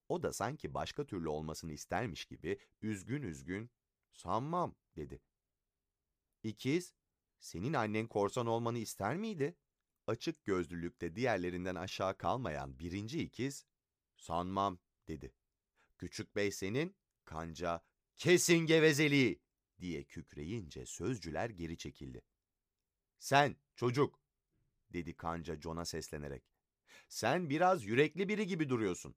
O 0.09 0.23
da 0.23 0.33
sanki 0.33 0.75
başka 0.75 1.07
türlü 1.07 1.29
olmasını 1.29 1.73
istermiş 1.73 2.25
gibi 2.25 2.59
üzgün 2.83 3.23
üzgün, 3.23 3.71
sanmam 4.13 4.77
dedi. 4.97 5.21
İkiz, 6.43 6.95
senin 7.39 7.73
annen 7.73 8.07
korsan 8.07 8.47
olmanı 8.47 8.79
ister 8.79 9.17
miydi? 9.17 9.57
Açık 10.07 10.45
gözlülükte 10.45 11.17
diğerlerinden 11.17 11.75
aşağı 11.75 12.19
kalmayan 12.19 12.79
birinci 12.79 13.23
ikiz, 13.23 13.67
sanmam 14.17 14.79
dedi. 15.09 15.35
Küçük 15.99 16.37
bey 16.37 16.51
senin, 16.51 16.97
kanca, 17.25 17.85
kesin 18.17 18.59
gevezeliği 18.59 19.43
diye 19.81 20.05
kükreyince 20.05 20.87
sözcüler 20.87 21.51
geri 21.51 21.79
çekildi. 21.79 22.23
Sen 23.19 23.57
çocuk, 23.77 24.21
dedi 24.91 25.17
kanca 25.17 25.61
John'a 25.61 25.85
seslenerek. 25.85 26.54
Sen 27.09 27.51
biraz 27.51 27.85
yürekli 27.85 28.29
biri 28.29 28.47
gibi 28.47 28.69
duruyorsun. 28.69 29.15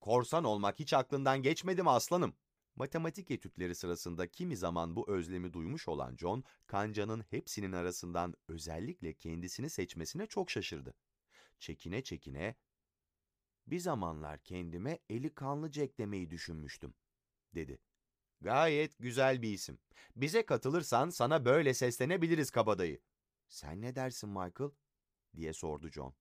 Korsan 0.00 0.44
olmak 0.44 0.78
hiç 0.78 0.92
aklından 0.92 1.42
geçmedi 1.42 1.82
mi 1.82 1.90
aslanım? 1.90 2.36
Matematik 2.76 3.30
etütleri 3.30 3.74
sırasında 3.74 4.26
kimi 4.30 4.56
zaman 4.56 4.96
bu 4.96 5.10
özlemi 5.10 5.52
duymuş 5.52 5.88
olan 5.88 6.16
John, 6.16 6.44
kancanın 6.66 7.24
hepsinin 7.30 7.72
arasından 7.72 8.34
özellikle 8.48 9.14
kendisini 9.14 9.70
seçmesine 9.70 10.26
çok 10.26 10.50
şaşırdı. 10.50 10.94
Çekine 11.58 12.02
çekine, 12.02 12.56
bir 13.66 13.78
zamanlar 13.78 14.38
kendime 14.38 14.98
eli 15.10 15.34
kanlı 15.34 15.72
Jack 15.72 15.98
demeyi 15.98 16.30
düşünmüştüm, 16.30 16.94
dedi. 17.54 17.78
Gayet 18.40 18.98
güzel 18.98 19.42
bir 19.42 19.52
isim. 19.52 19.78
Bize 20.16 20.46
katılırsan 20.46 21.10
sana 21.10 21.44
böyle 21.44 21.74
seslenebiliriz 21.74 22.50
kabadayı. 22.50 23.00
Sen 23.48 23.82
ne 23.82 23.94
dersin 23.94 24.28
Michael? 24.30 24.70
diye 25.36 25.52
sordu 25.52 25.90
John. 25.90 26.14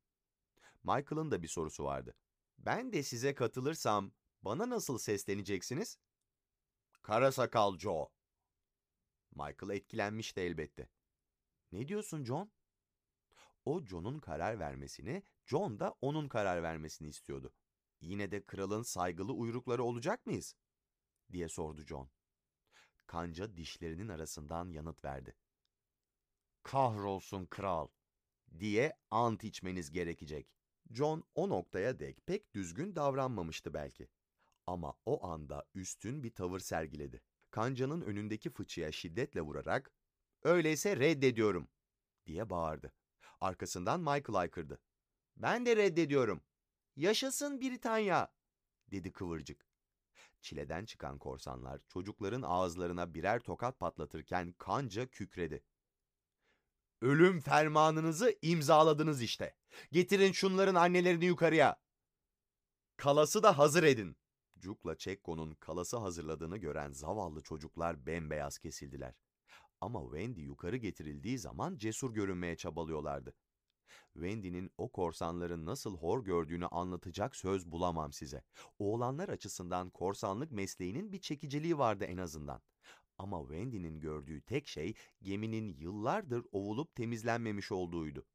Michael'ın 0.87 1.31
da 1.31 1.43
bir 1.43 1.47
sorusu 1.47 1.83
vardı. 1.83 2.15
Ben 2.57 2.93
de 2.93 3.03
size 3.03 3.35
katılırsam 3.35 4.11
bana 4.41 4.69
nasıl 4.69 4.97
sesleneceksiniz? 4.97 5.97
Kara 7.01 7.31
sakal 7.31 7.77
Joe. 7.77 8.09
Michael 9.31 9.69
etkilenmişti 9.69 10.41
elbette. 10.41 10.89
Ne 11.71 11.87
diyorsun 11.87 12.23
John? 12.23 12.51
O 13.65 13.81
John'un 13.85 14.19
karar 14.19 14.59
vermesini, 14.59 15.23
John 15.45 15.79
da 15.79 15.95
onun 16.01 16.27
karar 16.27 16.63
vermesini 16.63 17.07
istiyordu. 17.07 17.53
Yine 18.01 18.31
de 18.31 18.45
kralın 18.45 18.83
saygılı 18.83 19.33
uyrukları 19.33 19.83
olacak 19.83 20.25
mıyız? 20.25 20.55
diye 21.31 21.49
sordu 21.49 21.81
John. 21.81 22.09
Kanca 23.07 23.57
dişlerinin 23.57 24.07
arasından 24.07 24.69
yanıt 24.69 25.05
verdi. 25.05 25.35
Kahrolsun 26.63 27.45
kral 27.45 27.87
diye 28.59 28.93
ant 29.11 29.43
içmeniz 29.43 29.91
gerekecek. 29.91 30.57
John 30.91 31.23
o 31.35 31.49
noktaya 31.49 31.99
dek 31.99 32.27
pek 32.27 32.55
düzgün 32.55 32.95
davranmamıştı 32.95 33.73
belki. 33.73 34.07
Ama 34.67 34.93
o 35.05 35.27
anda 35.27 35.65
üstün 35.75 36.23
bir 36.23 36.33
tavır 36.33 36.59
sergiledi. 36.59 37.21
Kanca'nın 37.51 38.01
önündeki 38.01 38.49
fıçıya 38.49 38.91
şiddetle 38.91 39.41
vurarak 39.41 39.91
"Öyleyse 40.43 40.97
reddediyorum." 40.97 41.69
diye 42.25 42.49
bağırdı. 42.49 42.93
Arkasından 43.41 43.99
Michael 43.99 44.35
aykırdı. 44.35 44.79
"Ben 45.37 45.65
de 45.65 45.75
reddediyorum. 45.75 46.43
Yaşasın 46.95 47.61
Britanya!" 47.61 48.33
dedi 48.91 49.11
kıvırcık. 49.11 49.67
Çileden 50.41 50.85
çıkan 50.85 51.19
korsanlar 51.19 51.81
çocukların 51.87 52.41
ağızlarına 52.41 53.13
birer 53.13 53.39
tokat 53.39 53.79
patlatırken 53.79 54.53
kanca 54.57 55.07
kükredi. 55.07 55.63
Ölüm 57.01 57.39
fermanınızı 57.39 58.35
imzaladınız 58.41 59.21
işte. 59.21 59.56
Getirin 59.91 60.31
şunların 60.31 60.75
annelerini 60.75 61.25
yukarıya. 61.25 61.79
Kalası 62.97 63.43
da 63.43 63.57
hazır 63.57 63.83
edin. 63.83 64.17
Cuk'la 64.59 64.97
Çekko'nun 64.97 65.55
kalası 65.55 65.97
hazırladığını 65.97 66.57
gören 66.57 66.91
zavallı 66.91 67.41
çocuklar 67.41 68.05
bembeyaz 68.05 68.57
kesildiler. 68.57 69.13
Ama 69.81 70.01
Wendy 70.01 70.41
yukarı 70.41 70.77
getirildiği 70.77 71.39
zaman 71.39 71.77
cesur 71.77 72.13
görünmeye 72.13 72.55
çabalıyorlardı. 72.55 73.33
Wendy'nin 74.13 74.71
o 74.77 74.91
korsanların 74.91 75.65
nasıl 75.65 75.97
hor 75.97 76.23
gördüğünü 76.23 76.65
anlatacak 76.65 77.35
söz 77.35 77.71
bulamam 77.71 78.13
size. 78.13 78.43
Oğlanlar 78.79 79.29
açısından 79.29 79.89
korsanlık 79.89 80.51
mesleğinin 80.51 81.11
bir 81.11 81.21
çekiciliği 81.21 81.77
vardı 81.77 82.05
en 82.05 82.17
azından. 82.17 82.61
Ama 83.17 83.41
Wendy'nin 83.41 83.99
gördüğü 83.99 84.41
tek 84.41 84.67
şey 84.67 84.93
geminin 85.21 85.73
yıllardır 85.73 86.45
ovulup 86.51 86.95
temizlenmemiş 86.95 87.71
olduğuydu. 87.71 88.25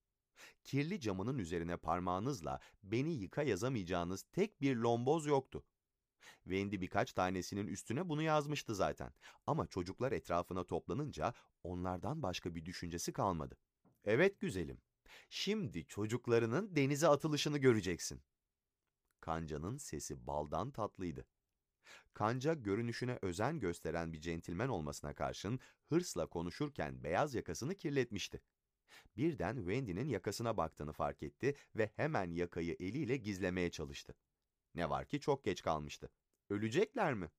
Kirli 0.65 1.01
camının 1.01 1.39
üzerine 1.39 1.77
parmağınızla 1.77 2.61
beni 2.83 3.15
yıka 3.15 3.43
yazamayacağınız 3.43 4.23
tek 4.33 4.61
bir 4.61 4.77
lomboz 4.77 5.27
yoktu. 5.27 5.65
Wendy 6.45 6.81
birkaç 6.81 7.13
tanesinin 7.13 7.67
üstüne 7.67 8.09
bunu 8.09 8.23
yazmıştı 8.23 8.75
zaten. 8.75 9.13
Ama 9.47 9.67
çocuklar 9.67 10.13
etrafına 10.13 10.65
toplanınca 10.65 11.35
onlardan 11.63 12.23
başka 12.23 12.55
bir 12.55 12.65
düşüncesi 12.65 13.13
kalmadı. 13.13 13.59
Evet 14.05 14.41
güzelim. 14.41 14.81
Şimdi 15.31 15.87
çocuklarının 15.87 16.77
denize 16.77 17.09
atılışını 17.09 17.59
göreceksin. 17.59 18.23
Kanca'nın 19.21 19.77
sesi 19.77 20.27
baldan 20.27 20.71
tatlıydı. 20.71 21.27
Kanca 22.15 22.55
görünüşüne 22.55 23.19
özen 23.23 23.61
gösteren 23.61 24.13
bir 24.13 24.21
centilmen 24.21 24.69
olmasına 24.69 25.15
karşın 25.15 25.61
hırsla 25.85 26.27
konuşurken 26.27 27.03
beyaz 27.03 27.35
yakasını 27.35 27.75
kirletmişti. 27.75 28.43
Birden 29.17 29.57
Wendy'nin 29.57 30.09
yakasına 30.09 30.57
baktığını 30.57 30.93
fark 30.93 31.23
etti 31.23 31.55
ve 31.77 31.91
hemen 31.97 32.31
yakayı 32.31 32.77
eliyle 32.81 33.17
gizlemeye 33.17 33.71
çalıştı. 33.71 34.15
Ne 34.75 34.91
var 34.91 35.07
ki 35.07 35.21
çok 35.21 35.45
geç 35.45 35.63
kalmıştı. 35.63 36.11
Ölecekler 36.51 37.15
mi? 37.15 37.31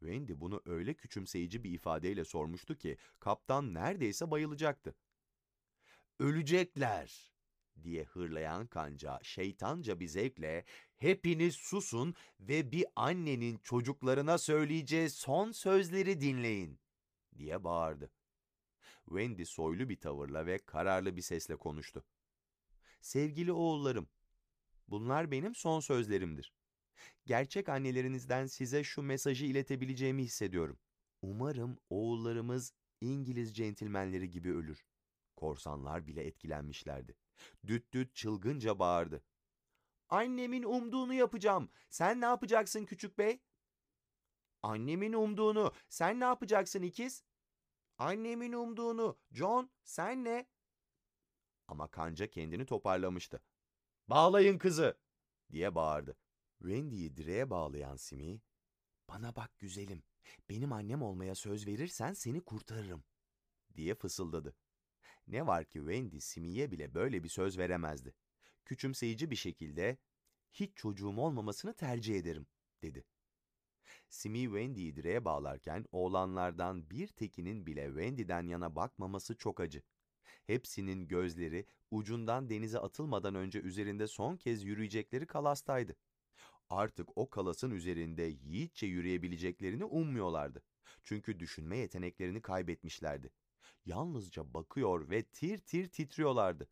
Wendy 0.00 0.32
bunu 0.36 0.62
öyle 0.66 0.94
küçümseyici 0.94 1.64
bir 1.64 1.70
ifadeyle 1.70 2.24
sormuştu 2.24 2.78
ki 2.78 2.96
kaptan 3.20 3.74
neredeyse 3.74 4.30
bayılacaktı. 4.30 4.94
Ölecekler 6.18 7.36
diye 7.82 8.04
hırlayan 8.04 8.66
kanca 8.66 9.20
şeytanca 9.22 10.00
bir 10.00 10.08
zevkle 10.08 10.64
hepiniz 10.96 11.54
susun 11.54 12.14
ve 12.40 12.72
bir 12.72 12.86
annenin 12.96 13.58
çocuklarına 13.58 14.38
söyleyeceği 14.38 15.10
son 15.10 15.52
sözleri 15.52 16.20
dinleyin 16.20 16.80
diye 17.38 17.64
bağırdı. 17.64 18.10
Wendy 19.08 19.44
soylu 19.44 19.88
bir 19.88 20.00
tavırla 20.00 20.46
ve 20.46 20.58
kararlı 20.58 21.16
bir 21.16 21.22
sesle 21.22 21.56
konuştu. 21.56 22.04
Sevgili 23.00 23.52
oğullarım, 23.52 24.08
bunlar 24.88 25.30
benim 25.30 25.54
son 25.54 25.80
sözlerimdir. 25.80 26.52
Gerçek 27.26 27.68
annelerinizden 27.68 28.46
size 28.46 28.84
şu 28.84 29.02
mesajı 29.02 29.46
iletebileceğimi 29.46 30.22
hissediyorum. 30.22 30.78
Umarım 31.22 31.78
oğullarımız 31.90 32.72
İngiliz 33.00 33.56
centilmenleri 33.56 34.30
gibi 34.30 34.54
ölür. 34.54 34.84
Korsanlar 35.36 36.06
bile 36.06 36.24
etkilenmişlerdi. 36.24 37.16
Düt 37.66 37.92
düt 37.92 38.14
çılgınca 38.14 38.78
bağırdı. 38.78 39.24
Annemin 40.08 40.62
umduğunu 40.62 41.14
yapacağım. 41.14 41.68
Sen 41.90 42.20
ne 42.20 42.24
yapacaksın 42.24 42.84
küçük 42.84 43.18
bey? 43.18 43.40
Annemin 44.62 45.12
umduğunu. 45.12 45.72
Sen 45.88 46.20
ne 46.20 46.24
yapacaksın 46.24 46.82
ikiz? 46.82 47.24
Annemin 47.98 48.52
umduğunu. 48.52 49.18
John, 49.32 49.70
sen 49.84 50.24
ne? 50.24 50.46
Ama 51.68 51.88
kanca 51.88 52.26
kendini 52.30 52.66
toparlamıştı. 52.66 53.42
Bağlayın 54.08 54.58
kızı! 54.58 54.98
diye 55.50 55.74
bağırdı. 55.74 56.16
Wendy'yi 56.58 57.16
direğe 57.16 57.50
bağlayan 57.50 57.96
Simi, 57.96 58.40
''Bana 59.08 59.36
bak 59.36 59.58
güzelim, 59.58 60.02
benim 60.48 60.72
annem 60.72 61.02
olmaya 61.02 61.34
söz 61.34 61.66
verirsen 61.66 62.12
seni 62.12 62.40
kurtarırım.'' 62.40 63.04
diye 63.76 63.94
fısıldadı. 63.94 64.56
Ne 65.26 65.46
var 65.46 65.64
ki 65.64 65.78
Wendy 65.78 66.20
Simi'ye 66.20 66.70
bile 66.70 66.94
böyle 66.94 67.24
bir 67.24 67.28
söz 67.28 67.58
veremezdi. 67.58 68.14
Küçümseyici 68.64 69.30
bir 69.30 69.36
şekilde, 69.36 69.98
''Hiç 70.52 70.76
çocuğum 70.76 71.16
olmamasını 71.18 71.74
tercih 71.74 72.16
ederim.'' 72.16 72.46
dedi. 72.82 73.04
Simi 74.08 74.42
Wendy'yi 74.42 74.96
direğe 74.96 75.24
bağlarken 75.24 75.84
oğlanlardan 75.92 76.90
bir 76.90 77.08
tekinin 77.08 77.66
bile 77.66 77.86
Wendy'den 77.86 78.46
yana 78.46 78.76
bakmaması 78.76 79.36
çok 79.36 79.60
acı. 79.60 79.82
Hepsinin 80.46 81.08
gözleri 81.08 81.66
ucundan 81.90 82.50
denize 82.50 82.78
atılmadan 82.78 83.34
önce 83.34 83.60
üzerinde 83.60 84.06
son 84.06 84.36
kez 84.36 84.64
yürüyecekleri 84.64 85.26
kalastaydı. 85.26 85.96
Artık 86.68 87.18
o 87.18 87.30
kalasın 87.30 87.70
üzerinde 87.70 88.22
yiğitçe 88.22 88.86
yürüyebileceklerini 88.86 89.84
ummuyorlardı. 89.84 90.62
Çünkü 91.02 91.40
düşünme 91.40 91.78
yeteneklerini 91.78 92.42
kaybetmişlerdi. 92.42 93.30
Yalnızca 93.84 94.54
bakıyor 94.54 95.10
ve 95.10 95.22
tir 95.22 95.58
tir 95.58 95.88
titriyorlardı. 95.88 96.68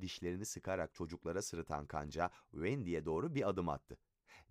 Dişlerini 0.00 0.46
sıkarak 0.46 0.94
çocuklara 0.94 1.42
sırıtan 1.42 1.86
kanca 1.86 2.30
Wendy'ye 2.50 3.04
doğru 3.04 3.34
bir 3.34 3.48
adım 3.48 3.68
attı. 3.68 3.98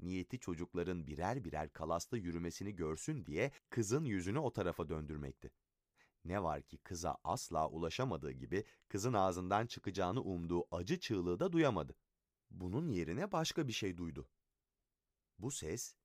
Niyeti 0.02 0.40
çocukların 0.40 1.08
birer 1.08 1.44
birer 1.44 1.74
kalasta 1.74 2.18
yürümesini 2.18 2.76
görsün 2.76 3.26
diye 3.26 3.52
kızın 3.70 4.06
yüzünü 4.06 4.40
o 4.40 4.54
tarafa 4.54 4.90
döndürmekti. 4.90 5.52
Ne 6.26 6.44
var 6.44 6.62
ki 6.62 6.78
kıza 6.78 7.18
asla 7.24 7.70
ulaşamadığı 7.70 8.32
gibi 8.32 8.64
kızın 8.88 9.14
ağzından 9.14 9.68
çıkacağını 9.68 10.22
umduğu 10.22 10.76
acı 10.76 11.00
çığlığı 11.00 11.40
da 11.40 11.52
duyamadı. 11.52 11.96
Bunun 12.52 12.90
yerine 12.90 13.32
başka 13.32 13.68
bir 13.68 13.74
şey 13.74 13.98
duydu. 13.98 14.30
Bu 15.40 15.52
ses 15.52 15.96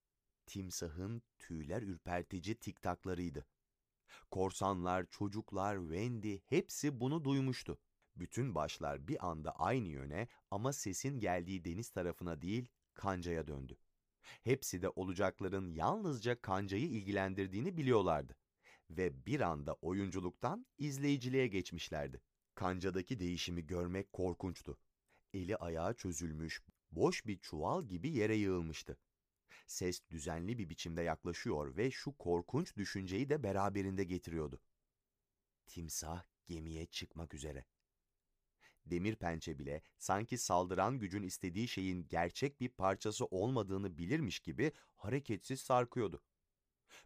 timsahın 0.46 1.22
tüyler 1.38 1.82
ürpertici 1.82 2.54
tiktaklarıydı. 2.54 3.46
Korsanlar, 4.30 5.06
çocuklar, 5.10 5.78
Wendy 5.78 6.38
hepsi 6.46 7.00
bunu 7.00 7.24
duymuştu. 7.24 7.78
Bütün 8.16 8.54
başlar 8.54 9.08
bir 9.08 9.26
anda 9.26 9.50
aynı 9.56 9.88
yöne 9.88 10.28
ama 10.50 10.72
sesin 10.72 11.20
geldiği 11.20 11.64
deniz 11.64 11.90
tarafına 11.90 12.42
değil, 12.42 12.68
kancaya 12.94 13.46
döndü. 13.46 13.76
Hepsi 14.42 14.82
de 14.82 14.88
olacakların 14.88 15.70
yalnızca 15.70 16.40
kancayı 16.40 16.84
ilgilendirdiğini 16.84 17.76
biliyorlardı 17.76 18.36
ve 18.90 19.26
bir 19.26 19.40
anda 19.40 19.74
oyunculuktan 19.74 20.66
izleyiciliğe 20.78 21.46
geçmişlerdi. 21.46 22.20
Kancadaki 22.54 23.20
değişimi 23.20 23.66
görmek 23.66 24.12
korkunçtu. 24.12 24.78
Eli 25.34 25.56
ayağı 25.56 25.94
çözülmüş, 25.94 26.62
boş 26.90 27.26
bir 27.26 27.38
çuval 27.38 27.84
gibi 27.84 28.10
yere 28.10 28.36
yığılmıştı. 28.36 28.98
Ses 29.66 30.00
düzenli 30.10 30.58
bir 30.58 30.68
biçimde 30.68 31.02
yaklaşıyor 31.02 31.76
ve 31.76 31.90
şu 31.90 32.12
korkunç 32.12 32.76
düşünceyi 32.76 33.28
de 33.28 33.42
beraberinde 33.42 34.04
getiriyordu. 34.04 34.60
Timsah 35.66 36.24
gemiye 36.46 36.86
çıkmak 36.86 37.34
üzere. 37.34 37.64
Demir 38.86 39.16
pençe 39.16 39.58
bile 39.58 39.82
sanki 39.98 40.38
saldıran 40.38 40.98
gücün 40.98 41.22
istediği 41.22 41.68
şeyin 41.68 42.08
gerçek 42.08 42.60
bir 42.60 42.68
parçası 42.68 43.24
olmadığını 43.24 43.98
bilirmiş 43.98 44.40
gibi 44.40 44.72
hareketsiz 44.96 45.60
sarkıyordu. 45.60 46.22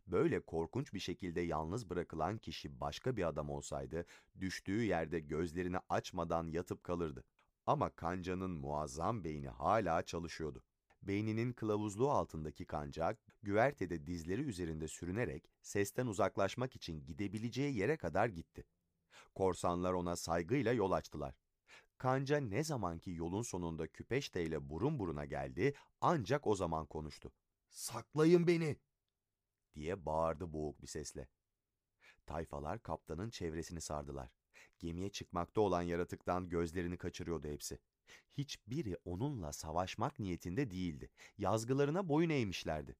Böyle 0.06 0.40
korkunç 0.40 0.94
bir 0.94 0.98
şekilde 0.98 1.40
yalnız 1.40 1.90
bırakılan 1.90 2.38
kişi 2.38 2.80
başka 2.80 3.16
bir 3.16 3.28
adam 3.28 3.50
olsaydı, 3.50 4.06
düştüğü 4.40 4.82
yerde 4.82 5.20
gözlerini 5.20 5.76
açmadan 5.88 6.50
yatıp 6.50 6.84
kalırdı. 6.84 7.24
Ama 7.66 7.90
kancanın 7.90 8.50
muazzam 8.50 9.24
beyni 9.24 9.48
hala 9.48 10.02
çalışıyordu. 10.02 10.62
Beyninin 11.02 11.52
kılavuzluğu 11.52 12.10
altındaki 12.10 12.64
kanca, 12.64 13.16
güvertede 13.42 14.06
dizleri 14.06 14.42
üzerinde 14.42 14.88
sürünerek 14.88 15.50
sesten 15.62 16.06
uzaklaşmak 16.06 16.76
için 16.76 17.04
gidebileceği 17.04 17.76
yere 17.76 17.96
kadar 17.96 18.28
gitti. 18.28 18.64
Korsanlar 19.34 19.92
ona 19.92 20.16
saygıyla 20.16 20.72
yol 20.72 20.92
açtılar. 20.92 21.34
Kanca 22.00 22.40
ne 22.40 22.64
zamanki 22.64 23.10
yolun 23.10 23.42
sonunda 23.42 23.86
küpeşteyle 23.86 24.70
burun 24.70 24.98
buruna 24.98 25.24
geldi, 25.24 25.74
ancak 26.00 26.46
o 26.46 26.54
zaman 26.54 26.86
konuştu. 26.86 27.32
''Saklayın 27.68 28.46
beni!'' 28.46 28.80
diye 29.74 30.06
bağırdı 30.06 30.52
boğuk 30.52 30.82
bir 30.82 30.86
sesle. 30.86 31.28
Tayfalar 32.26 32.82
kaptanın 32.82 33.30
çevresini 33.30 33.80
sardılar. 33.80 34.30
Gemiye 34.78 35.10
çıkmakta 35.10 35.60
olan 35.60 35.82
yaratıktan 35.82 36.48
gözlerini 36.48 36.96
kaçırıyordu 36.96 37.48
hepsi. 37.48 37.78
Hiçbiri 38.32 38.96
onunla 39.04 39.52
savaşmak 39.52 40.18
niyetinde 40.18 40.70
değildi. 40.70 41.10
Yazgılarına 41.38 42.08
boyun 42.08 42.30
eğmişlerdi. 42.30 42.96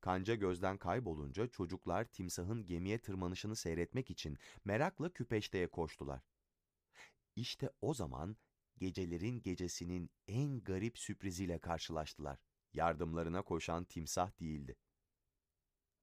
Kanca 0.00 0.34
gözden 0.34 0.78
kaybolunca 0.78 1.46
çocuklar 1.46 2.04
timsahın 2.04 2.66
gemiye 2.66 2.98
tırmanışını 2.98 3.56
seyretmek 3.56 4.10
için 4.10 4.38
merakla 4.64 5.12
küpeşteye 5.12 5.66
koştular. 5.66 6.22
İşte 7.38 7.70
o 7.80 7.94
zaman 7.94 8.36
gecelerin 8.78 9.42
gecesinin 9.42 10.10
en 10.28 10.60
garip 10.60 10.98
sürpriziyle 10.98 11.58
karşılaştılar. 11.58 12.38
Yardımlarına 12.72 13.42
koşan 13.42 13.84
timsah 13.84 14.40
değildi. 14.40 14.76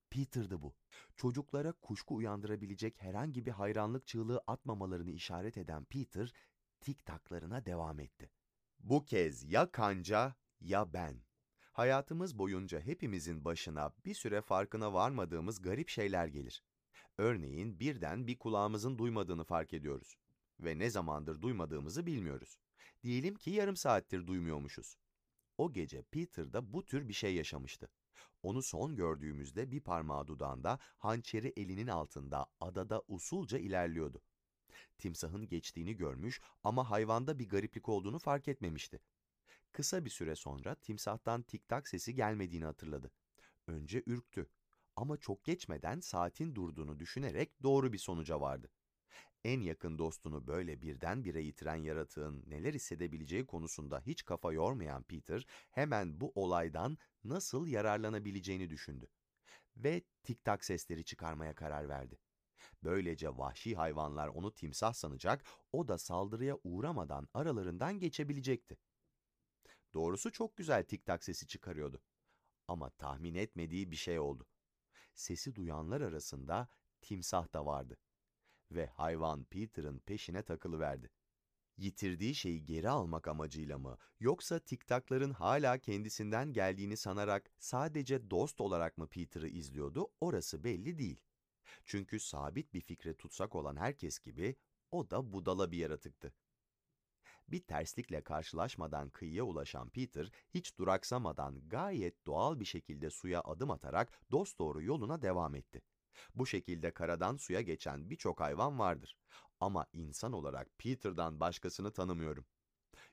Peter'dı 0.10 0.62
bu. 0.62 0.76
Çocuklara 1.16 1.72
kuşku 1.72 2.16
uyandırabilecek 2.16 3.02
herhangi 3.02 3.46
bir 3.46 3.52
hayranlık 3.52 4.08
çığlığı 4.08 4.44
atmamalarını 4.48 5.12
işaret 5.12 5.58
eden 5.58 5.86
Peter, 5.86 6.34
tik 6.82 7.06
taklarına 7.06 7.66
devam 7.66 8.00
etti. 8.00 8.32
Bu 8.80 9.06
kez 9.06 9.52
ya 9.52 9.72
kanca 9.72 10.36
ya 10.62 10.94
ben. 10.94 11.22
Hayatımız 11.74 12.40
boyunca 12.40 12.80
hepimizin 12.80 13.46
başına 13.46 13.94
bir 14.06 14.14
süre 14.14 14.42
farkına 14.42 14.94
varmadığımız 14.94 15.62
garip 15.62 15.90
şeyler 15.90 16.28
gelir. 16.28 16.64
Örneğin 17.18 17.80
birden 17.80 18.28
bir 18.28 18.40
kulağımızın 18.40 18.98
duymadığını 18.98 19.44
fark 19.44 19.74
ediyoruz 19.74 20.18
ve 20.60 20.80
ne 20.80 20.90
zamandır 20.90 21.42
duymadığımızı 21.42 22.06
bilmiyoruz. 22.06 22.60
Diyelim 23.04 23.36
ki 23.36 23.52
yarım 23.52 23.76
saattir 23.76 24.28
duymuyormuşuz. 24.28 24.98
O 25.58 25.74
gece 25.74 26.04
Peter 26.04 26.54
da 26.54 26.74
bu 26.74 26.86
tür 26.86 27.08
bir 27.08 27.14
şey 27.14 27.36
yaşamıştı. 27.36 27.90
Onu 28.44 28.62
son 28.62 28.96
gördüğümüzde 28.96 29.72
bir 29.72 29.82
parmağı 29.82 30.28
dudağında, 30.28 30.80
hançeri 30.98 31.54
elinin 31.58 31.88
altında 31.88 32.46
adada 32.60 33.04
usulca 33.08 33.58
ilerliyordu. 33.58 34.22
Timsahın 34.98 35.48
geçtiğini 35.48 35.98
görmüş 35.98 36.42
ama 36.64 36.90
hayvanda 36.90 37.40
bir 37.40 37.50
gariplik 37.50 37.90
olduğunu 37.90 38.20
fark 38.20 38.48
etmemişti. 38.48 39.00
Kısa 39.72 40.06
bir 40.06 40.10
süre 40.10 40.36
sonra 40.36 40.76
timsahtan 40.76 41.42
tik-tak 41.42 41.88
sesi 41.88 42.16
gelmediğini 42.16 42.66
hatırladı. 42.66 43.12
Önce 43.68 44.04
ürktü 44.06 44.50
ama 44.96 45.18
çok 45.18 45.46
geçmeden 45.46 46.00
saatin 46.00 46.56
durduğunu 46.56 47.00
düşünerek 47.00 47.64
doğru 47.64 47.94
bir 47.94 47.98
sonuca 47.98 48.42
vardı. 48.42 48.70
En 49.46 49.62
yakın 49.62 49.98
dostunu 49.98 50.48
böyle 50.48 50.82
birdenbire 50.82 51.42
yitiren 51.42 51.76
yaratığın 51.76 52.44
neler 52.48 52.74
hissedebileceği 52.74 53.46
konusunda 53.46 54.02
hiç 54.02 54.26
kafa 54.26 54.54
yormayan 54.54 55.04
Peter, 55.04 55.46
hemen 55.72 56.22
bu 56.22 56.32
olaydan 56.36 56.98
nasıl 57.24 57.68
yararlanabileceğini 57.68 58.70
düşündü. 58.70 59.08
Ve 59.78 60.04
tik-tak 60.24 60.66
sesleri 60.66 61.06
çıkarmaya 61.06 61.56
karar 61.56 61.90
verdi. 61.90 62.20
Böylece 62.84 63.30
vahşi 63.30 63.76
hayvanlar 63.76 64.28
onu 64.28 64.54
timsah 64.54 64.94
sanacak, 64.94 65.46
o 65.72 65.88
da 65.88 65.98
saldırıya 65.98 66.58
uğramadan 66.64 67.28
aralarından 67.34 68.00
geçebilecekti. 68.00 68.78
Doğrusu 69.94 70.32
çok 70.32 70.58
güzel 70.58 70.84
tik-tak 70.84 71.24
sesi 71.24 71.48
çıkarıyordu. 71.48 72.02
Ama 72.68 72.90
tahmin 72.90 73.36
etmediği 73.36 73.92
bir 73.92 73.96
şey 73.96 74.20
oldu. 74.20 74.48
Sesi 75.14 75.56
duyanlar 75.56 76.02
arasında 76.02 76.68
timsah 77.02 77.54
da 77.54 77.66
vardı 77.66 77.98
ve 78.76 78.86
hayvan 78.86 79.44
Peter'ın 79.44 80.00
peşine 80.00 80.44
takılıverdi. 80.44 81.10
Yitirdiği 81.78 82.36
şeyi 82.36 82.66
geri 82.66 82.90
almak 82.90 83.28
amacıyla 83.28 83.78
mı, 83.78 83.98
yoksa 84.20 84.60
tiktakların 84.60 85.32
hala 85.32 85.78
kendisinden 85.78 86.54
geldiğini 86.54 86.98
sanarak 86.98 87.52
sadece 87.58 88.30
dost 88.30 88.62
olarak 88.62 88.98
mı 88.98 89.08
Peter'ı 89.08 89.48
izliyordu, 89.48 90.08
orası 90.22 90.64
belli 90.64 90.98
değil. 90.98 91.22
Çünkü 91.86 92.20
sabit 92.20 92.74
bir 92.74 92.82
fikre 92.82 93.14
tutsak 93.14 93.56
olan 93.56 93.76
herkes 93.76 94.20
gibi, 94.20 94.56
o 94.92 95.10
da 95.10 95.34
budala 95.34 95.72
bir 95.72 95.78
yaratıktı. 95.78 96.34
Bir 97.48 97.62
terslikle 97.62 98.24
karşılaşmadan 98.24 99.10
kıyıya 99.10 99.44
ulaşan 99.44 99.90
Peter, 99.90 100.32
hiç 100.50 100.78
duraksamadan 100.78 101.70
gayet 101.70 102.26
doğal 102.26 102.60
bir 102.60 102.66
şekilde 102.66 103.10
suya 103.10 103.42
adım 103.42 103.72
atarak 103.72 104.32
dosdoğru 104.32 104.84
yoluna 104.84 105.22
devam 105.22 105.56
etti. 105.56 105.82
Bu 106.36 106.46
şekilde 106.46 106.94
karadan 106.94 107.38
suya 107.38 107.62
geçen 107.62 108.10
birçok 108.10 108.40
hayvan 108.40 108.80
vardır. 108.80 109.18
Ama 109.60 109.88
insan 109.94 110.34
olarak 110.34 110.78
Peter'dan 110.78 111.40
başkasını 111.40 111.94
tanımıyorum. 111.94 112.46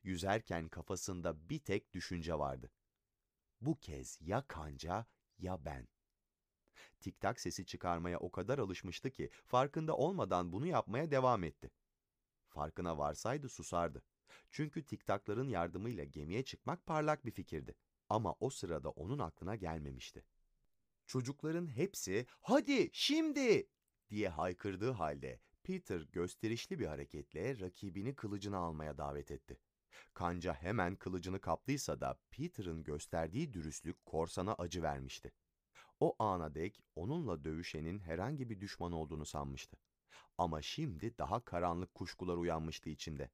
Yüzerken 0.02 0.68
kafasında 0.68 1.48
bir 1.50 1.58
tek 1.58 1.92
düşünce 1.92 2.38
vardı. 2.38 2.70
Bu 3.60 3.80
kez 3.80 4.18
ya 4.20 4.44
kanca 4.48 5.06
ya 5.38 5.64
ben. 5.64 5.88
Tiktak 7.00 7.40
sesi 7.40 7.66
çıkarmaya 7.66 8.18
o 8.18 8.30
kadar 8.30 8.58
alışmıştı 8.58 9.10
ki 9.10 9.30
farkında 9.44 9.96
olmadan 9.96 10.52
bunu 10.52 10.66
yapmaya 10.66 11.10
devam 11.10 11.44
etti. 11.44 11.70
Farkına 12.48 12.98
varsaydı 12.98 13.48
susardı. 13.48 14.02
Çünkü 14.50 14.86
tiktakların 14.86 15.48
yardımıyla 15.48 16.04
gemiye 16.04 16.44
çıkmak 16.44 16.86
parlak 16.86 17.26
bir 17.26 17.30
fikirdi. 17.30 17.74
Ama 18.08 18.34
o 18.40 18.50
sırada 18.50 18.90
onun 18.90 19.18
aklına 19.18 19.56
gelmemişti. 19.56 20.24
Çocukların 21.06 21.66
hepsi 21.66 22.26
"Hadi 22.40 22.90
şimdi!" 22.92 23.68
diye 24.10 24.28
haykırdığı 24.28 24.90
halde 24.90 25.40
Peter 25.62 26.00
gösterişli 26.00 26.78
bir 26.78 26.86
hareketle 26.86 27.60
rakibini 27.60 28.16
kılıcına 28.16 28.58
almaya 28.58 28.98
davet 28.98 29.30
etti. 29.30 29.58
Kanca 30.14 30.54
hemen 30.54 30.96
kılıcını 30.96 31.40
kaptıysa 31.40 32.00
da 32.00 32.18
Peter'ın 32.30 32.82
gösterdiği 32.82 33.52
dürüstlük 33.52 34.06
korsana 34.06 34.54
acı 34.54 34.82
vermişti. 34.82 35.32
O 36.00 36.16
ana 36.18 36.54
dek 36.54 36.80
onunla 36.96 37.44
dövüşenin 37.44 37.98
herhangi 37.98 38.50
bir 38.50 38.60
düşman 38.60 38.92
olduğunu 38.92 39.26
sanmıştı. 39.26 39.76
Ama 40.38 40.62
şimdi 40.62 41.18
daha 41.18 41.44
karanlık 41.44 41.94
kuşkular 41.94 42.36
uyanmıştı 42.36 42.90
içinde. 42.90 43.30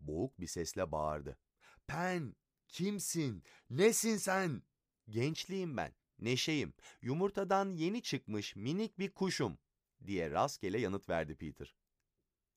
Boğuk 0.00 0.40
bir 0.40 0.46
sesle 0.46 0.92
bağırdı. 0.92 1.38
Pen, 1.86 2.36
kimsin? 2.68 3.44
Nesin 3.70 4.16
sen? 4.16 4.62
Gençliğim 5.08 5.76
ben, 5.76 5.92
neşeyim, 6.20 6.72
yumurtadan 7.02 7.72
yeni 7.74 8.02
çıkmış 8.02 8.56
minik 8.56 8.98
bir 8.98 9.10
kuşum, 9.10 9.58
diye 10.06 10.30
rastgele 10.30 10.78
yanıt 10.78 11.08
verdi 11.08 11.34
Peter. 11.34 11.74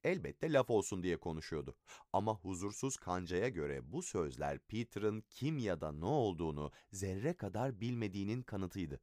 Elbette 0.03 0.53
laf 0.53 0.70
olsun 0.70 1.03
diye 1.03 1.18
konuşuyordu. 1.18 1.76
Ama 2.14 2.36
huzursuz 2.36 2.97
kancaya 2.97 3.49
göre 3.49 3.91
bu 3.91 4.01
sözler 4.01 4.59
Peter'ın 4.59 5.22
kim 5.30 5.57
ya 5.57 5.82
da 5.82 5.91
ne 5.91 6.05
olduğunu 6.05 6.72
zerre 6.91 7.34
kadar 7.34 7.82
bilmediğinin 7.82 8.41
kanıtıydı. 8.41 9.01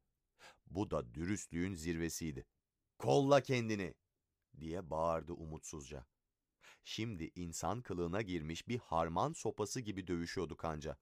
Bu 0.67 0.91
da 0.91 1.13
dürüstlüğün 1.13 1.73
zirvesiydi. 1.73 2.45
Kolla 2.97 3.41
kendini! 3.41 3.93
diye 4.59 4.89
bağırdı 4.89 5.33
umutsuzca. 5.33 6.05
Şimdi 6.83 7.31
insan 7.35 7.81
kılığına 7.81 8.21
girmiş 8.21 8.67
bir 8.67 8.79
harman 8.79 9.33
sopası 9.33 9.79
gibi 9.79 10.07
dövüşüyordu 10.07 10.57
kanca. 10.57 10.97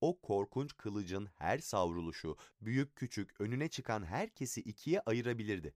O 0.00 0.20
korkunç 0.20 0.76
kılıcın 0.76 1.26
her 1.26 1.58
savruluşu, 1.58 2.36
büyük 2.60 2.96
küçük 2.96 3.40
önüne 3.40 3.68
çıkan 3.68 4.04
herkesi 4.04 4.60
ikiye 4.60 5.00
ayırabilirdi. 5.00 5.74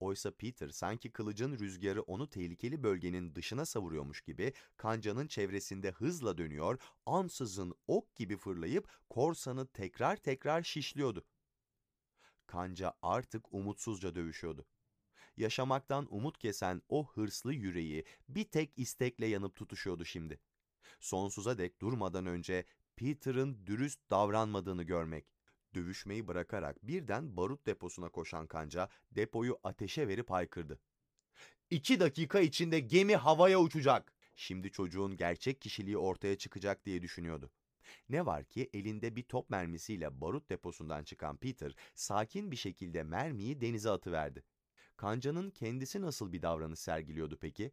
Oysa 0.00 0.30
Peter 0.30 0.68
sanki 0.68 1.12
kılıcın 1.12 1.58
rüzgarı 1.58 2.02
onu 2.02 2.30
tehlikeli 2.30 2.82
bölgenin 2.82 3.34
dışına 3.34 3.66
savuruyormuş 3.66 4.20
gibi 4.20 4.52
kancanın 4.76 5.26
çevresinde 5.26 5.90
hızla 5.90 6.38
dönüyor, 6.38 6.78
ansızın 7.06 7.74
ok 7.86 8.16
gibi 8.16 8.36
fırlayıp 8.36 8.88
korsanı 9.10 9.66
tekrar 9.66 10.16
tekrar 10.16 10.62
şişliyordu. 10.62 11.24
Kanca 12.46 12.92
artık 13.02 13.54
umutsuzca 13.54 14.14
dövüşüyordu. 14.14 14.66
Yaşamaktan 15.36 16.06
umut 16.10 16.38
kesen 16.38 16.82
o 16.88 17.06
hırslı 17.06 17.54
yüreği 17.54 18.04
bir 18.28 18.44
tek 18.44 18.72
istekle 18.76 19.26
yanıp 19.26 19.56
tutuşuyordu 19.56 20.04
şimdi. 20.04 20.40
Sonsuza 21.00 21.58
dek 21.58 21.80
durmadan 21.80 22.26
önce 22.26 22.64
Peter'ın 22.96 23.66
dürüst 23.66 24.10
davranmadığını 24.10 24.82
görmek. 24.82 25.26
Dövüşmeyi 25.74 26.28
bırakarak 26.28 26.86
birden 26.86 27.36
barut 27.36 27.66
deposuna 27.66 28.08
koşan 28.08 28.46
kanca 28.46 28.88
depoyu 29.10 29.58
ateşe 29.64 30.08
verip 30.08 30.30
haykırdı. 30.30 30.80
İki 31.70 32.00
dakika 32.00 32.40
içinde 32.40 32.80
gemi 32.80 33.16
havaya 33.16 33.60
uçacak. 33.60 34.12
Şimdi 34.36 34.70
çocuğun 34.70 35.16
gerçek 35.16 35.60
kişiliği 35.60 35.98
ortaya 35.98 36.38
çıkacak 36.38 36.84
diye 36.86 37.02
düşünüyordu. 37.02 37.50
Ne 38.08 38.26
var 38.26 38.44
ki 38.44 38.70
elinde 38.72 39.16
bir 39.16 39.22
top 39.22 39.50
mermisiyle 39.50 40.20
barut 40.20 40.50
deposundan 40.50 41.04
çıkan 41.04 41.36
Peter 41.36 41.74
sakin 41.94 42.50
bir 42.50 42.56
şekilde 42.56 43.02
mermiyi 43.02 43.60
denize 43.60 43.90
atıverdi. 43.90 44.44
Kanca'nın 44.96 45.50
kendisi 45.50 46.00
nasıl 46.00 46.32
bir 46.32 46.42
davranış 46.42 46.80
sergiliyordu 46.80 47.38
peki? 47.40 47.72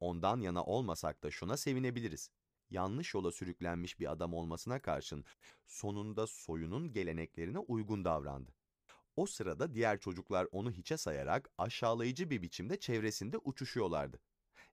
Ondan 0.00 0.40
yana 0.40 0.64
olmasak 0.64 1.22
da 1.22 1.30
şuna 1.30 1.56
sevinebiliriz. 1.56 2.30
Yanlış 2.70 3.14
yola 3.14 3.32
sürüklenmiş 3.32 4.00
bir 4.00 4.12
adam 4.12 4.34
olmasına 4.34 4.82
karşın 4.82 5.24
sonunda 5.66 6.26
soyunun 6.26 6.92
geleneklerine 6.92 7.58
uygun 7.58 8.04
davrandı. 8.04 8.54
O 9.16 9.26
sırada 9.26 9.74
diğer 9.74 10.00
çocuklar 10.00 10.48
onu 10.52 10.72
hiçe 10.72 10.96
sayarak 10.96 11.50
aşağılayıcı 11.58 12.30
bir 12.30 12.42
biçimde 12.42 12.80
çevresinde 12.80 13.38
uçuşuyorlardı. 13.38 14.20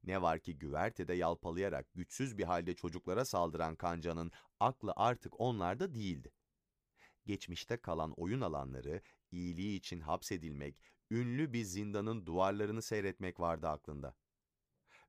Ne 0.03 0.21
var 0.21 0.39
ki 0.39 0.57
güvertede 0.57 1.13
yalpalayarak 1.13 1.93
güçsüz 1.93 2.37
bir 2.37 2.43
halde 2.43 2.75
çocuklara 2.75 3.25
saldıran 3.25 3.75
kancanın 3.75 4.31
aklı 4.59 4.93
artık 4.95 5.39
onlarda 5.39 5.93
değildi. 5.93 6.31
Geçmişte 7.25 7.77
kalan 7.77 8.13
oyun 8.17 8.41
alanları, 8.41 9.01
iyiliği 9.31 9.77
için 9.77 9.99
hapsedilmek, 9.99 10.81
ünlü 11.11 11.53
bir 11.53 11.63
zindanın 11.63 12.25
duvarlarını 12.25 12.81
seyretmek 12.81 13.39
vardı 13.39 13.67
aklında. 13.67 14.15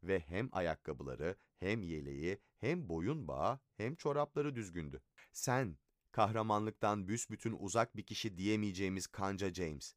Ve 0.03 0.21
hem 0.21 0.49
ayakkabıları, 0.53 1.37
hem 1.57 1.83
yeleği, 1.83 2.41
hem 2.59 2.89
boyun 2.89 3.29
bağı, 3.29 3.61
hem 3.77 3.95
çorapları 3.95 4.55
düzgündü. 4.55 5.03
Sen, 5.33 5.79
kahramanlıktan 6.13 7.09
büsbütün 7.09 7.57
uzak 7.59 7.97
bir 7.97 8.07
kişi 8.07 8.37
diyemeyeceğimiz 8.37 9.07
kanca 9.07 9.55
James. 9.55 9.95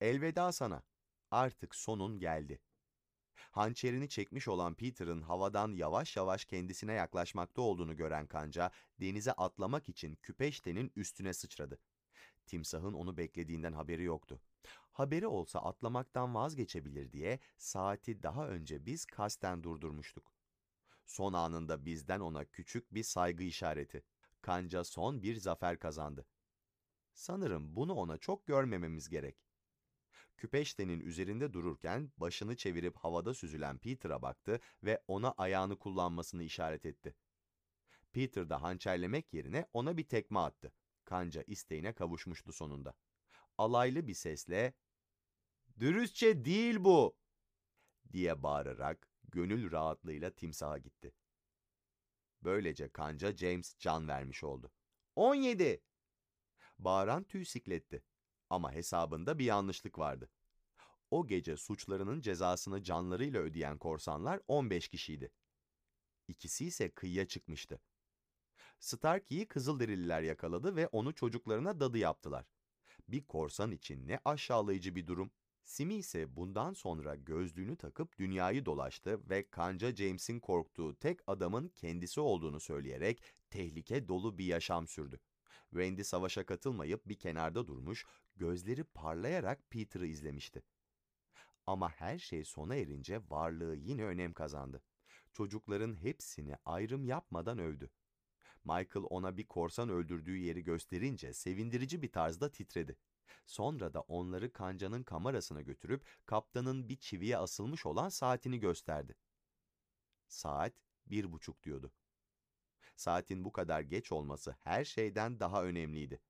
Elveda 0.00 0.52
sana. 0.52 0.82
Artık 1.30 1.74
sonun 1.74 2.18
geldi. 2.18 2.60
Hançerini 3.36 4.08
çekmiş 4.08 4.48
olan 4.48 4.74
Peter'ın 4.74 5.22
havadan 5.22 5.72
yavaş 5.72 6.16
yavaş 6.16 6.44
kendisine 6.44 6.92
yaklaşmakta 6.92 7.62
olduğunu 7.62 7.96
gören 7.96 8.26
kanca, 8.26 8.70
denize 9.00 9.32
atlamak 9.32 9.88
için 9.88 10.14
küpeştenin 10.14 10.92
üstüne 10.96 11.32
sıçradı. 11.32 11.78
Timsahın 12.46 12.92
onu 12.92 13.16
beklediğinden 13.16 13.72
haberi 13.72 14.02
yoktu. 14.02 14.40
Haberi 14.92 15.26
olsa 15.26 15.60
atlamaktan 15.60 16.34
vazgeçebilir 16.34 17.12
diye 17.12 17.38
saati 17.56 18.22
daha 18.22 18.48
önce 18.48 18.86
biz 18.86 19.04
kasten 19.04 19.62
durdurmuştuk. 19.62 20.32
Son 21.06 21.32
anında 21.32 21.86
bizden 21.86 22.20
ona 22.20 22.44
küçük 22.44 22.94
bir 22.94 23.02
saygı 23.02 23.44
işareti. 23.44 24.04
Kanca 24.42 24.84
son 24.84 25.22
bir 25.22 25.36
zafer 25.36 25.78
kazandı. 25.78 26.26
Sanırım 27.12 27.76
bunu 27.76 27.94
ona 27.94 28.18
çok 28.18 28.46
görmememiz 28.46 29.08
gerek. 29.08 29.36
Küpeştenin 30.36 31.00
üzerinde 31.00 31.52
dururken 31.52 32.12
başını 32.16 32.56
çevirip 32.56 32.96
havada 32.96 33.34
süzülen 33.34 33.78
Peter'a 33.78 34.22
baktı 34.22 34.60
ve 34.82 35.02
ona 35.08 35.32
ayağını 35.32 35.78
kullanmasını 35.78 36.42
işaret 36.42 36.86
etti. 36.86 37.14
Peter 38.12 38.50
da 38.50 38.62
hançerlemek 38.62 39.34
yerine 39.34 39.66
ona 39.72 39.96
bir 39.96 40.08
tekme 40.08 40.38
attı. 40.38 40.72
Kanca 41.04 41.42
isteğine 41.42 41.92
kavuşmuştu 41.92 42.52
sonunda. 42.52 42.94
Alaylı 43.58 44.06
bir 44.06 44.14
sesle 44.14 44.74
"Dürüstçe 45.78 46.44
değil 46.44 46.84
bu!" 46.84 47.16
diye 48.12 48.42
bağırarak 48.42 49.08
gönül 49.24 49.72
rahatlığıyla 49.72 50.30
timsaha 50.30 50.78
gitti. 50.78 51.12
Böylece 52.42 52.88
kanca 52.88 53.36
James 53.36 53.78
can 53.78 54.08
vermiş 54.08 54.44
oldu. 54.44 54.72
17! 55.16 55.82
Bağıran 56.78 57.24
tüy 57.24 57.44
sikletti. 57.44 58.04
Ama 58.50 58.72
hesabında 58.72 59.38
bir 59.38 59.44
yanlışlık 59.44 59.98
vardı. 59.98 60.30
O 61.10 61.26
gece 61.26 61.56
suçlarının 61.56 62.20
cezasını 62.20 62.82
canlarıyla 62.82 63.40
ödeyen 63.40 63.78
korsanlar 63.78 64.40
15 64.48 64.88
kişiydi. 64.88 65.32
İkisi 66.28 66.66
ise 66.66 66.90
kıyıya 66.90 67.28
çıkmıştı. 67.28 67.80
Starkey'i 68.78 69.48
Kızılderililer 69.48 70.22
yakaladı 70.22 70.76
ve 70.76 70.86
onu 70.86 71.14
çocuklarına 71.14 71.80
dadı 71.80 71.98
yaptılar. 71.98 72.46
Bir 73.08 73.24
korsan 73.24 73.72
için 73.72 74.08
ne 74.08 74.20
aşağılayıcı 74.24 74.94
bir 74.94 75.06
durum. 75.06 75.30
Simi 75.64 75.94
ise 75.94 76.36
bundan 76.36 76.72
sonra 76.72 77.14
gözlüğünü 77.14 77.76
takıp 77.76 78.18
dünyayı 78.18 78.64
dolaştı 78.64 79.30
ve 79.30 79.50
kanca 79.50 79.96
James'in 79.96 80.40
korktuğu 80.40 80.94
tek 80.94 81.20
adamın 81.26 81.68
kendisi 81.68 82.20
olduğunu 82.20 82.60
söyleyerek 82.60 83.22
tehlike 83.50 84.08
dolu 84.08 84.38
bir 84.38 84.44
yaşam 84.44 84.88
sürdü. 84.88 85.20
Wendy 85.70 86.02
savaşa 86.02 86.46
katılmayıp 86.46 87.08
bir 87.08 87.18
kenarda 87.18 87.66
durmuş, 87.66 88.06
gözleri 88.36 88.84
parlayarak 88.84 89.70
Peter'ı 89.70 90.06
izlemişti. 90.06 90.62
Ama 91.66 91.90
her 91.90 92.18
şey 92.18 92.44
sona 92.44 92.76
erince 92.76 93.20
varlığı 93.30 93.76
yine 93.76 94.04
önem 94.04 94.32
kazandı. 94.32 94.82
Çocukların 95.32 95.94
hepsini 96.02 96.56
ayrım 96.64 97.04
yapmadan 97.04 97.58
övdü. 97.58 97.90
Michael 98.66 99.06
ona 99.10 99.36
bir 99.36 99.46
korsan 99.46 99.88
öldürdüğü 99.88 100.36
yeri 100.36 100.64
gösterince 100.64 101.32
sevindirici 101.32 102.02
bir 102.02 102.12
tarzda 102.12 102.52
titredi. 102.52 102.96
Sonra 103.46 103.94
da 103.94 104.00
onları 104.00 104.52
kancanın 104.52 105.02
kamerasına 105.02 105.62
götürüp 105.62 106.06
kaptanın 106.26 106.88
bir 106.88 106.96
çiviye 106.96 107.38
asılmış 107.38 107.86
olan 107.86 108.08
saatini 108.08 108.60
gösterdi. 108.60 109.14
Saat 110.28 110.72
bir 111.06 111.32
buçuk 111.32 111.62
diyordu. 111.62 111.92
Saatin 112.96 113.44
bu 113.44 113.52
kadar 113.52 113.80
geç 113.80 114.12
olması 114.12 114.56
her 114.60 114.84
şeyden 114.84 115.40
daha 115.40 115.64
önemliydi. 115.64 116.20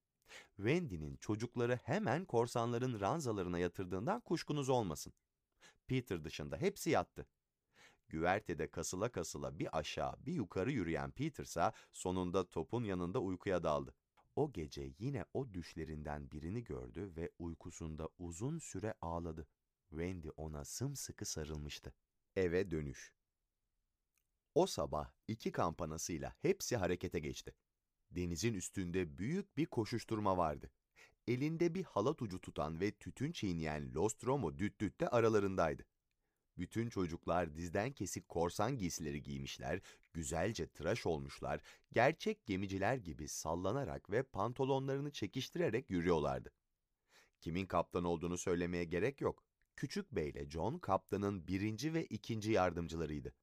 Wendy'nin 0.56 1.16
çocukları 1.16 1.76
hemen 1.84 2.24
korsanların 2.24 3.00
ranzalarına 3.00 3.58
yatırdığından 3.58 4.20
kuşkunuz 4.20 4.68
olmasın. 4.68 5.12
Peter 5.86 6.24
dışında 6.24 6.56
hepsi 6.56 6.90
yattı. 6.90 7.26
Güvertede 8.08 8.70
kasıla 8.70 9.12
kasıla 9.12 9.58
bir 9.58 9.78
aşağı 9.78 10.26
bir 10.26 10.32
yukarı 10.32 10.72
yürüyen 10.72 11.10
Peter'sa 11.10 11.72
sonunda 11.92 12.48
topun 12.48 12.84
yanında 12.84 13.20
uykuya 13.20 13.62
daldı. 13.62 13.94
O 14.36 14.52
gece 14.52 14.92
yine 14.98 15.24
o 15.34 15.52
düşlerinden 15.54 16.30
birini 16.30 16.64
gördü 16.64 17.12
ve 17.16 17.30
uykusunda 17.38 18.08
uzun 18.18 18.58
süre 18.58 18.94
ağladı. 19.00 19.48
Wendy 19.90 20.28
ona 20.36 20.64
sımsıkı 20.64 21.24
sarılmıştı. 21.24 21.94
Eve 22.36 22.70
dönüş 22.70 23.12
O 24.54 24.66
sabah 24.66 25.12
iki 25.28 25.52
kampanasıyla 25.52 26.34
hepsi 26.42 26.76
harekete 26.76 27.18
geçti. 27.18 27.54
Denizin 28.10 28.54
üstünde 28.54 29.18
büyük 29.18 29.56
bir 29.56 29.66
koşuşturma 29.66 30.36
vardı. 30.36 30.70
Elinde 31.26 31.74
bir 31.74 31.84
halat 31.84 32.22
ucu 32.22 32.40
tutan 32.40 32.80
ve 32.80 32.90
tütün 32.90 33.32
çiğneyen 33.32 33.94
Lostromo 33.94 34.58
düt 34.58 34.80
düt 34.80 35.00
de 35.00 35.08
aralarındaydı. 35.08 35.84
Bütün 36.58 36.88
çocuklar 36.88 37.54
dizden 37.54 37.92
kesik 37.92 38.28
korsan 38.28 38.78
giysileri 38.78 39.22
giymişler, 39.22 39.80
güzelce 40.12 40.66
tıraş 40.66 41.06
olmuşlar, 41.06 41.60
gerçek 41.92 42.46
gemiciler 42.46 42.96
gibi 42.96 43.28
sallanarak 43.28 44.10
ve 44.10 44.22
pantolonlarını 44.22 45.10
çekiştirerek 45.10 45.90
yürüyorlardı. 45.90 46.52
Kimin 47.40 47.66
kaptan 47.66 48.04
olduğunu 48.04 48.38
söylemeye 48.38 48.84
gerek 48.84 49.20
yok. 49.20 49.44
Küçük 49.76 50.12
Bey 50.12 50.28
ile 50.28 50.50
John 50.50 50.78
kaptanın 50.78 51.48
birinci 51.48 51.94
ve 51.94 52.06
ikinci 52.06 52.52
yardımcılarıydı. 52.52 53.34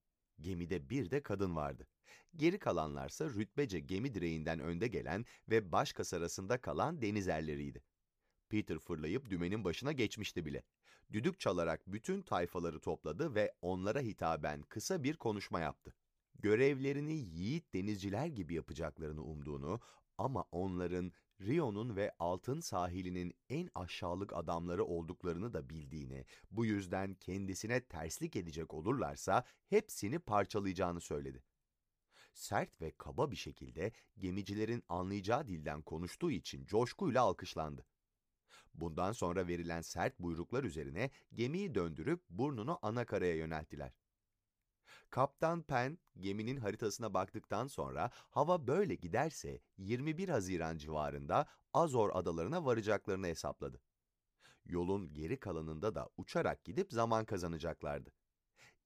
Gemide 0.41 0.89
bir 0.89 1.11
de 1.11 1.24
kadın 1.24 1.55
vardı. 1.55 1.88
Geri 2.36 2.59
kalanlarsa 2.59 3.30
rütbece 3.30 3.80
gemi 3.80 4.14
direğinden 4.14 4.59
önde 4.59 4.88
gelen 4.88 5.26
ve 5.49 5.72
baş 5.72 5.93
kasarasında 5.93 6.61
kalan 6.61 7.01
deniz 7.01 7.28
erleriydi. 7.28 7.84
Peter 8.49 8.80
fırlayıp 8.80 9.30
dümenin 9.30 9.64
başına 9.64 9.91
geçmişti 9.91 10.45
bile. 10.45 10.64
Düdük 11.11 11.39
çalarak 11.39 11.81
bütün 11.87 12.21
tayfaları 12.21 12.79
topladı 12.79 13.35
ve 13.35 13.53
onlara 13.61 13.99
hitaben 13.99 14.61
kısa 14.61 15.03
bir 15.03 15.17
konuşma 15.17 15.59
yaptı. 15.59 15.93
Görevlerini 16.39 17.13
yiğit 17.13 17.73
denizciler 17.73 18.25
gibi 18.25 18.53
yapacaklarını 18.53 19.23
umduğunu 19.23 19.79
ama 20.17 20.45
onların 20.51 21.11
Rio'nun 21.41 21.95
ve 21.95 22.11
altın 22.19 22.59
sahilinin 22.59 23.33
en 23.49 23.69
aşağılık 23.75 24.33
adamları 24.33 24.85
olduklarını 24.85 25.53
da 25.53 25.69
bildiğini, 25.69 26.25
bu 26.51 26.65
yüzden 26.65 27.13
kendisine 27.13 27.81
terslik 27.81 28.35
edecek 28.35 28.73
olurlarsa 28.73 29.43
hepsini 29.67 30.19
parçalayacağını 30.19 31.01
söyledi. 31.01 31.43
Sert 32.33 32.81
ve 32.81 32.91
kaba 32.97 33.31
bir 33.31 33.35
şekilde 33.35 33.91
gemicilerin 34.17 34.83
anlayacağı 34.89 35.47
dilden 35.47 35.81
konuştuğu 35.81 36.31
için 36.31 36.65
coşkuyla 36.65 37.23
alkışlandı. 37.23 37.85
Bundan 38.74 39.11
sonra 39.11 39.47
verilen 39.47 39.82
sert 39.82 40.19
buyruklar 40.19 40.63
üzerine 40.63 41.09
gemiyi 41.34 41.76
döndürüp 41.76 42.30
burnunu 42.30 42.80
ana 42.82 43.05
karaya 43.05 43.36
yönelttiler. 43.36 43.91
Kaptan 45.09 45.63
Penn 45.63 45.97
geminin 46.19 46.57
haritasına 46.57 47.13
baktıktan 47.13 47.67
sonra 47.67 48.11
hava 48.13 48.67
böyle 48.67 48.95
giderse 48.95 49.61
21 49.78 50.30
Haziran 50.30 50.78
civarında 50.78 51.47
Azor 51.74 52.09
adalarına 52.13 52.65
varacaklarını 52.65 53.28
hesapladı. 53.28 53.82
Yolun 54.65 55.13
geri 55.13 55.39
kalanında 55.39 55.95
da 55.95 56.09
uçarak 56.17 56.63
gidip 56.63 56.91
zaman 56.91 57.26
kazanacaklardı. 57.26 58.11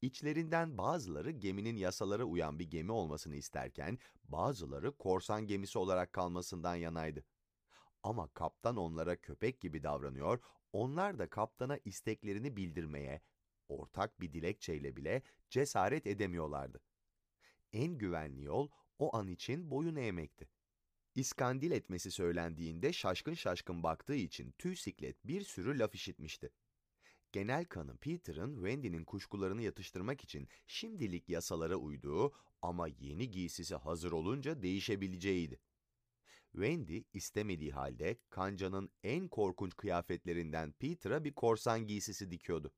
İçlerinden 0.02 0.78
bazıları 0.78 1.32
geminin 1.32 1.76
yasalara 1.76 2.24
uyan 2.24 2.60
bir 2.60 2.70
gemi 2.70 2.92
olmasını 2.92 3.36
isterken 3.36 4.00
bazıları 4.24 4.98
korsan 4.98 5.48
gemisi 5.48 5.80
olarak 5.80 6.14
kalmasından 6.14 6.76
yanaydı. 6.76 7.24
Ama 8.08 8.28
kaptan 8.28 8.78
onlara 8.78 9.16
köpek 9.22 9.62
gibi 9.62 9.84
davranıyor, 9.84 10.39
onlar 10.74 11.20
da 11.20 11.30
kaptana 11.30 11.78
isteklerini 11.86 12.58
bildirmeye, 12.58 13.22
ortak 13.68 14.22
bir 14.22 14.34
dilekçeyle 14.34 14.95
bile 14.95 15.22
cesaret 15.49 16.08
edemiyorlardı. 16.08 16.82
En 17.74 17.97
güvenli 17.97 18.43
yol 18.43 18.70
o 18.99 19.16
an 19.16 19.28
için 19.28 19.72
boyun 19.72 19.95
eğmekti. 19.95 20.49
İskandil 21.16 21.72
etmesi 21.72 22.12
söylendiğinde 22.12 22.93
şaşkın 22.93 23.34
şaşkın 23.34 23.84
baktığı 23.84 24.16
için 24.16 24.51
tüy 24.51 24.76
siklet 24.76 25.28
bir 25.28 25.41
sürü 25.41 25.80
laf 25.80 25.95
işitmişti. 25.95 26.49
Genel 27.32 27.66
kanı 27.66 27.97
Peter'ın 27.97 28.55
Wendy'nin 28.55 29.05
kuşkularını 29.05 29.62
yatıştırmak 29.62 30.24
için 30.24 30.47
şimdilik 30.68 31.30
yasalara 31.30 31.76
uyduğu 31.76 32.34
ama 32.62 32.88
yeni 32.88 33.32
giysisi 33.32 33.76
hazır 33.76 34.12
olunca 34.12 34.62
değişebileceğiydi. 34.62 35.60
Wendy 36.58 37.01
istemediği 37.14 37.72
halde 37.72 38.18
kancanın 38.30 38.89
en 39.03 39.28
korkunç 39.28 39.76
kıyafetlerinden 39.76 40.72
Peter'a 40.72 41.24
bir 41.24 41.34
korsan 41.34 41.88
giysisi 41.88 42.32
dikiyordu. 42.32 42.72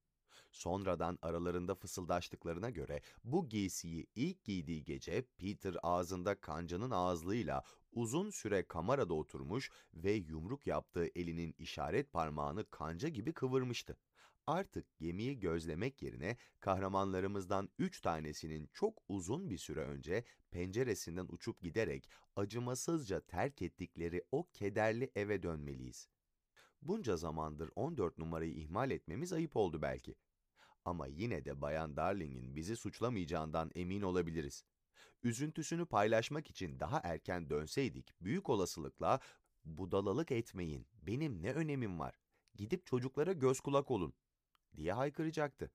Sonradan 0.51 1.19
aralarında 1.21 1.75
fısıldaştıklarına 1.75 2.69
göre 2.69 3.01
bu 3.23 3.49
giysiyi 3.49 4.07
ilk 4.15 4.43
giydiği 4.43 4.83
gece 4.83 5.21
Peter 5.37 5.75
ağzında 5.83 6.35
kancanın 6.35 6.91
ağızlığıyla 6.91 7.63
uzun 7.91 8.29
süre 8.29 8.63
kamerada 8.67 9.13
oturmuş 9.13 9.71
ve 9.93 10.11
yumruk 10.11 10.67
yaptığı 10.67 11.07
elinin 11.15 11.55
işaret 11.57 12.13
parmağını 12.13 12.65
kanca 12.69 13.09
gibi 13.09 13.33
kıvırmıştı. 13.33 13.97
Artık 14.49 14.97
gemiyi 14.97 15.39
gözlemek 15.39 16.01
yerine 16.01 16.37
kahramanlarımızdan 16.59 17.69
üç 17.79 18.01
tanesinin 18.01 18.69
çok 18.73 19.01
uzun 19.09 19.49
bir 19.49 19.57
süre 19.57 19.79
önce 19.79 20.23
penceresinden 20.51 21.25
uçup 21.29 21.61
giderek 21.61 22.09
acımasızca 22.35 23.19
terk 23.21 23.61
ettikleri 23.61 24.23
o 24.31 24.47
kederli 24.53 25.11
eve 25.15 25.43
dönmeliyiz. 25.43 26.07
Bunca 26.81 27.17
zamandır 27.17 27.71
14 27.75 28.17
numarayı 28.17 28.53
ihmal 28.53 28.91
etmemiz 28.91 29.33
ayıp 29.33 29.55
oldu 29.55 29.81
belki. 29.81 30.15
Ama 30.85 31.07
yine 31.07 31.45
de 31.45 31.61
Bayan 31.61 31.95
Darling'in 31.95 32.55
bizi 32.55 32.75
suçlamayacağından 32.75 33.71
emin 33.75 34.01
olabiliriz. 34.01 34.63
Üzüntüsünü 35.23 35.85
paylaşmak 35.85 36.49
için 36.49 36.79
daha 36.79 37.01
erken 37.03 37.49
dönseydik 37.49 38.13
büyük 38.21 38.49
olasılıkla 38.49 39.19
budalalık 39.65 40.31
etmeyin, 40.31 40.87
benim 40.93 41.43
ne 41.43 41.53
önemim 41.53 41.99
var, 41.99 42.19
gidip 42.55 42.85
çocuklara 42.85 43.33
göz 43.33 43.59
kulak 43.59 43.91
olun 43.91 44.13
diye 44.77 44.93
haykıracaktı. 44.93 45.71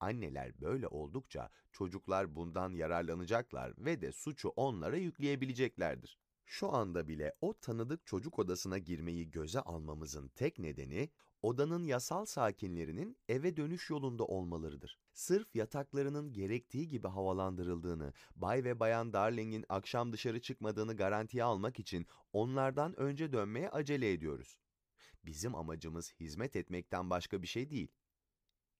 Anneler 0.00 0.60
böyle 0.60 0.88
oldukça 0.88 1.50
çocuklar 1.72 2.36
bundan 2.36 2.74
yararlanacaklar 2.74 3.74
ve 3.78 4.00
de 4.00 4.12
suçu 4.12 4.48
onlara 4.48 4.96
yükleyebileceklerdir. 4.96 6.18
Şu 6.46 6.74
anda 6.74 7.08
bile 7.08 7.34
o 7.40 7.58
tanıdık 7.58 8.06
çocuk 8.06 8.38
odasına 8.38 8.78
girmeyi 8.78 9.30
göze 9.30 9.60
almamızın 9.60 10.28
tek 10.28 10.58
nedeni 10.58 11.10
odanın 11.42 11.84
yasal 11.84 12.24
sakinlerinin 12.24 13.16
eve 13.28 13.56
dönüş 13.56 13.90
yolunda 13.90 14.24
olmalarıdır. 14.24 14.98
Sırf 15.12 15.56
yataklarının 15.56 16.32
gerektiği 16.32 16.88
gibi 16.88 17.08
havalandırıldığını, 17.08 18.12
Bay 18.36 18.64
ve 18.64 18.80
Bayan 18.80 19.12
Darling'in 19.12 19.64
akşam 19.68 20.12
dışarı 20.12 20.40
çıkmadığını 20.40 20.96
garantiye 20.96 21.44
almak 21.44 21.78
için 21.78 22.06
onlardan 22.32 23.00
önce 23.00 23.32
dönmeye 23.32 23.70
acele 23.70 24.12
ediyoruz. 24.12 24.58
Bizim 25.24 25.54
amacımız 25.54 26.12
hizmet 26.20 26.56
etmekten 26.56 27.10
başka 27.10 27.42
bir 27.42 27.46
şey 27.46 27.70
değil. 27.70 27.88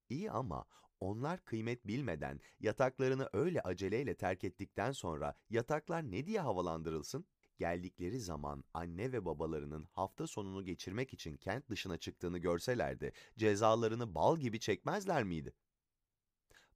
İyi 0.08 0.30
ama 0.30 0.64
onlar 1.00 1.44
kıymet 1.44 1.86
bilmeden 1.86 2.40
yataklarını 2.60 3.28
öyle 3.32 3.60
aceleyle 3.60 4.16
terk 4.16 4.44
ettikten 4.44 4.92
sonra 4.92 5.34
yataklar 5.50 6.10
ne 6.10 6.26
diye 6.26 6.40
havalandırılsın? 6.40 7.26
Geldikleri 7.58 8.20
zaman 8.20 8.64
anne 8.74 9.12
ve 9.12 9.24
babalarının 9.24 9.84
hafta 9.92 10.26
sonunu 10.26 10.64
geçirmek 10.64 11.14
için 11.14 11.36
kent 11.36 11.70
dışına 11.70 11.98
çıktığını 11.98 12.38
görselerdi 12.38 13.12
cezalarını 13.38 14.14
bal 14.14 14.38
gibi 14.38 14.60
çekmezler 14.60 15.24
miydi? 15.24 15.54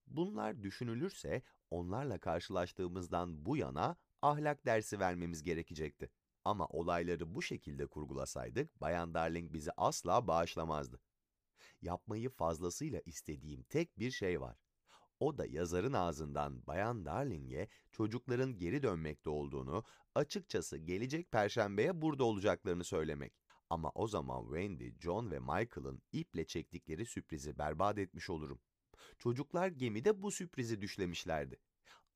Bunlar 0.06 0.62
düşünülürse 0.62 1.42
onlarla 1.70 2.18
karşılaştığımızdan 2.20 3.46
bu 3.46 3.56
yana 3.56 3.96
ahlak 4.22 4.66
dersi 4.66 5.00
vermemiz 5.00 5.42
gerekecekti. 5.42 6.10
Ama 6.44 6.66
olayları 6.66 7.34
bu 7.34 7.42
şekilde 7.42 7.86
kurgulasaydık 7.86 8.80
Bayan 8.80 9.14
Darling 9.14 9.52
bizi 9.52 9.70
asla 9.76 10.26
bağışlamazdı. 10.26 11.00
Yapmayı 11.82 12.30
fazlasıyla 12.30 13.00
istediğim 13.06 13.62
tek 13.62 13.98
bir 13.98 14.10
şey 14.10 14.40
var. 14.40 14.56
O 15.20 15.38
da 15.38 15.46
yazarın 15.46 15.92
ağzından 15.92 16.66
Bayan 16.66 17.04
Darling'e 17.04 17.68
çocukların 17.92 18.58
geri 18.58 18.82
dönmekte 18.82 19.30
olduğunu, 19.30 19.84
açıkçası 20.14 20.78
gelecek 20.78 21.32
perşembeye 21.32 22.02
burada 22.02 22.24
olacaklarını 22.24 22.84
söylemek. 22.84 23.32
Ama 23.70 23.92
o 23.94 24.08
zaman 24.08 24.42
Wendy, 24.44 24.90
John 25.00 25.30
ve 25.30 25.38
Michael'ın 25.38 26.02
iple 26.12 26.44
çektikleri 26.46 27.06
sürprizi 27.06 27.58
berbat 27.58 27.98
etmiş 27.98 28.30
olurum. 28.30 28.60
Çocuklar 29.18 29.68
gemide 29.68 30.22
bu 30.22 30.30
sürprizi 30.30 30.80
düşlemişlerdi. 30.80 31.56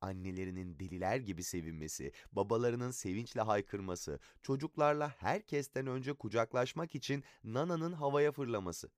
Annelerinin 0.01 0.79
deliler 0.79 1.17
gibi 1.17 1.43
sevinmesi, 1.43 2.13
babalarının 2.33 2.91
sevinçle 2.91 3.41
haykırması, 3.41 4.21
çocuklarla 4.43 5.09
herkesten 5.09 5.87
önce 5.87 6.13
kucaklaşmak 6.13 6.95
için 6.95 7.25
Nana'nın 7.45 7.93
havaya 7.93 8.33
fırlaması. 8.33 8.91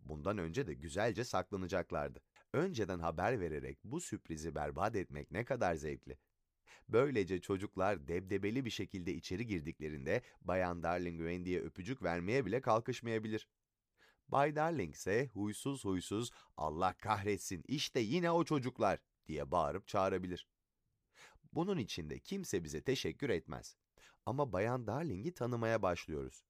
Bundan 0.00 0.38
önce 0.38 0.66
de 0.66 0.74
güzelce 0.74 1.24
saklanacaklardı. 1.24 2.20
Önceden 2.52 2.98
haber 2.98 3.40
vererek 3.40 3.78
bu 3.84 4.00
sürprizi 4.00 4.54
berbat 4.54 4.96
etmek 4.96 5.30
ne 5.30 5.44
kadar 5.44 5.74
zevkli. 5.74 6.18
Böylece 6.88 7.40
çocuklar 7.40 8.08
debdebeli 8.08 8.64
bir 8.64 8.70
şekilde 8.70 9.14
içeri 9.14 9.46
girdiklerinde 9.46 10.22
Bayan 10.40 10.82
Darling 10.82 11.18
Wendy'ye 11.18 11.60
öpücük 11.60 12.02
vermeye 12.02 12.46
bile 12.46 12.60
kalkışmayabilir. 12.60 13.48
Bay 14.28 14.56
Darling 14.56 14.94
ise 14.94 15.30
huysuz 15.34 15.84
huysuz 15.84 16.30
Allah 16.56 16.94
kahretsin 16.98 17.64
işte 17.68 18.00
yine 18.00 18.30
o 18.30 18.44
çocuklar 18.44 18.98
diye 19.26 19.50
bağırıp 19.50 19.88
çağırabilir. 19.88 20.46
Bunun 21.52 21.78
için 21.78 22.10
de 22.10 22.18
kimse 22.18 22.64
bize 22.64 22.82
teşekkür 22.82 23.30
etmez. 23.30 23.76
Ama 24.26 24.52
Bayan 24.52 24.86
Darling'i 24.86 25.34
tanımaya 25.34 25.82
başlıyoruz. 25.82 26.44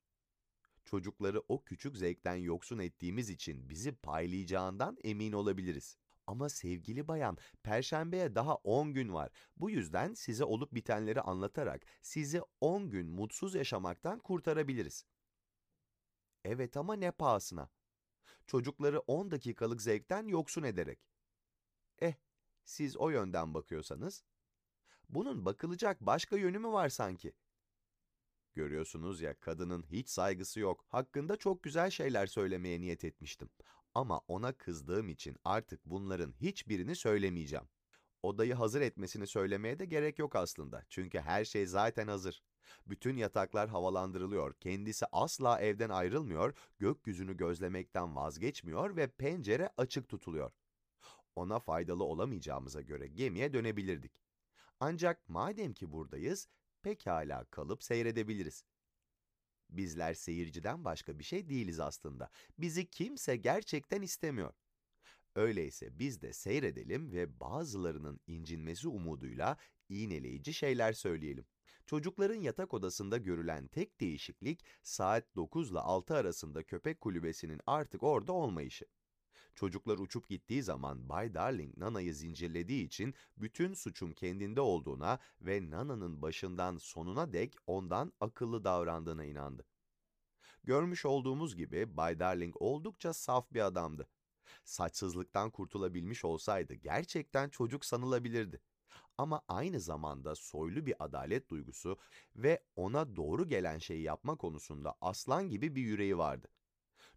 Çocukları 0.89 1.43
o 1.49 1.64
küçük 1.64 1.97
zevkten 1.97 2.34
yoksun 2.36 2.78
ettiğimiz 2.78 3.30
için 3.30 3.68
bizi 3.70 3.93
paylayacağından 3.93 4.97
emin 5.05 5.32
olabiliriz. 5.32 5.97
Ama 6.26 6.49
sevgili 6.49 7.09
bayan, 7.09 7.39
perşembeye 7.62 8.34
daha 8.34 8.55
10 8.55 8.95
gün 8.95 9.14
var. 9.14 9.30
Bu 9.57 9.70
yüzden 9.70 10.14
size 10.14 10.45
olup 10.45 10.74
bitenleri 10.74 11.20
anlatarak 11.20 11.82
sizi 12.03 12.43
10 12.61 12.91
gün 12.91 13.09
mutsuz 13.11 13.55
yaşamaktan 13.55 14.18
kurtarabiliriz. 14.18 15.05
Evet 16.45 16.76
ama 16.76 16.95
ne 16.95 17.11
pahasına? 17.11 17.70
Çocukları 18.47 18.99
10 19.01 19.30
dakikalık 19.30 19.82
zevkten 19.82 20.26
yoksun 20.28 20.62
ederek. 20.62 21.01
Eh, 21.99 22.14
siz 22.64 22.97
o 22.97 23.11
yönden 23.11 23.55
bakıyorsanız. 23.55 24.24
Bunun 25.09 25.45
bakılacak 25.45 26.01
başka 26.01 26.36
yönü 26.36 26.59
mü 26.59 26.68
var 26.68 26.89
sanki? 26.89 27.32
Görüyorsunuz 28.59 29.20
ya 29.20 29.34
kadının 29.40 29.84
hiç 29.90 30.09
saygısı 30.09 30.61
yok. 30.61 30.84
Hakkında 30.88 31.36
çok 31.36 31.62
güzel 31.62 31.90
şeyler 31.90 32.26
söylemeye 32.26 32.80
niyet 32.80 33.04
etmiştim. 33.04 33.50
Ama 33.94 34.20
ona 34.28 34.52
kızdığım 34.52 35.09
için 35.09 35.36
artık 35.44 35.80
bunların 35.84 36.32
hiçbirini 36.40 36.96
söylemeyeceğim. 36.96 37.64
Odayı 38.22 38.54
hazır 38.54 38.80
etmesini 38.80 39.26
söylemeye 39.26 39.78
de 39.78 39.84
gerek 39.84 40.18
yok 40.18 40.36
aslında. 40.36 40.84
Çünkü 40.88 41.18
her 41.18 41.44
şey 41.44 41.66
zaten 41.66 42.09
hazır. 42.09 42.42
Bütün 42.86 43.16
yataklar 43.16 43.68
havalandırılıyor, 43.68 44.54
kendisi 44.54 45.06
asla 45.12 45.61
evden 45.61 45.90
ayrılmıyor, 45.90 46.54
gökyüzünü 46.78 47.36
gözlemekten 47.36 48.16
vazgeçmiyor 48.16 48.96
ve 48.96 49.06
pencere 49.06 49.70
açık 49.76 50.09
tutuluyor. 50.09 50.52
Ona 51.36 51.59
faydalı 51.59 52.04
olamayacağımıza 52.04 52.80
göre 52.80 53.06
gemiye 53.06 53.52
dönebilirdik. 53.52 54.12
Ancak 54.80 55.28
madem 55.28 55.72
ki 55.72 55.92
buradayız, 55.92 56.48
pekala 56.83 57.45
kalıp 57.45 57.83
seyredebiliriz. 57.83 58.64
Bizler 59.70 60.14
seyirciden 60.14 60.85
başka 60.85 61.18
bir 61.18 61.24
şey 61.24 61.49
değiliz 61.49 61.81
aslında. 61.81 62.31
Bizi 62.59 62.91
kimse 62.91 63.37
gerçekten 63.37 64.03
istemiyor. 64.03 64.55
Öyleyse 65.35 65.99
biz 65.99 66.22
de 66.22 66.33
seyredelim 66.33 67.12
ve 67.12 67.41
bazılarının 67.41 68.20
incinmesi 68.26 68.89
umuduyla 68.89 69.57
iğneleyici 69.89 70.55
şeyler 70.55 70.93
söyleyelim. 70.93 71.47
Çocukların 71.87 72.41
yatak 72.41 72.74
odasında 72.74 73.18
görülen 73.18 73.66
tek 73.68 74.01
değişiklik 74.01 74.64
saat 74.83 75.37
9 75.37 75.70
ile 75.70 75.79
6 75.79 76.14
arasında 76.14 76.62
köpek 76.62 77.01
kulübesinin 77.01 77.61
artık 77.66 78.03
orada 78.03 78.33
olmayışı. 78.33 78.87
Çocuklar 79.59 79.98
uçup 79.98 80.28
gittiği 80.28 80.62
zaman 80.62 81.09
Bay 81.09 81.34
Darling 81.34 81.76
Nana'yı 81.78 82.14
zincirlediği 82.14 82.86
için 82.86 83.14
bütün 83.36 83.74
suçun 83.74 84.12
kendinde 84.12 84.61
olduğuna 84.61 85.18
ve 85.40 85.70
Nana'nın 85.70 86.22
başından 86.22 86.76
sonuna 86.76 87.32
dek 87.32 87.54
ondan 87.66 88.12
akıllı 88.20 88.64
davrandığına 88.64 89.24
inandı. 89.24 89.64
Görmüş 90.64 91.04
olduğumuz 91.04 91.56
gibi 91.56 91.96
Bay 91.96 92.20
Darling 92.20 92.54
oldukça 92.61 93.12
saf 93.12 93.52
bir 93.52 93.61
adamdı. 93.61 94.09
Saçsızlıktan 94.64 95.50
kurtulabilmiş 95.50 96.24
olsaydı 96.24 96.74
gerçekten 96.74 97.48
çocuk 97.48 97.84
sanılabilirdi. 97.84 98.61
Ama 99.18 99.42
aynı 99.48 99.80
zamanda 99.80 100.34
soylu 100.34 100.86
bir 100.86 100.94
adalet 100.98 101.48
duygusu 101.50 101.98
ve 102.36 102.64
ona 102.76 103.16
doğru 103.16 103.48
gelen 103.48 103.78
şeyi 103.78 104.02
yapma 104.02 104.36
konusunda 104.36 104.94
aslan 105.00 105.48
gibi 105.48 105.76
bir 105.76 105.82
yüreği 105.82 106.18
vardı. 106.18 106.48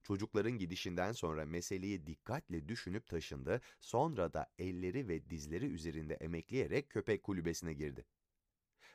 Çocukların 0.04 0.52
gidişinden 0.58 1.12
sonra 1.12 1.46
meseleyi 1.46 2.06
dikkatle 2.08 2.68
düşünüp 2.70 3.08
taşındı, 3.08 3.62
sonra 3.80 4.34
da 4.34 4.48
elleri 4.58 5.08
ve 5.08 5.30
dizleri 5.30 5.66
üzerinde 5.66 6.14
emekleyerek 6.14 6.90
köpek 6.90 7.24
kulübesine 7.24 7.74
girdi. 7.74 8.06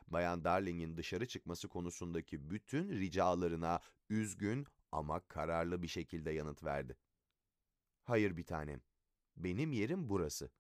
Bayan 0.09 0.45
Darling'in 0.45 0.97
dışarı 0.97 1.27
çıkması 1.27 1.69
konusundaki 1.69 2.51
bütün 2.51 2.89
ricalarına 2.89 3.81
üzgün 4.11 4.67
ama 4.93 5.21
kararlı 5.21 5.83
bir 5.83 5.89
şekilde 5.89 6.31
yanıt 6.31 6.65
verdi. 6.65 6.97
Hayır 8.03 8.37
bir 8.37 8.45
tanem, 8.45 8.81
benim 9.37 9.73
yerim 9.73 10.09
burası. 10.09 10.51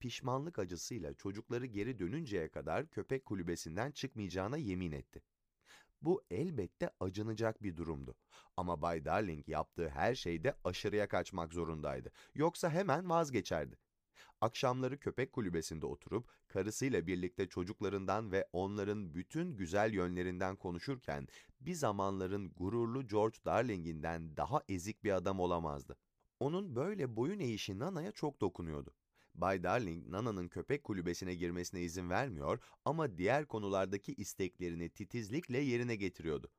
Pişmanlık 0.00 0.58
acısıyla 0.58 1.14
çocukları 1.14 1.66
geri 1.66 1.98
dönünceye 1.98 2.48
kadar 2.48 2.90
köpek 2.90 3.24
kulübesinden 3.24 3.90
çıkmayacağına 3.90 4.56
yemin 4.56 4.92
etti. 4.92 5.22
Bu 6.02 6.22
elbette 6.30 6.90
acınacak 7.00 7.62
bir 7.62 7.76
durumdu. 7.76 8.14
Ama 8.56 8.82
Bay 8.82 9.04
Darling 9.04 9.48
yaptığı 9.48 9.88
her 9.88 10.14
şeyde 10.14 10.54
aşırıya 10.64 11.08
kaçmak 11.08 11.52
zorundaydı. 11.52 12.12
Yoksa 12.34 12.70
hemen 12.70 13.10
vazgeçerdi. 13.10 13.78
Akşamları 14.40 14.98
köpek 14.98 15.32
kulübesinde 15.32 15.86
oturup 15.86 16.30
karısıyla 16.48 17.06
birlikte 17.06 17.48
çocuklarından 17.48 18.32
ve 18.32 18.48
onların 18.52 19.14
bütün 19.14 19.56
güzel 19.56 19.94
yönlerinden 19.94 20.56
konuşurken 20.56 21.28
bir 21.60 21.74
zamanların 21.74 22.52
gururlu 22.56 23.06
George 23.06 23.38
Darling'inden 23.44 24.36
daha 24.36 24.62
ezik 24.68 25.04
bir 25.04 25.12
adam 25.12 25.40
olamazdı. 25.40 25.96
Onun 26.40 26.76
böyle 26.76 27.16
boyun 27.16 27.40
eğişi 27.40 27.78
Nana'ya 27.78 28.12
çok 28.12 28.40
dokunuyordu. 28.40 28.94
Bay 29.40 29.62
Darling, 29.62 30.08
Nana'nın 30.08 30.48
köpek 30.48 30.84
kulübesine 30.84 31.34
girmesine 31.34 31.82
izin 31.82 32.10
vermiyor 32.10 32.58
ama 32.84 33.18
diğer 33.18 33.46
konulardaki 33.46 34.14
isteklerini 34.14 34.90
titizlikle 34.90 35.58
yerine 35.58 35.96
getiriyordu. 35.96 36.50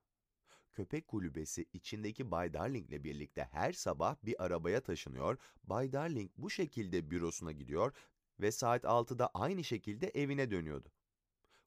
Köpek 0.73 1.07
kulübesi 1.07 1.65
içindeki 1.73 2.31
Bay 2.31 2.53
Darling'le 2.53 3.03
birlikte 3.03 3.47
her 3.51 3.73
sabah 3.73 4.15
bir 4.23 4.43
arabaya 4.45 4.81
taşınıyor, 4.83 5.37
Bay 5.63 5.93
Darling 5.93 6.31
bu 6.37 6.49
şekilde 6.49 7.11
bürosuna 7.11 7.51
gidiyor 7.51 7.93
ve 8.39 8.51
saat 8.51 8.85
6'da 8.85 9.27
aynı 9.33 9.63
şekilde 9.63 10.07
evine 10.07 10.51
dönüyordu. 10.51 10.91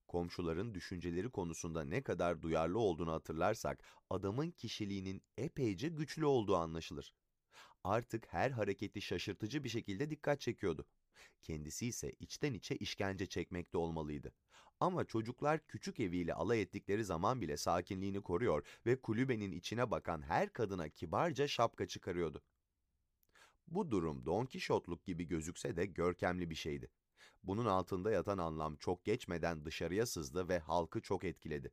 Komşuların 0.09 0.75
düşünceleri 0.75 1.31
konusunda 1.31 1.85
ne 1.85 2.03
kadar 2.03 2.43
duyarlı 2.43 2.79
olduğunu 2.79 3.13
hatırlarsak, 3.13 3.83
adamın 4.11 4.51
kişiliğinin 4.51 5.23
epeyce 5.39 5.89
güçlü 5.89 6.27
olduğu 6.27 6.57
anlaşılır. 6.57 7.15
Artık 7.85 8.27
her 8.33 8.51
hareketi 8.51 9.01
şaşırtıcı 9.03 9.65
bir 9.65 9.69
şekilde 9.69 10.11
dikkat 10.11 10.41
çekiyordu. 10.41 10.87
Kendisi 11.43 11.87
ise 11.87 12.13
içten 12.21 12.55
içe 12.55 12.77
işkence 12.77 13.27
çekmekte 13.27 13.79
olmalıydı. 13.79 14.33
Ama 14.81 15.05
çocuklar 15.05 15.67
küçük 15.67 16.01
eviyle 16.01 16.35
alay 16.35 16.63
ettikleri 16.63 17.05
zaman 17.05 17.41
bile 17.41 17.57
sakinliğini 17.57 18.21
koruyor 18.21 18.67
ve 18.87 19.01
kulübenin 19.01 19.53
içine 19.53 19.91
bakan 19.91 20.23
her 20.23 20.53
kadına 20.53 20.89
kibarca 20.89 21.49
şapka 21.49 21.87
çıkarıyordu. 21.87 22.43
Bu 23.69 23.91
durum 23.91 24.27
Don 24.27 24.47
Kişotluk 24.47 25.05
gibi 25.05 25.25
gözükse 25.25 25.77
de 25.77 25.87
görkemli 25.87 26.51
bir 26.51 26.55
şeydi. 26.55 26.91
Bunun 27.43 27.67
altında 27.67 28.11
yatan 28.11 28.39
anlam 28.39 28.77
çok 28.77 29.05
geçmeden 29.05 29.65
dışarıya 29.65 30.07
sızdı 30.07 30.49
ve 30.49 30.59
halkı 30.59 31.01
çok 31.01 31.25
etkiledi. 31.25 31.73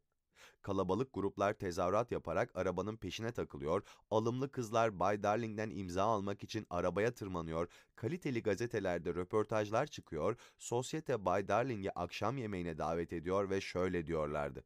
Kalabalık 0.61 1.13
gruplar 1.13 1.53
tezahürat 1.53 2.11
yaparak 2.11 2.51
arabanın 2.55 2.97
peşine 2.97 3.31
takılıyor, 3.31 3.83
alımlı 4.11 4.51
kızlar 4.51 4.99
Bay 4.99 5.23
Darling'den 5.23 5.69
imza 5.69 6.03
almak 6.03 6.43
için 6.43 6.67
arabaya 6.69 7.13
tırmanıyor, 7.13 7.67
kaliteli 7.95 8.43
gazetelerde 8.43 9.13
röportajlar 9.13 9.88
çıkıyor, 9.88 10.35
sosyete 10.57 11.25
Bay 11.25 11.47
Darling'i 11.47 11.91
akşam 11.91 12.38
yemeğine 12.38 12.77
davet 12.77 13.13
ediyor 13.13 13.49
ve 13.49 13.61
şöyle 13.61 14.07
diyorlardı. 14.07 14.63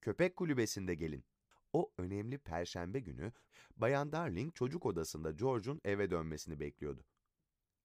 Köpek 0.00 0.36
kulübesinde 0.36 0.94
gelin. 0.94 1.24
O 1.72 1.92
önemli 1.98 2.38
perşembe 2.38 3.00
günü 3.00 3.32
Bayan 3.76 4.12
Darling 4.12 4.54
çocuk 4.54 4.86
odasında 4.86 5.30
George'un 5.30 5.80
eve 5.84 6.10
dönmesini 6.10 6.60
bekliyordu. 6.60 7.04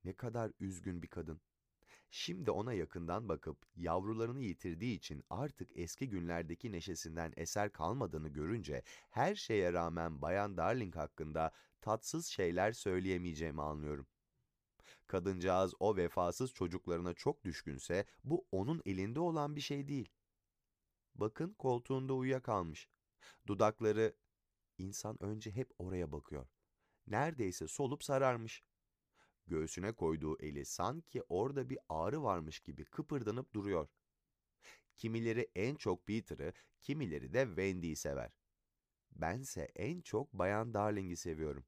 Ne 0.03 0.13
kadar 0.13 0.51
üzgün 0.59 1.01
bir 1.01 1.07
kadın. 1.07 1.41
Şimdi 2.11 2.51
ona 2.51 2.73
yakından 2.73 3.29
bakıp 3.29 3.65
yavrularını 3.75 4.41
yitirdiği 4.41 4.97
için 4.97 5.23
artık 5.29 5.71
eski 5.75 6.09
günlerdeki 6.09 6.71
neşesinden 6.71 7.33
eser 7.37 7.71
kalmadığını 7.71 8.29
görünce 8.29 8.83
her 9.09 9.35
şeye 9.35 9.73
rağmen 9.73 10.21
Bayan 10.21 10.57
Darling 10.57 10.95
hakkında 10.95 11.51
tatsız 11.81 12.25
şeyler 12.25 12.71
söyleyemeyeceğimi 12.71 13.61
anlıyorum. 13.61 14.07
Kadıncağız 15.07 15.73
o 15.79 15.95
vefasız 15.97 16.53
çocuklarına 16.53 17.13
çok 17.13 17.45
düşkünse 17.45 18.05
bu 18.23 18.47
onun 18.51 18.81
elinde 18.85 19.19
olan 19.19 19.55
bir 19.55 19.61
şey 19.61 19.87
değil. 19.87 20.09
Bakın 21.15 21.53
koltuğunda 21.53 22.13
uyuyakalmış. 22.13 22.89
Dudakları 23.47 24.15
insan 24.77 25.23
önce 25.23 25.51
hep 25.51 25.71
oraya 25.77 26.11
bakıyor. 26.11 26.47
Neredeyse 27.07 27.67
solup 27.67 28.03
sararmış. 28.03 28.63
Göğsüne 29.47 29.91
koyduğu 29.91 30.39
eli 30.39 30.65
sanki 30.65 31.23
orada 31.29 31.69
bir 31.69 31.79
ağrı 31.89 32.23
varmış 32.23 32.59
gibi 32.59 32.85
kıpırdanıp 32.85 33.53
duruyor. 33.53 33.87
Kimileri 34.95 35.51
en 35.55 35.75
çok 35.75 36.07
Peter'ı, 36.07 36.53
kimileri 36.81 37.33
de 37.33 37.45
Wendy'yi 37.45 37.95
sever. 37.95 38.31
Bense 39.11 39.61
en 39.61 40.01
çok 40.01 40.33
Bayan 40.33 40.73
Darling'i 40.73 41.17
seviyorum. 41.17 41.65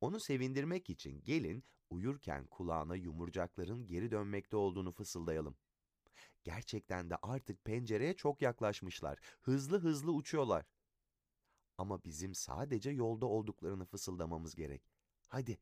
Onu 0.00 0.20
sevindirmek 0.20 0.90
için 0.90 1.22
gelin 1.24 1.64
uyurken 1.90 2.46
kulağına 2.46 2.96
yumurcakların 2.96 3.86
geri 3.86 4.10
dönmekte 4.10 4.56
olduğunu 4.56 4.92
fısıldayalım. 4.92 5.56
Gerçekten 6.44 7.10
de 7.10 7.16
artık 7.22 7.64
pencereye 7.64 8.16
çok 8.16 8.42
yaklaşmışlar. 8.42 9.18
Hızlı 9.40 9.80
hızlı 9.80 10.12
uçuyorlar. 10.12 10.66
Ama 11.78 12.04
bizim 12.04 12.34
sadece 12.34 12.90
yolda 12.90 13.26
olduklarını 13.26 13.84
fısıldamamız 13.84 14.54
gerek. 14.54 14.82
Hadi 15.28 15.58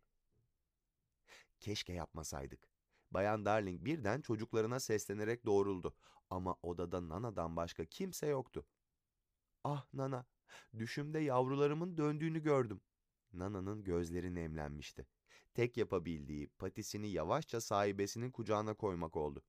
Keşke 1.61 1.93
yapmasaydık. 1.93 2.69
Bayan 3.11 3.45
Darling 3.45 3.85
birden 3.85 4.21
çocuklarına 4.21 4.81
seslenerek 4.81 5.47
doğruldu. 5.47 5.95
Ama 6.31 6.57
odada 6.63 7.09
Nana'dan 7.09 7.57
başka 7.57 7.85
kimse 7.85 8.27
yoktu. 8.27 8.67
Ah 9.65 9.87
Nana, 9.95 10.27
düşümde 10.79 11.19
yavrularımın 11.19 11.97
döndüğünü 11.97 12.43
gördüm. 12.43 12.81
Nana'nın 13.33 13.85
gözleri 13.85 14.35
nemlenmişti. 14.35 15.07
Tek 15.55 15.77
yapabildiği 15.77 16.49
patisini 16.49 17.09
yavaşça 17.09 17.61
sahibesinin 17.61 18.31
kucağına 18.31 18.75
koymak 18.75 19.17
oldu. 19.17 19.43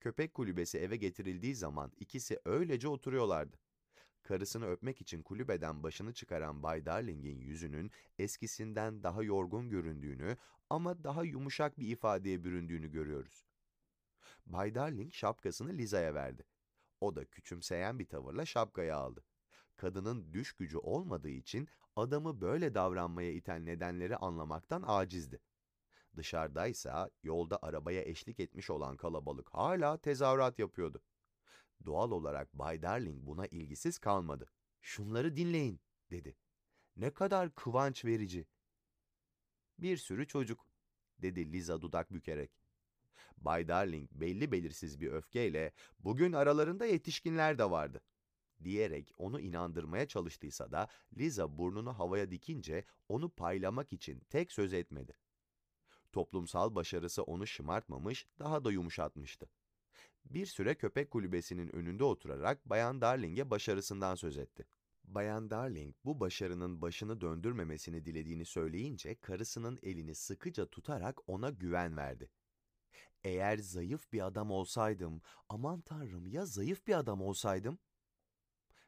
Köpek 0.00 0.34
kulübesi 0.34 0.78
eve 0.78 0.96
getirildiği 0.96 1.54
zaman 1.54 1.92
ikisi 1.96 2.40
öylece 2.44 2.88
oturuyorlardı. 2.88 3.56
Karısını 4.22 4.66
öpmek 4.66 5.00
için 5.00 5.22
kulübeden 5.22 5.82
başını 5.82 6.12
çıkaran 6.12 6.62
Bay 6.62 6.86
Darling'in 6.86 7.40
yüzünün 7.40 7.90
eskisinden 8.18 9.02
daha 9.02 9.22
yorgun 9.22 9.70
göründüğünü 9.70 10.36
ama 10.70 11.04
daha 11.04 11.24
yumuşak 11.24 11.78
bir 11.78 11.88
ifadeye 11.88 12.44
büründüğünü 12.44 12.90
görüyoruz. 12.90 13.46
Bay 14.46 14.74
Darling 14.74 15.12
şapkasını 15.12 15.72
Liza'ya 15.72 16.14
verdi. 16.14 16.44
O 17.00 17.16
da 17.16 17.24
küçümseyen 17.24 17.98
bir 17.98 18.06
tavırla 18.06 18.46
şapkayı 18.46 18.96
aldı. 18.96 19.24
Kadının 19.76 20.32
düş 20.32 20.52
gücü 20.52 20.78
olmadığı 20.78 21.28
için 21.28 21.68
adamı 21.96 22.40
böyle 22.40 22.74
davranmaya 22.74 23.32
iten 23.32 23.66
nedenleri 23.66 24.16
anlamaktan 24.16 24.84
acizdi. 24.86 25.40
Dışarıdaysa 26.16 27.10
yolda 27.22 27.58
arabaya 27.62 28.02
eşlik 28.02 28.40
etmiş 28.40 28.70
olan 28.70 28.96
kalabalık 28.96 29.54
hala 29.54 29.98
tezahürat 29.98 30.58
yapıyordu. 30.58 31.02
Doğal 31.84 32.10
olarak 32.10 32.54
Bay 32.54 32.82
Darling 32.82 33.26
buna 33.26 33.46
ilgisiz 33.46 33.98
kalmadı. 33.98 34.50
Şunları 34.80 35.36
dinleyin, 35.36 35.80
dedi. 36.10 36.36
Ne 36.96 37.10
kadar 37.10 37.54
kıvanç 37.54 38.04
verici. 38.04 38.46
Bir 39.78 39.96
sürü 39.96 40.26
çocuk, 40.26 40.66
dedi 41.18 41.52
Liza 41.52 41.80
dudak 41.80 42.12
bükerek. 42.12 42.50
Bay 43.36 43.68
Darling 43.68 44.10
belli 44.12 44.52
belirsiz 44.52 45.00
bir 45.00 45.12
öfkeyle, 45.12 45.72
bugün 45.98 46.32
aralarında 46.32 46.86
yetişkinler 46.86 47.58
de 47.58 47.70
vardı, 47.70 48.00
diyerek 48.64 49.12
onu 49.16 49.40
inandırmaya 49.40 50.08
çalıştıysa 50.08 50.72
da 50.72 50.88
Liza 51.16 51.58
burnunu 51.58 51.98
havaya 51.98 52.30
dikince 52.30 52.84
onu 53.08 53.28
paylamak 53.28 53.92
için 53.92 54.20
tek 54.30 54.52
söz 54.52 54.72
etmedi. 54.72 55.16
Toplumsal 56.12 56.74
başarısı 56.74 57.22
onu 57.22 57.46
şımartmamış, 57.46 58.26
daha 58.38 58.64
da 58.64 58.72
yumuşatmıştı. 58.72 59.48
Bir 60.24 60.46
süre 60.46 60.74
köpek 60.74 61.10
kulübesinin 61.10 61.76
önünde 61.76 62.04
oturarak 62.04 62.68
Bayan 62.70 63.00
Darling'e 63.00 63.50
başarısından 63.50 64.14
söz 64.14 64.38
etti. 64.38 64.66
Bayan 65.06 65.50
Darling 65.50 65.94
bu 66.04 66.20
başarının 66.20 66.82
başını 66.82 67.20
döndürmemesini 67.20 68.04
dilediğini 68.04 68.44
söyleyince 68.44 69.14
karısının 69.14 69.78
elini 69.82 70.14
sıkıca 70.14 70.66
tutarak 70.66 71.28
ona 71.28 71.50
güven 71.50 71.96
verdi. 71.96 72.30
Eğer 73.24 73.58
zayıf 73.58 74.12
bir 74.12 74.26
adam 74.26 74.50
olsaydım, 74.50 75.22
aman 75.48 75.80
tanrım 75.80 76.26
ya 76.26 76.46
zayıf 76.46 76.86
bir 76.86 76.98
adam 76.98 77.22
olsaydım? 77.22 77.78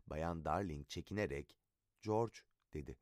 Bayan 0.07 0.45
Darling 0.45 0.89
çekinerek, 0.89 1.59
George 2.03 2.39
dedi. 2.73 2.99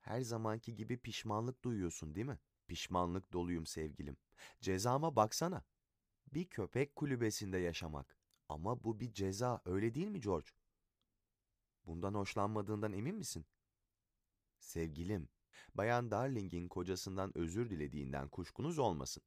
Her 0.00 0.20
zamanki 0.20 0.74
gibi 0.74 0.98
pişmanlık 0.98 1.64
duyuyorsun 1.64 2.14
değil 2.14 2.26
mi? 2.26 2.38
Pişmanlık 2.66 3.32
doluyum 3.32 3.66
sevgilim. 3.66 4.16
Cezama 4.60 5.16
baksana. 5.16 5.64
Bir 6.32 6.48
köpek 6.48 6.96
kulübesinde 6.96 7.58
yaşamak. 7.58 8.18
Ama 8.48 8.84
bu 8.84 9.00
bir 9.00 9.12
ceza, 9.12 9.62
öyle 9.64 9.94
değil 9.94 10.08
mi 10.08 10.20
George? 10.20 10.50
Bundan 11.88 12.14
hoşlanmadığından 12.14 12.92
emin 12.92 13.16
misin? 13.16 13.46
Sevgilim, 14.58 15.28
Bayan 15.74 16.10
Darling'in 16.10 16.68
kocasından 16.68 17.38
özür 17.38 17.70
dilediğinden 17.70 18.28
kuşkunuz 18.28 18.78
olmasın. 18.78 19.22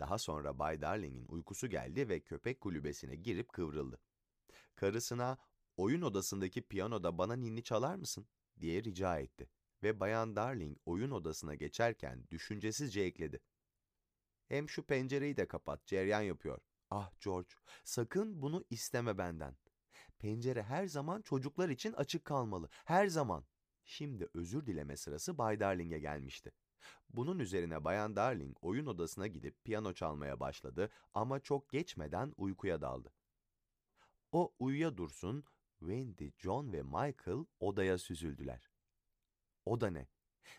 Daha 0.00 0.18
sonra 0.18 0.58
Bay 0.58 0.80
Darling'in 0.80 1.26
uykusu 1.28 1.66
geldi 1.66 2.08
ve 2.08 2.20
köpek 2.20 2.60
kulübesine 2.60 3.16
girip 3.16 3.52
kıvrıldı. 3.52 4.00
Karısına, 4.74 5.38
oyun 5.76 6.02
odasındaki 6.02 6.62
piyanoda 6.62 7.18
bana 7.18 7.36
ninni 7.36 7.62
çalar 7.62 7.94
mısın? 7.94 8.26
diye 8.60 8.84
rica 8.84 9.18
etti. 9.18 9.50
Ve 9.82 10.00
Bayan 10.00 10.36
Darling 10.36 10.78
oyun 10.86 11.10
odasına 11.10 11.54
geçerken 11.54 12.24
düşüncesizce 12.30 13.00
ekledi. 13.00 13.40
Hem 14.48 14.68
şu 14.68 14.82
pencereyi 14.82 15.36
de 15.36 15.48
kapat, 15.48 15.86
ceryan 15.86 16.22
yapıyor. 16.22 16.58
Ah 16.90 17.10
George, 17.24 17.50
sakın 17.84 18.42
bunu 18.42 18.64
isteme 18.70 19.18
benden. 19.18 19.56
Pencere 20.22 20.62
her 20.62 20.86
zaman 20.86 21.22
çocuklar 21.22 21.68
için 21.68 21.92
açık 21.92 22.24
kalmalı, 22.24 22.68
her 22.84 23.06
zaman. 23.06 23.44
Şimdi 23.84 24.28
özür 24.34 24.66
dileme 24.66 24.96
sırası 24.96 25.38
Bay 25.38 25.60
Darling'e 25.60 25.98
gelmişti. 25.98 26.52
Bunun 27.10 27.38
üzerine 27.38 27.84
Bayan 27.84 28.16
Darling 28.16 28.56
oyun 28.60 28.86
odasına 28.86 29.26
gidip 29.26 29.64
piyano 29.64 29.92
çalmaya 29.92 30.40
başladı 30.40 30.90
ama 31.14 31.40
çok 31.40 31.70
geçmeden 31.70 32.32
uykuya 32.36 32.80
daldı. 32.80 33.12
O 34.32 34.54
uyuya 34.58 34.96
dursun, 34.96 35.44
Wendy, 35.78 36.30
John 36.38 36.72
ve 36.72 36.82
Michael 36.82 37.44
odaya 37.60 37.98
süzüldüler. 37.98 38.70
O 39.64 39.80
da 39.80 39.90
ne? 39.90 40.08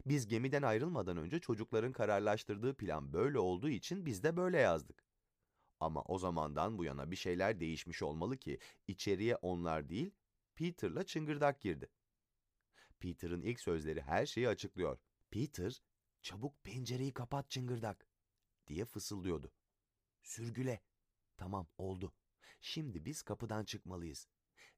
Biz 0.05 0.27
gemiden 0.27 0.61
ayrılmadan 0.61 1.17
önce 1.17 1.39
çocukların 1.39 1.91
kararlaştırdığı 1.91 2.77
plan 2.77 3.13
böyle 3.13 3.39
olduğu 3.39 3.69
için 3.69 4.05
biz 4.05 4.23
de 4.23 4.37
böyle 4.37 4.57
yazdık. 4.57 5.12
Ama 5.83 6.01
o 6.01 6.17
zamandan 6.17 6.77
bu 6.77 6.83
yana 6.83 7.11
bir 7.11 7.15
şeyler 7.15 7.59
değişmiş 7.59 8.01
olmalı 8.01 8.37
ki 8.37 8.59
içeriye 8.87 9.35
onlar 9.35 9.89
değil, 9.89 10.11
Peter'la 10.55 11.03
çıngırdak 11.03 11.61
girdi. 11.61 11.89
Peter'ın 12.99 13.41
ilk 13.41 13.59
sözleri 13.59 14.01
her 14.01 14.25
şeyi 14.25 14.49
açıklıyor. 14.49 14.97
Peter, 15.31 15.83
çabuk 16.21 16.63
pencereyi 16.63 17.13
kapat 17.13 17.49
çıngırdak 17.49 18.07
diye 18.67 18.85
fısıldıyordu. 18.85 19.51
Sürgüle. 20.21 20.81
Tamam 21.37 21.67
oldu. 21.77 22.13
Şimdi 22.61 23.05
biz 23.05 23.21
kapıdan 23.21 23.65
çıkmalıyız. 23.65 24.27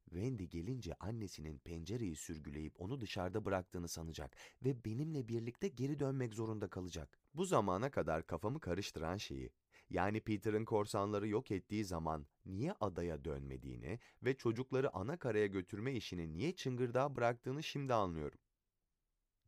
Wendy 0.06 0.44
gelince 0.44 0.94
annesinin 1.00 1.60
pencereyi 1.60 2.16
sürgüleyip 2.16 2.82
onu 2.82 3.02
dışarıda 3.02 3.46
bıraktığını 3.46 3.88
sanacak 3.88 4.36
ve 4.62 4.86
benimle 4.86 5.28
birlikte 5.28 5.68
geri 5.68 6.00
dönmek 6.00 6.34
zorunda 6.34 6.70
kalacak. 6.70 7.20
Bu 7.34 7.46
zamana 7.46 7.92
kadar 7.92 8.28
kafamı 8.28 8.60
karıştıran 8.60 9.18
şeyi, 9.18 9.52
yani 9.90 10.22
Peter'ın 10.22 10.66
korsanları 10.66 11.28
yok 11.28 11.52
ettiği 11.52 11.86
zaman 11.86 12.28
niye 12.46 12.74
adaya 12.80 13.26
dönmediğini 13.26 14.00
ve 14.24 14.38
çocukları 14.38 14.96
ana 14.96 15.18
karaya 15.20 15.48
götürme 15.48 15.94
işini 15.94 16.34
niye 16.34 16.56
çıngırdağa 16.56 17.16
bıraktığını 17.16 17.64
şimdi 17.64 17.94
anlıyorum. 17.94 18.40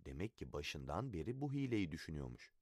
Demek 0.05 0.37
ki 0.37 0.53
başından 0.53 1.13
beri 1.13 1.41
bu 1.41 1.53
hileyi 1.53 1.91
düşünüyormuş. 1.91 2.53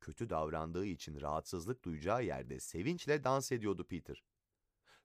Kötü 0.00 0.30
davrandığı 0.30 0.86
için 0.86 1.20
rahatsızlık 1.20 1.84
duyacağı 1.84 2.24
yerde 2.24 2.60
sevinçle 2.60 3.24
dans 3.24 3.52
ediyordu 3.52 3.86
Peter. 3.88 4.22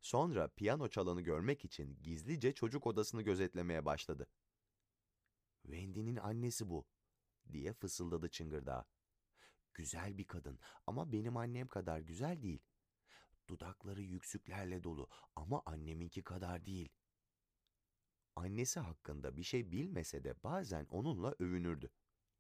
Sonra 0.02 0.48
piyano 0.48 0.88
çalanı 0.88 1.22
görmek 1.22 1.66
için 1.66 2.00
gizlice 2.04 2.54
çocuk 2.54 2.88
odasını 2.88 3.22
gözetlemeye 3.22 3.86
başladı. 3.86 4.28
Wendy'nin 5.62 6.16
annesi 6.16 6.70
bu, 6.70 6.86
diye 7.52 7.74
fısıldadı 7.74 8.30
çıngırdağa. 8.30 8.86
Güzel 9.78 10.18
bir 10.18 10.28
kadın 10.28 10.60
ama 10.88 11.12
benim 11.12 11.38
annem 11.38 11.68
kadar 11.68 12.00
güzel 12.00 12.42
değil. 12.42 12.60
Dudakları 13.50 14.02
yüksüklerle 14.02 14.84
dolu 14.84 15.10
ama 15.36 15.62
anneminki 15.66 16.24
kadar 16.24 16.66
değil. 16.66 16.90
Annesi 18.36 18.80
hakkında 18.80 19.38
bir 19.38 19.44
şey 19.44 19.72
bilmese 19.72 20.24
de 20.24 20.44
bazen 20.44 20.88
onunla 20.90 21.36
övünürdü. 21.40 21.90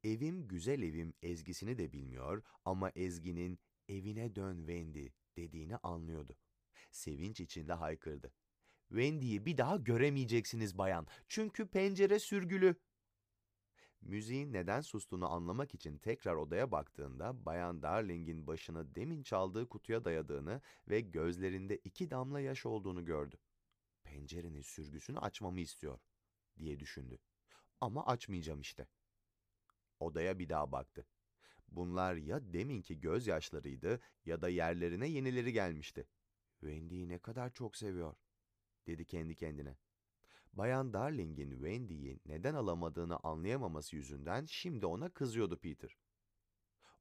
Evim 0.03 0.47
güzel 0.47 0.81
evim 0.81 1.13
ezgisini 1.21 1.77
de 1.77 1.93
bilmiyor 1.93 2.43
ama 2.65 2.91
ezginin 2.95 3.59
evine 3.89 4.35
dön 4.35 4.57
Wendy 4.57 5.07
dediğini 5.38 5.77
anlıyordu. 5.77 6.38
Sevinç 6.91 7.39
içinde 7.39 7.73
haykırdı. 7.73 8.33
Wendy'yi 8.89 9.45
bir 9.45 9.57
daha 9.57 9.77
göremeyeceksiniz 9.77 10.77
bayan. 10.77 11.07
Çünkü 11.27 11.67
pencere 11.67 12.19
sürgülü. 12.19 12.75
Müziğin 14.08 14.53
neden 14.53 14.82
sustuğunu 14.82 15.32
anlamak 15.32 15.74
için 15.74 15.97
tekrar 15.97 16.36
odaya 16.36 16.72
baktığında 16.72 17.45
Bayan 17.45 17.82
Darling'in 17.82 18.47
başını 18.47 18.95
demin 18.95 19.24
çaldığı 19.24 19.70
kutuya 19.70 20.05
dayadığını 20.05 20.62
ve 20.89 21.01
gözlerinde 21.01 21.78
iki 21.78 22.12
damla 22.12 22.39
yaş 22.39 22.66
olduğunu 22.66 23.05
gördü. 23.05 23.38
Pencerenin 24.03 24.62
sürgüsünü 24.62 25.20
açmamı 25.20 25.60
istiyor, 25.60 25.99
diye 26.60 26.80
düşündü. 26.80 27.20
Ama 27.82 28.05
açmayacağım 28.05 28.62
işte. 28.62 28.88
Odaya 29.99 30.39
bir 30.39 30.49
daha 30.49 30.72
baktı. 30.72 31.05
Bunlar 31.68 32.16
ya 32.16 32.53
deminki 32.53 32.99
gözyaşlarıydı 32.99 33.99
ya 34.26 34.41
da 34.41 34.49
yerlerine 34.49 35.08
yenileri 35.08 35.53
gelmişti. 35.53 36.08
Wendy'yi 36.60 37.10
ne 37.10 37.20
kadar 37.20 37.53
çok 37.53 37.76
seviyor, 37.76 38.16
dedi 38.88 39.05
kendi 39.05 39.36
kendine. 39.36 39.78
Bayan 40.58 40.93
Darling'in 40.93 41.51
Wendy'yi 41.51 42.20
neden 42.26 42.53
alamadığını 42.53 43.18
anlayamaması 43.18 43.95
yüzünden 43.95 44.45
şimdi 44.45 44.86
ona 44.86 45.10
kızıyordu 45.10 45.58
Peter. 45.60 45.97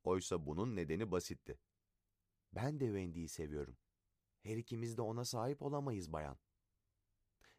Oysa 0.05 0.47
bunun 0.47 0.77
nedeni 0.77 1.11
basitti. 1.11 1.59
Ben 2.53 2.81
de 2.81 2.85
Wendy'yi 2.85 3.29
seviyorum. 3.29 3.77
Her 4.43 4.57
ikimiz 4.57 4.97
de 4.97 5.03
ona 5.03 5.25
sahip 5.25 5.63
olamayız 5.63 6.13
bayan. 6.13 6.39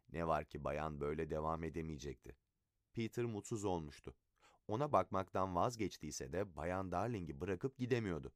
Ne 0.09 0.27
var 0.27 0.45
ki 0.45 0.63
bayan 0.63 0.99
böyle 0.99 1.29
devam 1.29 1.63
edemeyecekti. 1.63 2.37
Peter 2.93 3.25
mutsuz 3.25 3.65
olmuştu. 3.65 4.15
Ona 4.67 4.91
bakmaktan 4.91 5.55
vazgeçtiyse 5.55 6.31
de 6.31 6.55
bayan 6.55 6.91
Darling'i 6.91 7.39
bırakıp 7.39 7.77
gidemiyordu. 7.77 8.33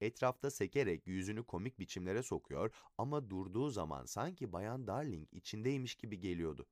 Etrafta 0.00 0.50
sekerek 0.50 1.06
yüzünü 1.06 1.44
komik 1.44 1.78
biçimlere 1.78 2.22
sokuyor 2.22 2.74
ama 2.98 3.30
durduğu 3.30 3.70
zaman 3.70 4.04
sanki 4.04 4.52
bayan 4.52 4.86
Darling 4.86 5.28
içindeymiş 5.32 5.94
gibi 5.94 6.20
geliyordu. 6.20 6.66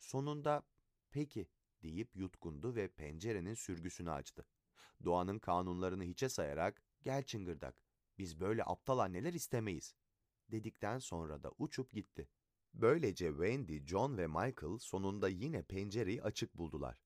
Sonunda 0.00 0.62
peki 1.10 1.48
deyip 1.82 2.16
yutkundu 2.16 2.74
ve 2.74 2.88
pencerenin 2.88 3.54
sürgüsünü 3.54 4.10
açtı. 4.10 4.46
Doğanın 5.04 5.38
kanunlarını 5.38 6.04
hiçe 6.04 6.28
sayarak, 6.28 6.82
gel 7.02 7.22
çıngırdak, 7.22 7.82
biz 8.18 8.40
böyle 8.40 8.64
aptal 8.64 8.98
anneler 8.98 9.34
istemeyiz, 9.34 9.94
dedikten 10.50 10.98
sonra 10.98 11.42
da 11.42 11.52
uçup 11.58 11.92
gitti. 11.92 12.28
Böylece 12.74 13.28
Wendy, 13.28 13.86
John 13.86 14.18
ve 14.18 14.26
Michael 14.26 14.78
sonunda 14.78 15.28
yine 15.28 15.62
pencereyi 15.62 16.22
açık 16.22 16.54
buldular. 16.54 17.02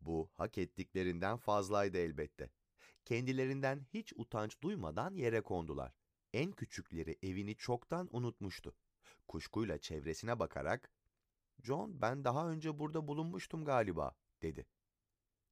Bu 0.00 0.30
hak 0.34 0.58
ettiklerinden 0.58 1.36
fazlaydı 1.36 1.98
elbette. 1.98 2.50
Kendilerinden 3.04 3.86
hiç 3.94 4.12
utanç 4.16 4.62
duymadan 4.62 5.14
yere 5.14 5.40
kondular. 5.40 5.94
En 6.32 6.52
küçükleri 6.52 7.18
evini 7.22 7.56
çoktan 7.56 8.08
unutmuştu. 8.10 8.76
Kuşkuyla 9.28 9.78
çevresine 9.78 10.38
bakarak, 10.38 10.90
''John, 11.62 12.00
ben 12.00 12.24
daha 12.24 12.48
önce 12.50 12.78
burada 12.78 13.08
bulunmuştum 13.08 13.64
galiba.'' 13.64 14.16
dedi. 14.42 14.66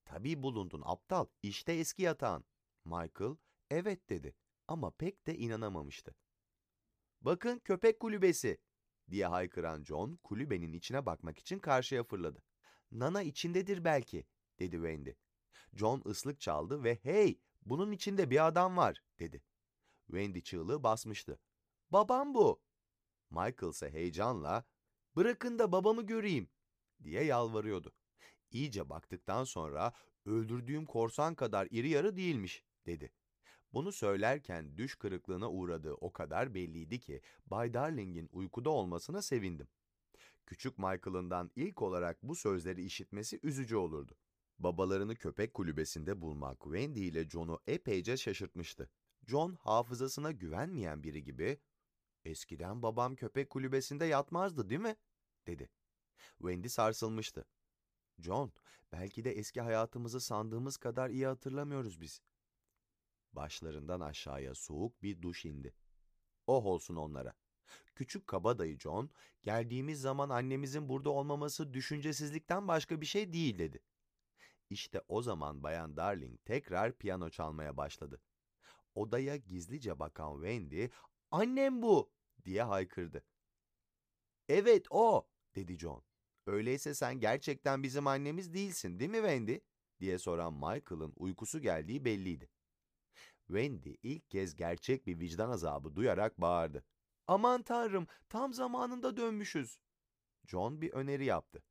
''Tabii 0.05 0.43
bulundun 0.43 0.83
aptal, 0.85 1.27
işte 1.43 1.73
eski 1.73 2.03
yatağın.'' 2.03 2.45
Michael, 2.85 3.37
''Evet.'' 3.71 4.09
dedi 4.09 4.35
ama 4.69 4.91
pek 4.91 5.27
de 5.27 5.37
inanamamıştı. 5.37 6.15
''Bakın 7.21 7.59
köpek 7.59 8.01
kulübesi!'' 8.01 8.59
diye 9.11 9.27
haykıran 9.27 9.85
John, 9.85 10.17
kulübenin 10.23 10.73
içine 10.73 11.07
bakmak 11.07 11.39
için 11.39 11.59
karşıya 11.59 12.05
fırladı. 12.05 12.43
''Nana 12.91 13.23
içindedir 13.23 13.85
belki.'' 13.85 14.27
dedi 14.59 14.77
Wendy. 14.77 15.11
John 15.73 16.03
ıslık 16.07 16.41
çaldı 16.41 16.85
ve 16.85 16.95
''Hey, 17.03 17.41
bunun 17.63 17.93
içinde 17.93 18.31
bir 18.31 18.47
adam 18.47 18.77
var.'' 18.77 19.03
dedi. 19.19 19.43
Wendy 20.07 20.41
çığlığı 20.41 20.83
basmıştı. 20.83 21.41
''Babam 21.91 22.35
bu!'' 22.35 22.63
Michael 23.31 23.71
ise 23.71 23.91
heyecanla 23.91 24.65
''Bırakın 25.17 25.59
da 25.59 25.73
babamı 25.73 26.07
göreyim.'' 26.07 26.49
diye 27.05 27.25
yalvarıyordu. 27.25 27.93
İyice 28.51 28.89
baktıktan 28.89 29.45
sonra 29.45 29.93
öldürdüğüm 30.27 30.87
korsan 30.87 31.35
kadar 31.35 31.69
iri 31.71 31.89
yarı 31.89 32.17
değilmiş 32.17 32.65
dedi. 32.87 33.13
Bunu 33.73 33.93
söylerken 33.93 34.77
düş 34.77 34.95
kırıklığına 34.95 35.51
uğradığı 35.51 35.95
o 35.95 36.13
kadar 36.13 36.55
belliydi 36.55 37.01
ki 37.01 37.21
Bay 37.47 37.75
Darling'in 37.75 38.29
uykuda 38.33 38.71
olmasına 38.71 39.23
sevindim. 39.23 39.69
Küçük 40.47 40.79
Michael'ından 40.79 41.51
ilk 41.57 41.83
olarak 41.83 42.23
bu 42.23 42.35
sözleri 42.35 42.85
işitmesi 42.85 43.41
üzücü 43.43 43.77
olurdu. 43.77 44.17
Babalarını 44.59 45.17
köpek 45.17 45.55
kulübesinde 45.55 46.21
bulmak 46.21 46.63
Wendy 46.63 47.09
ile 47.09 47.29
John'u 47.29 47.61
epeyce 47.67 48.17
şaşırtmıştı. 48.17 48.91
John 49.27 49.55
hafızasına 49.55 50.33
güvenmeyen 50.33 51.03
biri 51.03 51.25
gibi 51.25 51.59
''Eskiden 52.25 52.83
babam 52.83 53.17
köpek 53.17 53.51
kulübesinde 53.51 54.05
yatmazdı 54.05 54.69
değil 54.69 54.81
mi?'' 54.81 54.97
dedi. 55.47 55.71
Wendy 56.39 56.69
sarsılmıştı. 56.69 57.47
''John, 58.19 58.53
belki 58.93 59.25
de 59.25 59.33
eski 59.33 59.61
hayatımızı 59.61 60.21
sandığımız 60.21 60.77
kadar 60.77 61.11
iyi 61.11 61.27
hatırlamıyoruz 61.27 62.01
biz.'' 62.01 62.23
Başlarından 63.33 64.01
aşağıya 64.01 64.55
soğuk 64.55 65.03
bir 65.03 65.23
duş 65.23 65.45
indi. 65.45 65.75
Oh 66.47 66.67
olsun 66.67 66.97
onlara. 66.97 67.35
Küçük 67.95 68.27
kabadayı 68.27 68.79
John, 68.79 69.11
geldiğimiz 69.43 70.01
zaman 70.01 70.31
annemizin 70.31 70.89
burada 70.89 71.11
olmaması 71.11 71.75
düşüncesizlikten 71.75 72.69
başka 72.69 73.01
bir 73.01 73.07
şey 73.07 73.33
değil 73.33 73.59
dedi. 73.59 73.83
İşte 74.71 75.01
o 75.09 75.23
zaman 75.23 75.63
Bayan 75.63 75.97
Darling 75.97 76.41
tekrar 76.45 76.93
piyano 76.99 77.31
çalmaya 77.31 77.77
başladı. 77.77 78.21
Odaya 78.95 79.37
gizlice 79.37 79.99
bakan 79.99 80.35
Wendy, 80.35 80.89
annem 81.35 81.83
bu 81.83 82.13
diye 82.45 82.63
haykırdı. 82.63 83.25
Evet 84.49 84.87
o 84.91 85.29
dedi 85.55 85.79
John. 85.79 86.03
Öyleyse 86.47 86.95
sen 86.95 87.21
gerçekten 87.21 87.83
bizim 87.83 88.07
annemiz 88.07 88.55
değilsin 88.55 88.99
değil 88.99 89.11
mi 89.11 89.17
Wendy? 89.17 89.57
diye 90.01 90.19
soran 90.19 90.53
Michael'ın 90.55 91.13
uykusu 91.17 91.61
geldiği 91.61 92.05
belliydi. 92.05 92.51
Wendy 93.47 93.95
ilk 94.03 94.31
kez 94.31 94.57
gerçek 94.57 95.07
bir 95.07 95.21
vicdan 95.21 95.51
azabı 95.51 95.97
duyarak 95.97 96.41
bağırdı. 96.41 96.85
Aman 97.27 97.63
tanrım 97.63 98.07
tam 98.29 98.55
zamanında 98.55 99.17
dönmüşüz. 99.17 99.79
John 100.47 100.81
bir 100.81 100.93
öneri 100.93 101.25
yaptı. 101.25 101.63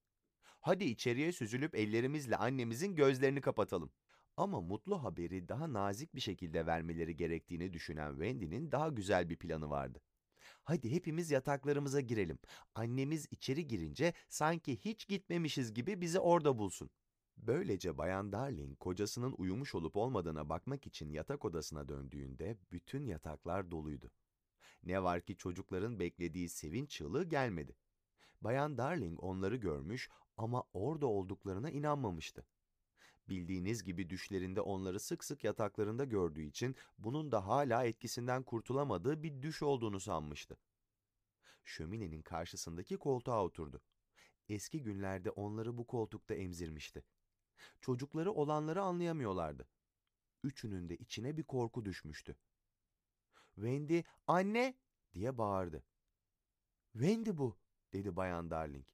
Hadi 0.61 0.84
içeriye 0.84 1.32
süzülüp 1.32 1.76
ellerimizle 1.76 2.38
annemizin 2.38 2.95
gözlerini 2.95 3.41
kapatalım. 3.41 3.91
Ama 4.38 4.62
mutlu 4.62 5.04
haberi 5.04 5.48
daha 5.48 5.74
nazik 5.74 6.16
bir 6.16 6.22
şekilde 6.22 6.66
vermeleri 6.66 7.16
gerektiğini 7.16 7.74
düşünen 7.74 8.12
Wendy'nin 8.12 8.72
daha 8.72 8.90
güzel 8.90 9.30
bir 9.30 9.36
planı 9.36 9.70
vardı. 9.70 10.02
Hadi 10.64 10.92
hepimiz 10.92 11.32
yataklarımıza 11.32 12.02
girelim. 12.02 12.40
Annemiz 12.76 13.28
içeri 13.32 13.68
girince 13.68 14.14
sanki 14.30 14.78
hiç 14.78 15.08
gitmemişiz 15.08 15.74
gibi 15.74 16.02
bizi 16.02 16.20
orada 16.20 16.58
bulsun. 16.58 16.90
Böylece 17.38 17.98
Bayan 17.98 18.32
Darling 18.32 18.80
kocasının 18.80 19.36
uyumuş 19.38 19.76
olup 19.76 19.96
olmadığına 19.96 20.50
bakmak 20.50 20.88
için 20.88 21.10
yatak 21.10 21.46
odasına 21.46 21.88
döndüğünde 21.88 22.58
bütün 22.72 23.06
yataklar 23.06 23.72
doluydu. 23.72 24.12
Ne 24.84 25.04
var 25.04 25.22
ki 25.22 25.38
çocukların 25.38 26.00
beklediği 26.00 26.50
sevinç 26.50 26.90
çığlığı 26.90 27.24
gelmedi. 27.24 27.76
Bayan 28.42 28.78
Darling 28.78 29.24
onları 29.24 29.56
görmüş 29.56 30.10
ama 30.38 30.64
orada 30.74 31.08
olduklarına 31.08 31.70
inanmamıştı. 31.70 32.46
Bildiğiniz 33.30 33.84
gibi 33.84 34.10
düşlerinde 34.10 34.62
onları 34.62 35.00
sık 35.00 35.24
sık 35.24 35.44
yataklarında 35.44 36.06
gördüğü 36.06 36.42
için 36.42 36.76
bunun 36.98 37.32
da 37.32 37.48
hala 37.48 37.86
etkisinden 37.86 38.44
kurtulamadığı 38.44 39.24
bir 39.24 39.42
düş 39.42 39.64
olduğunu 39.64 40.00
sanmıştı. 40.00 40.58
Şöminenin 41.64 42.22
karşısındaki 42.22 42.98
koltuğa 42.98 43.44
oturdu. 43.44 43.82
Eski 44.50 44.84
günlerde 44.84 45.30
onları 45.30 45.78
bu 45.78 45.88
koltukta 45.88 46.34
emzirmişti. 46.34 47.04
Çocukları 47.82 48.32
olanları 48.32 48.82
anlayamıyorlardı. 48.82 49.68
Üçünün 50.44 50.90
de 50.90 50.98
içine 50.98 51.38
bir 51.38 51.44
korku 51.44 51.86
düşmüştü. 51.86 52.36
Wendy, 53.56 54.02
anne 54.28 54.74
diye 55.14 55.38
bağırdı. 55.38 55.84
Wendy 56.94 57.38
bu, 57.38 57.58
dedi 57.94 58.16
Bayan 58.16 58.52
Darling. 58.52 58.86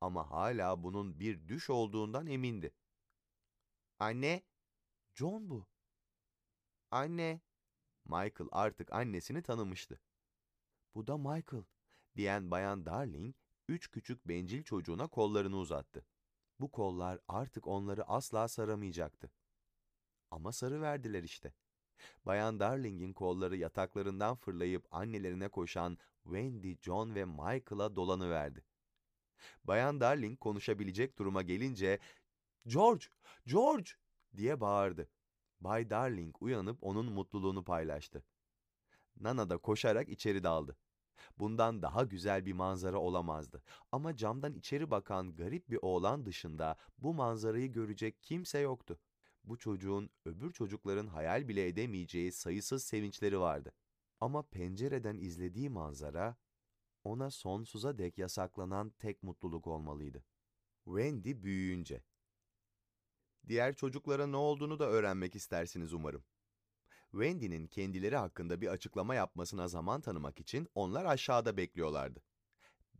Ama 0.00 0.30
hala 0.30 0.82
bunun 0.82 1.20
bir 1.20 1.48
düş 1.48 1.70
olduğundan 1.70 2.26
emindi. 2.26 2.72
Anne, 4.02 4.42
John 5.14 5.50
bu. 5.50 5.66
Anne, 6.90 7.40
Michael 8.04 8.48
artık 8.52 8.92
annesini 8.92 9.42
tanımıştı. 9.42 10.00
Bu 10.94 11.06
da 11.06 11.18
Michael, 11.18 11.64
diyen 12.16 12.50
Bayan 12.50 12.86
Darling, 12.86 13.34
üç 13.68 13.90
küçük 13.90 14.28
bencil 14.28 14.62
çocuğuna 14.62 15.06
kollarını 15.06 15.56
uzattı. 15.56 16.06
Bu 16.60 16.70
kollar 16.70 17.18
artık 17.28 17.66
onları 17.66 18.04
asla 18.04 18.48
saramayacaktı. 18.48 19.30
Ama 20.30 20.52
sarı 20.52 20.80
verdiler 20.80 21.22
işte. 21.22 21.54
Bayan 22.26 22.60
Darling'in 22.60 23.12
kolları 23.12 23.56
yataklarından 23.56 24.36
fırlayıp 24.36 24.86
annelerine 24.90 25.48
koşan 25.48 25.98
Wendy, 26.24 26.76
John 26.80 27.14
ve 27.14 27.24
Michael'a 27.24 27.96
dolanıverdi. 27.96 28.64
Bayan 29.64 30.00
Darling 30.00 30.38
konuşabilecek 30.38 31.18
duruma 31.18 31.42
gelince 31.42 31.98
"George, 32.66 33.06
George!" 33.46 33.90
diye 34.36 34.60
bağırdı. 34.60 35.08
Bay 35.60 35.90
Darling 35.90 36.36
uyanıp 36.40 36.78
onun 36.80 37.12
mutluluğunu 37.12 37.64
paylaştı. 37.64 38.24
Nana 39.20 39.50
da 39.50 39.58
koşarak 39.58 40.08
içeri 40.08 40.42
daldı. 40.42 40.76
Bundan 41.38 41.82
daha 41.82 42.04
güzel 42.04 42.46
bir 42.46 42.52
manzara 42.52 42.98
olamazdı. 42.98 43.62
Ama 43.92 44.16
camdan 44.16 44.54
içeri 44.54 44.90
bakan 44.90 45.34
garip 45.34 45.70
bir 45.70 45.78
oğlan 45.82 46.26
dışında 46.26 46.76
bu 46.98 47.14
manzarayı 47.14 47.72
görecek 47.72 48.22
kimse 48.22 48.58
yoktu. 48.58 49.00
Bu 49.44 49.58
çocuğun 49.58 50.10
öbür 50.24 50.52
çocukların 50.52 51.06
hayal 51.06 51.48
bile 51.48 51.68
edemeyeceği 51.68 52.32
sayısız 52.32 52.84
sevinçleri 52.84 53.40
vardı. 53.40 53.72
Ama 54.20 54.42
pencereden 54.42 55.18
izlediği 55.18 55.70
manzara 55.70 56.36
ona 57.04 57.30
sonsuza 57.30 57.98
dek 57.98 58.18
yasaklanan 58.18 58.90
tek 58.90 59.22
mutluluk 59.22 59.66
olmalıydı. 59.66 60.24
Wendy 60.84 61.42
büyüyünce. 61.42 62.02
Diğer 63.48 63.74
çocuklara 63.74 64.26
ne 64.26 64.36
olduğunu 64.36 64.78
da 64.78 64.88
öğrenmek 64.88 65.34
istersiniz 65.34 65.92
umarım. 65.92 66.24
Wendy'nin 67.10 67.66
kendileri 67.66 68.16
hakkında 68.16 68.60
bir 68.60 68.68
açıklama 68.68 69.14
yapmasına 69.14 69.68
zaman 69.68 70.00
tanımak 70.00 70.40
için 70.40 70.68
onlar 70.74 71.04
aşağıda 71.04 71.56
bekliyorlardı. 71.56 72.22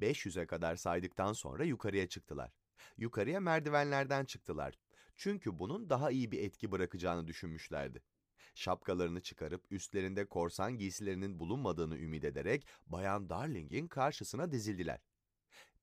500'e 0.01 0.47
kadar 0.47 0.77
saydıktan 0.77 1.33
sonra 1.33 1.65
yukarıya 1.65 2.09
çıktılar. 2.09 2.53
Yukarıya 2.97 3.41
merdivenlerden 3.41 4.25
çıktılar. 4.25 4.79
Çünkü 5.17 5.59
bunun 5.59 5.91
daha 5.91 6.11
iyi 6.11 6.33
bir 6.33 6.43
etki 6.43 6.73
bırakacağını 6.73 7.27
düşünmüşlerdi. 7.27 8.03
Şapkalarını 8.55 9.21
çıkarıp 9.21 9.65
üstlerinde 9.71 10.25
korsan 10.25 10.79
giysilerinin 10.79 11.39
bulunmadığını 11.39 11.99
ümit 11.99 12.25
ederek 12.25 12.67
Bayan 12.87 13.29
Darling'in 13.29 13.89
karşısına 13.89 14.53
dizildiler. 14.53 15.01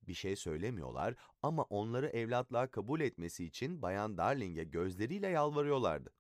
Bir 0.09 0.13
şey 0.13 0.35
söylemiyorlar 0.35 1.15
ama 1.41 1.63
onları 1.63 2.07
evlatlığa 2.07 2.67
kabul 2.67 3.01
etmesi 3.01 3.45
için 3.45 3.81
Bayan 3.81 4.17
Darling'e 4.17 4.63
gözleriyle 4.63 5.27
yalvarıyorlardı. 5.27 6.13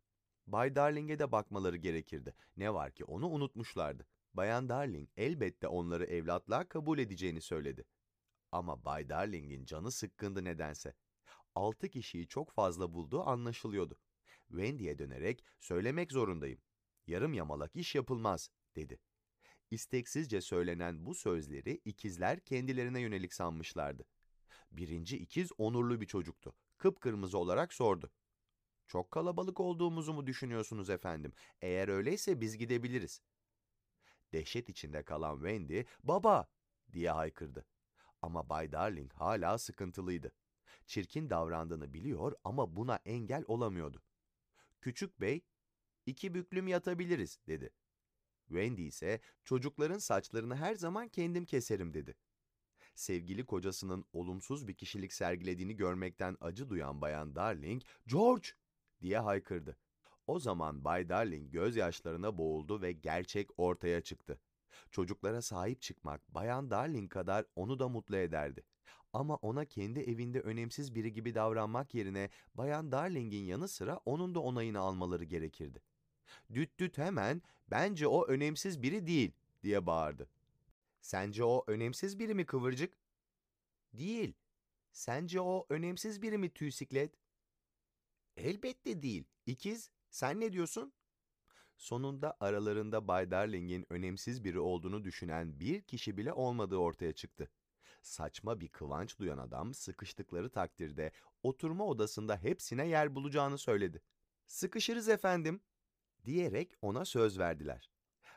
Bay 0.47 0.75
Darling'e 0.75 1.19
de 1.19 1.31
bakmaları 1.31 1.77
gerekirdi. 1.77 2.35
Ne 2.57 2.73
var 2.73 2.91
ki 2.91 3.05
onu 3.05 3.27
unutmuşlardı. 3.29 4.07
Bayan 4.33 4.69
Darling 4.69 5.09
elbette 5.17 5.67
onları 5.67 6.05
evlatlığa 6.05 6.67
kabul 6.67 6.99
edeceğini 6.99 7.41
söyledi. 7.41 7.85
Ama 8.51 8.85
Bay 8.85 9.09
Darling'in 9.09 9.65
canı 9.65 9.91
sıkkındı 9.91 10.43
nedense. 10.43 10.93
altı 11.55 11.89
kişiyi 11.89 12.27
çok 12.27 12.51
fazla 12.51 12.93
bulduğu 12.93 13.23
anlaşılıyordu. 13.23 13.99
Wendy'ye 14.47 14.99
dönerek 14.99 15.43
söylemek 15.59 16.11
zorundayım. 16.11 16.61
Yarım 17.07 17.33
yamalak 17.33 17.75
iş 17.75 17.95
yapılmaz, 17.95 18.49
dedi. 18.75 18.99
İsteksizce 19.71 20.41
söylenen 20.41 21.05
bu 21.05 21.15
sözleri 21.15 21.81
ikizler 21.85 22.39
kendilerine 22.39 23.01
yönelik 23.01 23.33
sanmışlardı. 23.33 24.05
Birinci 24.71 25.17
ikiz 25.17 25.51
onurlu 25.57 26.01
bir 26.01 26.05
çocuktu. 26.05 26.53
Kıpkırmızı 26.77 27.37
olarak 27.37 27.73
sordu. 27.73 28.11
Çok 28.87 29.11
kalabalık 29.11 29.59
olduğumuzu 29.59 30.13
mu 30.13 30.27
düşünüyorsunuz 30.27 30.89
efendim? 30.89 31.33
Eğer 31.61 31.87
öyleyse 31.87 32.41
biz 32.41 32.57
gidebiliriz. 32.57 33.21
Dehşet 34.33 34.69
içinde 34.69 35.03
kalan 35.03 35.35
Wendy, 35.35 35.83
baba 36.03 36.47
diye 36.91 37.11
haykırdı. 37.11 37.65
Ama 38.21 38.49
Bay 38.49 38.71
Darling 38.71 39.13
hala 39.13 39.57
sıkıntılıydı. 39.57 40.31
Çirkin 40.85 41.29
davrandığını 41.29 41.93
biliyor 41.93 42.33
ama 42.43 42.75
buna 42.75 42.95
engel 42.95 43.43
olamıyordu. 43.47 44.01
Küçük 44.81 45.21
bey, 45.21 45.41
iki 46.05 46.33
büklüm 46.33 46.67
yatabiliriz 46.67 47.39
dedi. 47.47 47.69
Wendy 48.49 48.87
ise 48.87 49.19
çocukların 49.45 49.97
saçlarını 49.97 50.55
her 50.55 50.75
zaman 50.75 51.07
kendim 51.07 51.45
keserim 51.45 51.93
dedi. 51.93 52.15
Sevgili 52.95 53.45
kocasının 53.45 54.05
olumsuz 54.13 54.67
bir 54.67 54.73
kişilik 54.73 55.13
sergilediğini 55.13 55.75
görmekten 55.75 56.37
acı 56.41 56.69
duyan 56.69 57.01
bayan 57.01 57.35
Darling, 57.35 57.81
George 58.07 58.47
diye 59.01 59.19
haykırdı. 59.19 59.77
O 60.27 60.39
zaman 60.39 60.83
Bay 60.83 61.09
Darling 61.09 61.51
gözyaşlarına 61.51 62.37
boğuldu 62.37 62.81
ve 62.81 62.91
gerçek 62.91 63.59
ortaya 63.59 64.01
çıktı. 64.01 64.39
Çocuklara 64.91 65.41
sahip 65.41 65.81
çıkmak 65.81 66.27
Bayan 66.33 66.71
Darling 66.71 67.11
kadar 67.11 67.45
onu 67.55 67.79
da 67.79 67.89
mutlu 67.89 68.17
ederdi. 68.17 68.63
Ama 69.13 69.35
ona 69.35 69.65
kendi 69.65 69.99
evinde 69.99 70.41
önemsiz 70.41 70.95
biri 70.95 71.13
gibi 71.13 71.35
davranmak 71.35 71.95
yerine 71.95 72.29
Bayan 72.55 72.91
Darling'in 72.91 73.45
yanı 73.45 73.67
sıra 73.67 73.97
onun 74.05 74.35
da 74.35 74.39
onayını 74.39 74.79
almaları 74.79 75.23
gerekirdi. 75.23 75.81
Düt 76.53 76.79
düt 76.79 76.97
hemen 76.97 77.41
bence 77.71 78.07
o 78.07 78.27
önemsiz 78.27 78.81
biri 78.81 79.07
değil 79.07 79.31
diye 79.63 79.85
bağırdı. 79.85 80.29
Sence 81.01 81.43
o 81.43 81.63
önemsiz 81.67 82.19
biri 82.19 82.33
mi 82.33 82.45
kıvırcık? 82.45 82.97
Değil. 83.93 84.33
Sence 84.91 85.41
o 85.41 85.65
önemsiz 85.69 86.21
biri 86.21 86.37
mi 86.37 86.49
tüysiklet? 86.49 87.15
Elbette 88.37 89.01
değil. 89.01 89.23
İkiz, 89.45 89.91
sen 90.09 90.39
ne 90.39 90.53
diyorsun? 90.53 90.93
Sonunda 91.77 92.37
aralarında 92.39 93.07
Bay 93.07 93.31
Darling'in 93.31 93.85
önemsiz 93.89 94.43
biri 94.43 94.59
olduğunu 94.59 95.03
düşünen 95.03 95.59
bir 95.59 95.81
kişi 95.81 96.17
bile 96.17 96.33
olmadığı 96.33 96.77
ortaya 96.77 97.13
çıktı. 97.13 97.49
Saçma 98.01 98.59
bir 98.59 98.67
kıvanç 98.67 99.19
duyan 99.19 99.37
adam 99.37 99.73
sıkıştıkları 99.73 100.49
takdirde 100.49 101.11
oturma 101.43 101.85
odasında 101.85 102.37
hepsine 102.37 102.87
yer 102.87 103.15
bulacağını 103.15 103.57
söyledi. 103.57 104.01
Sıkışırız 104.47 105.09
efendim, 105.09 105.61
diyerek 106.25 106.71
ona 106.81 107.05
söz 107.05 107.39
verdiler. 107.39 107.91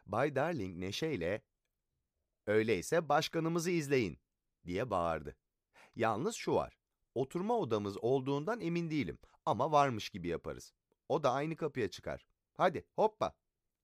Bay 0.07 0.35
Darling 0.35 0.79
neşeyle, 0.79 1.43
öyleyse 2.47 3.09
başkanımızı 3.09 3.71
izleyin, 3.71 4.19
diye 4.67 4.91
bağırdı. 4.91 5.37
Yalnız 5.97 6.35
şu 6.35 6.55
var, 6.55 6.79
oturma 7.15 7.59
odamız 7.59 8.05
olduğundan 8.05 8.61
emin 8.61 8.91
değilim 8.91 9.19
ama 9.47 9.73
varmış 9.73 10.11
gibi 10.11 10.29
yaparız. 10.29 10.73
O 11.09 11.23
da 11.23 11.33
aynı 11.33 11.57
kapıya 11.57 11.91
çıkar. 11.91 12.27
Hadi 12.55 12.85
hoppa. 12.97 13.35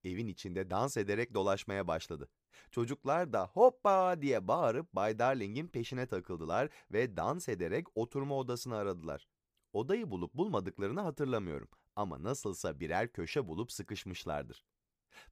Evin 0.04 0.26
içinde 0.26 0.70
dans 0.70 0.96
ederek 0.96 1.34
dolaşmaya 1.34 1.88
başladı. 1.88 2.28
Çocuklar 2.70 3.32
da 3.32 3.46
hoppa 3.46 4.22
diye 4.22 4.48
bağırıp 4.48 4.92
Bay 4.94 5.18
Darling'in 5.18 5.68
peşine 5.68 6.06
takıldılar 6.06 6.68
ve 6.92 7.16
dans 7.16 7.48
ederek 7.48 7.86
oturma 7.94 8.38
odasını 8.38 8.76
aradılar. 8.76 9.28
Odayı 9.72 10.10
bulup 10.10 10.34
bulmadıklarını 10.34 11.00
hatırlamıyorum 11.00 11.68
ama 11.98 12.22
nasılsa 12.22 12.80
birer 12.80 13.12
köşe 13.12 13.48
bulup 13.48 13.72
sıkışmışlardır. 13.72 14.64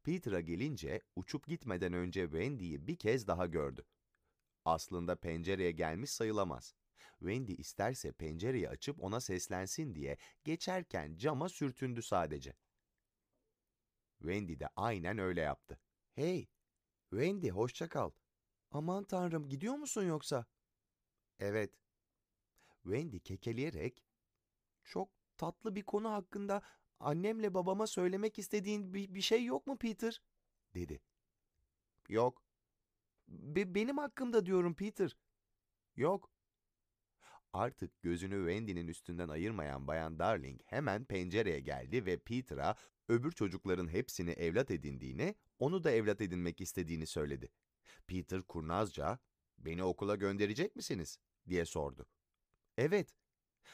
Peter'a 0.03 0.41
gelince 0.41 1.03
uçup 1.17 1.47
gitmeden 1.47 1.93
önce 1.93 2.23
Wendy'yi 2.23 2.87
bir 2.87 2.97
kez 2.97 3.27
daha 3.27 3.47
gördü. 3.47 3.85
Aslında 4.65 5.17
pencereye 5.17 5.71
gelmiş 5.71 6.11
sayılamaz. 6.11 6.75
Wendy 7.19 7.53
isterse 7.53 8.13
pencereyi 8.13 8.69
açıp 8.69 9.03
ona 9.03 9.21
seslensin 9.21 9.95
diye 9.95 10.17
geçerken 10.45 11.17
cama 11.17 11.49
sürtündü 11.49 12.03
sadece. 12.03 12.55
Wendy 14.19 14.61
de 14.61 14.69
aynen 14.77 15.19
öyle 15.19 15.41
yaptı. 15.41 15.81
Hey, 16.15 16.49
Wendy 17.11 17.51
hoşça 17.51 17.89
kal. 17.89 18.11
Aman 18.71 19.05
tanrım 19.05 19.49
gidiyor 19.49 19.75
musun 19.75 20.05
yoksa? 20.05 20.47
Evet. 21.39 21.75
Wendy 22.83 23.19
kekeleyerek, 23.19 24.05
çok 24.85 25.16
tatlı 25.39 25.75
bir 25.75 25.83
konu 25.83 26.13
hakkında 26.13 26.63
annemle 27.01 27.55
babama 27.55 27.87
söylemek 27.87 28.39
istediğin 28.39 28.95
bir, 28.95 29.15
bir 29.15 29.21
şey 29.21 29.45
yok 29.45 29.67
mu 29.67 29.79
Peter? 29.79 30.23
dedi. 30.75 31.01
Yok. 32.09 32.43
Be 33.29 33.75
benim 33.75 33.99
hakkımda 33.99 34.47
diyorum 34.47 34.75
Peter. 34.75 35.17
Yok. 35.97 36.31
Artık 37.53 38.03
gözünü 38.03 38.37
Wendy'nin 38.37 38.89
üstünden 38.89 39.29
ayırmayan 39.29 39.87
Bayan 39.87 40.19
Darling 40.19 40.61
hemen 40.65 41.05
pencereye 41.05 41.61
geldi 41.61 42.07
ve 42.07 42.19
Peter'a 42.19 42.75
öbür 43.09 43.33
çocukların 43.33 43.89
hepsini 43.89 44.31
evlat 44.31 44.71
edindiğini, 44.71 45.35
onu 45.59 45.85
da 45.85 45.91
evlat 45.91 46.21
edinmek 46.21 46.61
istediğini 46.61 47.07
söyledi. 47.07 47.49
Peter 48.07 48.43
kurnazca, 48.43 49.19
"Beni 49.59 49.85
okula 49.85 50.17
gönderecek 50.17 50.77
misiniz?" 50.77 51.19
diye 51.49 51.65
sordu. 51.65 52.07
"Evet." 52.77 53.15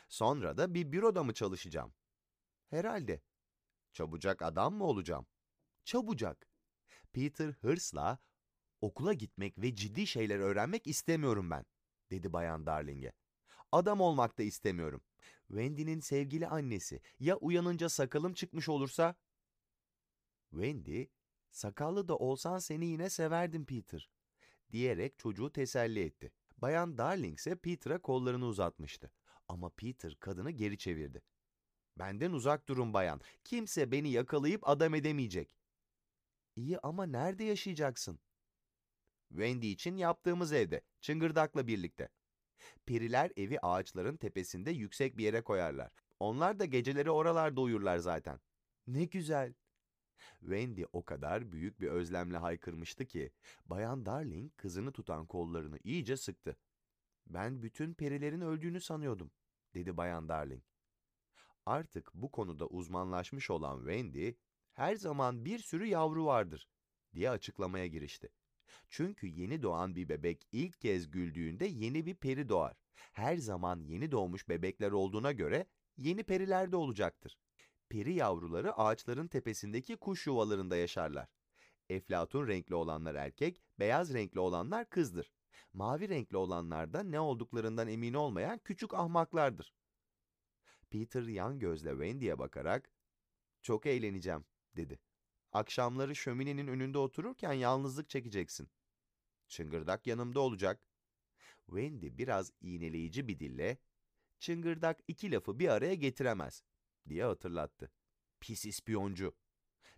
Sonra 0.08 0.56
da 0.56 0.74
bir 0.74 0.92
büroda 0.92 1.24
mı 1.24 1.34
çalışacağım? 1.34 1.94
Herhalde. 2.70 3.22
Çabucak 3.92 4.42
adam 4.42 4.74
mı 4.74 4.84
olacağım? 4.84 5.26
Çabucak. 5.84 6.48
Peter 7.12 7.48
hırsla, 7.48 8.18
okula 8.80 9.12
gitmek 9.12 9.58
ve 9.58 9.74
ciddi 9.74 10.06
şeyler 10.06 10.38
öğrenmek 10.38 10.86
istemiyorum 10.86 11.50
ben, 11.50 11.64
dedi 12.10 12.32
Bayan 12.32 12.66
Darling'e. 12.66 13.12
Adam 13.72 14.00
olmak 14.00 14.38
da 14.38 14.42
istemiyorum. 14.42 15.02
Wendy'nin 15.48 16.00
sevgili 16.00 16.48
annesi 16.48 17.00
ya 17.20 17.36
uyanınca 17.36 17.88
sakalım 17.88 18.34
çıkmış 18.34 18.68
olursa? 18.68 19.14
Wendy, 20.50 21.04
sakallı 21.50 22.08
da 22.08 22.16
olsan 22.16 22.58
seni 22.58 22.86
yine 22.86 23.10
severdim 23.10 23.64
Peter, 23.66 24.10
diyerek 24.72 25.18
çocuğu 25.18 25.52
teselli 25.52 26.00
etti. 26.00 26.32
Bayan 26.58 26.98
Darling 26.98 27.38
ise 27.38 27.56
Peter'a 27.56 28.02
kollarını 28.02 28.46
uzatmıştı. 28.46 29.10
Ama 29.48 29.70
Peter 29.70 30.14
kadını 30.20 30.50
geri 30.50 30.78
çevirdi. 30.78 31.22
Benden 31.98 32.32
uzak 32.32 32.68
durun 32.68 32.94
bayan. 32.94 33.20
Kimse 33.44 33.92
beni 33.92 34.10
yakalayıp 34.10 34.68
adam 34.68 34.94
edemeyecek. 34.94 35.56
İyi 36.56 36.78
ama 36.78 37.06
nerede 37.06 37.44
yaşayacaksın? 37.44 38.20
Wendy 39.28 39.70
için 39.70 39.96
yaptığımız 39.96 40.52
evde, 40.52 40.80
çıngırdakla 41.00 41.66
birlikte. 41.66 42.08
Periler 42.86 43.32
evi 43.36 43.60
ağaçların 43.60 44.16
tepesinde 44.16 44.70
yüksek 44.70 45.16
bir 45.18 45.24
yere 45.24 45.42
koyarlar. 45.42 45.90
Onlar 46.20 46.58
da 46.58 46.64
geceleri 46.64 47.10
oralarda 47.10 47.60
uyurlar 47.60 47.98
zaten. 47.98 48.40
Ne 48.86 49.04
güzel. 49.04 49.54
Wendy 50.40 50.84
o 50.92 51.04
kadar 51.04 51.52
büyük 51.52 51.80
bir 51.80 51.88
özlemle 51.88 52.36
haykırmıştı 52.36 53.06
ki, 53.06 53.32
Bayan 53.66 54.06
Darling 54.06 54.56
kızını 54.56 54.92
tutan 54.92 55.26
kollarını 55.26 55.78
iyice 55.84 56.16
sıktı. 56.16 56.56
Ben 57.34 57.62
bütün 57.62 57.94
perilerin 57.94 58.40
öldüğünü 58.40 58.80
sanıyordum, 58.80 59.30
dedi 59.74 59.96
Bayan 59.96 60.28
Darling. 60.28 60.62
Artık 61.66 62.10
bu 62.14 62.30
konuda 62.30 62.66
uzmanlaşmış 62.66 63.50
olan 63.50 63.78
Wendy, 63.78 64.32
her 64.72 64.96
zaman 64.96 65.44
bir 65.44 65.58
sürü 65.58 65.86
yavru 65.86 66.26
vardır, 66.26 66.68
diye 67.14 67.30
açıklamaya 67.30 67.86
girişti. 67.86 68.28
Çünkü 68.88 69.26
yeni 69.26 69.62
doğan 69.62 69.96
bir 69.96 70.08
bebek 70.08 70.48
ilk 70.52 70.80
kez 70.80 71.10
güldüğünde 71.10 71.66
yeni 71.66 72.06
bir 72.06 72.14
peri 72.14 72.48
doğar. 72.48 72.76
Her 72.94 73.36
zaman 73.36 73.80
yeni 73.80 74.10
doğmuş 74.10 74.48
bebekler 74.48 74.90
olduğuna 74.90 75.32
göre 75.32 75.66
yeni 75.96 76.22
periler 76.22 76.72
de 76.72 76.76
olacaktır. 76.76 77.38
Peri 77.88 78.12
yavruları 78.12 78.78
ağaçların 78.78 79.28
tepesindeki 79.28 79.96
kuş 79.96 80.26
yuvalarında 80.26 80.76
yaşarlar. 80.76 81.28
Eflatun 81.88 82.48
renkli 82.48 82.74
olanlar 82.74 83.14
erkek, 83.14 83.62
beyaz 83.78 84.14
renkli 84.14 84.40
olanlar 84.40 84.90
kızdır. 84.90 85.32
Mavi 85.72 86.08
renkli 86.08 86.36
olanlar 86.36 86.92
da 86.92 87.02
ne 87.02 87.20
olduklarından 87.20 87.88
emin 87.88 88.14
olmayan 88.14 88.58
küçük 88.58 88.94
ahmaklardır. 88.94 89.74
Peter 90.90 91.22
yan 91.22 91.58
gözle 91.58 91.90
Wendy'ye 91.90 92.38
bakarak, 92.38 92.90
''Çok 93.62 93.86
eğleneceğim.'' 93.86 94.44
dedi. 94.76 94.98
Akşamları 95.52 96.16
şöminenin 96.16 96.66
önünde 96.66 96.98
otururken 96.98 97.52
yalnızlık 97.52 98.08
çekeceksin. 98.08 98.70
Çıngırdak 99.48 100.06
yanımda 100.06 100.40
olacak. 100.40 100.86
Wendy 101.66 102.18
biraz 102.18 102.52
iğneleyici 102.60 103.28
bir 103.28 103.38
dille, 103.38 103.78
çıngırdak 104.38 105.00
iki 105.08 105.30
lafı 105.32 105.58
bir 105.58 105.68
araya 105.68 105.94
getiremez, 105.94 106.64
diye 107.08 107.24
hatırlattı. 107.24 107.92
Pis 108.40 108.66
ispiyoncu. 108.66 109.36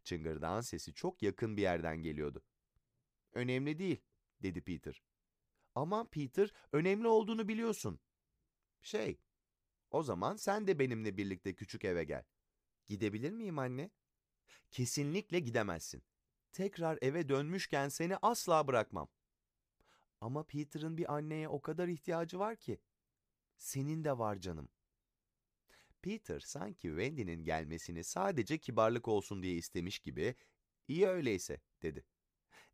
Çıngırdağın 0.04 0.60
sesi 0.60 0.94
çok 0.94 1.22
yakın 1.22 1.56
bir 1.56 1.62
yerden 1.62 2.02
geliyordu. 2.02 2.42
Önemli 3.32 3.78
değil, 3.78 4.00
dedi 4.42 4.60
Peter. 4.60 5.02
Aman 5.74 6.06
Peter, 6.10 6.52
önemli 6.72 7.08
olduğunu 7.08 7.48
biliyorsun. 7.48 8.00
Şey, 8.82 9.20
O 9.90 10.02
zaman 10.02 10.36
sen 10.36 10.66
de 10.66 10.78
benimle 10.78 11.16
birlikte 11.16 11.54
küçük 11.54 11.84
eve 11.84 12.04
gel. 12.04 12.24
Gidebilir 12.88 13.30
miyim 13.32 13.58
anne? 13.58 13.90
Kesinlikle 14.70 15.40
gidemezsin. 15.40 16.02
Tekrar 16.52 16.98
eve 17.02 17.28
dönmüşken 17.28 17.88
seni 17.88 18.16
asla 18.16 18.66
bırakmam. 18.66 19.08
Ama 20.20 20.44
Peter'ın 20.44 20.96
bir 20.98 21.14
anneye 21.14 21.48
o 21.48 21.62
kadar 21.62 21.88
ihtiyacı 21.88 22.38
var 22.38 22.56
ki. 22.56 22.80
Senin 23.56 24.04
de 24.04 24.18
var 24.18 24.36
canım. 24.36 24.68
Peter 26.02 26.40
sanki 26.40 26.88
Wendy'nin 26.88 27.44
gelmesini 27.44 28.04
sadece 28.04 28.58
kibarlık 28.58 29.08
olsun 29.08 29.42
diye 29.42 29.54
istemiş 29.54 29.98
gibi, 29.98 30.34
iyi 30.88 31.06
öyleyse 31.06 31.60
dedi. 31.82 32.04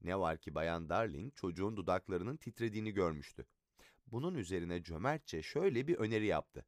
Ne 0.02 0.18
var 0.18 0.38
ki 0.38 0.54
Bayan 0.54 0.88
Darling 0.88 1.34
çocuğun 1.34 1.76
dudaklarının 1.76 2.36
titrediğini 2.36 2.92
görmüştü. 2.92 3.46
Bunun 4.06 4.34
üzerine 4.34 4.82
cömertçe 4.82 5.42
şöyle 5.42 5.86
bir 5.86 5.96
öneri 5.96 6.26
yaptı. 6.26 6.66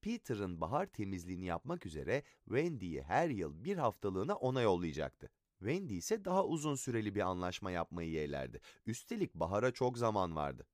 Peter'ın 0.00 0.60
bahar 0.60 0.86
temizliğini 0.86 1.44
yapmak 1.44 1.86
üzere 1.86 2.22
Wendy'yi 2.44 3.02
her 3.02 3.28
yıl 3.28 3.64
bir 3.64 3.76
haftalığına 3.76 4.34
ona 4.34 4.62
yollayacaktı. 4.62 5.30
Wendy 5.58 5.96
ise 5.96 6.24
daha 6.24 6.46
uzun 6.46 6.74
süreli 6.74 7.14
bir 7.14 7.20
anlaşma 7.20 7.70
yapmayı 7.70 8.10
yeğlerdi. 8.10 8.60
Üstelik 8.86 9.34
bahara 9.34 9.72
çok 9.72 9.98
zaman 9.98 10.36
vardı. 10.36 10.66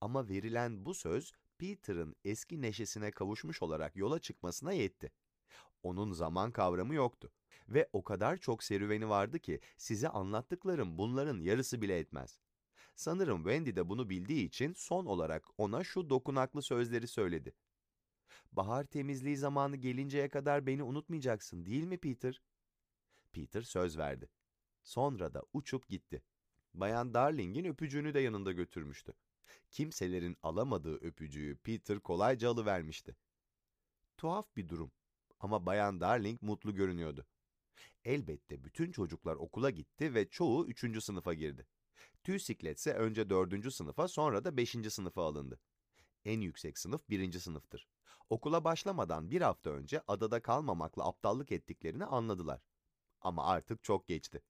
Ama 0.00 0.28
verilen 0.28 0.84
bu 0.84 0.94
söz 0.94 1.32
Peter'ın 1.58 2.16
eski 2.24 2.62
neşesine 2.62 3.10
kavuşmuş 3.10 3.62
olarak 3.62 3.96
yola 3.96 4.18
çıkmasına 4.18 4.72
yetti. 4.72 5.12
Onun 5.82 6.12
zaman 6.12 6.52
kavramı 6.52 6.94
yoktu. 6.94 7.32
Ve 7.68 7.88
o 7.92 8.04
kadar 8.04 8.36
çok 8.36 8.62
serüveni 8.62 9.08
vardı 9.08 9.38
ki 9.38 9.60
size 9.76 10.08
anlattıklarım 10.08 10.98
bunların 10.98 11.40
yarısı 11.40 11.82
bile 11.82 11.98
etmez. 11.98 12.38
Sanırım 12.94 13.38
Wendy 13.38 13.76
de 13.76 13.88
bunu 13.88 14.10
bildiği 14.10 14.44
için 14.44 14.72
son 14.72 15.06
olarak 15.06 15.48
ona 15.58 15.84
şu 15.84 16.10
dokunaklı 16.10 16.62
sözleri 16.62 17.08
söyledi. 17.08 17.54
Bahar 18.52 18.84
temizliği 18.84 19.36
zamanı 19.36 19.76
gelinceye 19.76 20.28
kadar 20.28 20.66
beni 20.66 20.82
unutmayacaksın 20.82 21.66
değil 21.66 21.84
mi 21.84 21.98
Peter? 21.98 22.42
Peter 23.32 23.62
söz 23.62 23.98
verdi. 23.98 24.28
Sonra 24.84 25.34
da 25.34 25.42
uçup 25.52 25.88
gitti. 25.88 26.22
Bayan 26.74 27.14
Darling'in 27.14 27.64
öpücüğünü 27.64 28.14
de 28.14 28.20
yanında 28.20 28.52
götürmüştü. 28.52 29.14
Kimselerin 29.70 30.36
alamadığı 30.42 30.94
öpücüğü 30.94 31.56
Peter 31.56 32.00
kolayca 32.00 32.50
alıvermişti. 32.50 33.16
Tuhaf 34.16 34.56
bir 34.56 34.68
durum 34.68 34.92
ama 35.42 35.66
Bayan 35.66 36.00
Darling 36.00 36.42
mutlu 36.42 36.74
görünüyordu. 36.74 37.26
Elbette 38.04 38.64
bütün 38.64 38.92
çocuklar 38.92 39.36
okula 39.36 39.70
gitti 39.70 40.14
ve 40.14 40.30
çoğu 40.30 40.66
üçüncü 40.66 41.00
sınıfa 41.00 41.34
girdi. 41.34 41.66
Tüysiklet 42.24 42.78
ise 42.78 42.92
önce 42.94 43.30
dördüncü 43.30 43.70
sınıfa 43.70 44.08
sonra 44.08 44.44
da 44.44 44.56
beşinci 44.56 44.90
sınıfa 44.90 45.24
alındı. 45.24 45.60
En 46.24 46.40
yüksek 46.40 46.78
sınıf 46.78 47.08
birinci 47.10 47.40
sınıftır. 47.40 47.88
Okula 48.30 48.64
başlamadan 48.64 49.30
bir 49.30 49.40
hafta 49.40 49.70
önce 49.70 50.02
adada 50.08 50.42
kalmamakla 50.42 51.08
aptallık 51.08 51.52
ettiklerini 51.52 52.04
anladılar. 52.04 52.62
Ama 53.20 53.46
artık 53.46 53.84
çok 53.84 54.08
geçti. 54.08 54.42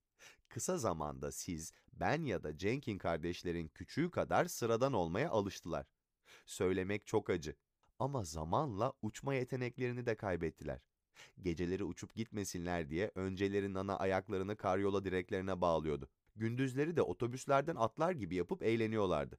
Kısa 0.49 0.79
zamanda 0.79 1.33
siz, 1.33 1.73
ben 1.93 2.25
ya 2.25 2.43
da 2.43 2.59
Jenkin 2.59 2.99
kardeşlerin 2.99 3.69
küçüğü 3.69 4.11
kadar 4.11 4.45
sıradan 4.45 4.93
olmaya 4.93 5.31
alıştılar. 5.31 5.87
Söylemek 6.47 7.07
çok 7.07 7.31
acı. 7.31 7.57
Ama 8.03 8.25
zamanla 8.25 8.93
uçma 9.03 9.35
yeteneklerini 9.35 10.07
de 10.07 10.15
kaybettiler. 10.15 10.81
Geceleri 11.43 11.85
uçup 11.85 12.15
gitmesinler 12.15 12.89
diye 12.89 13.13
önceleri 13.15 13.75
Nana 13.75 13.97
ayaklarını 13.97 14.57
karyola 14.57 15.05
direklerine 15.05 15.61
bağlıyordu. 15.61 16.09
Gündüzleri 16.37 16.97
de 16.97 17.03
otobüslerden 17.03 17.77
atlar 17.77 18.13
gibi 18.13 18.35
yapıp 18.35 18.63
eğleniyorlardı. 18.63 19.39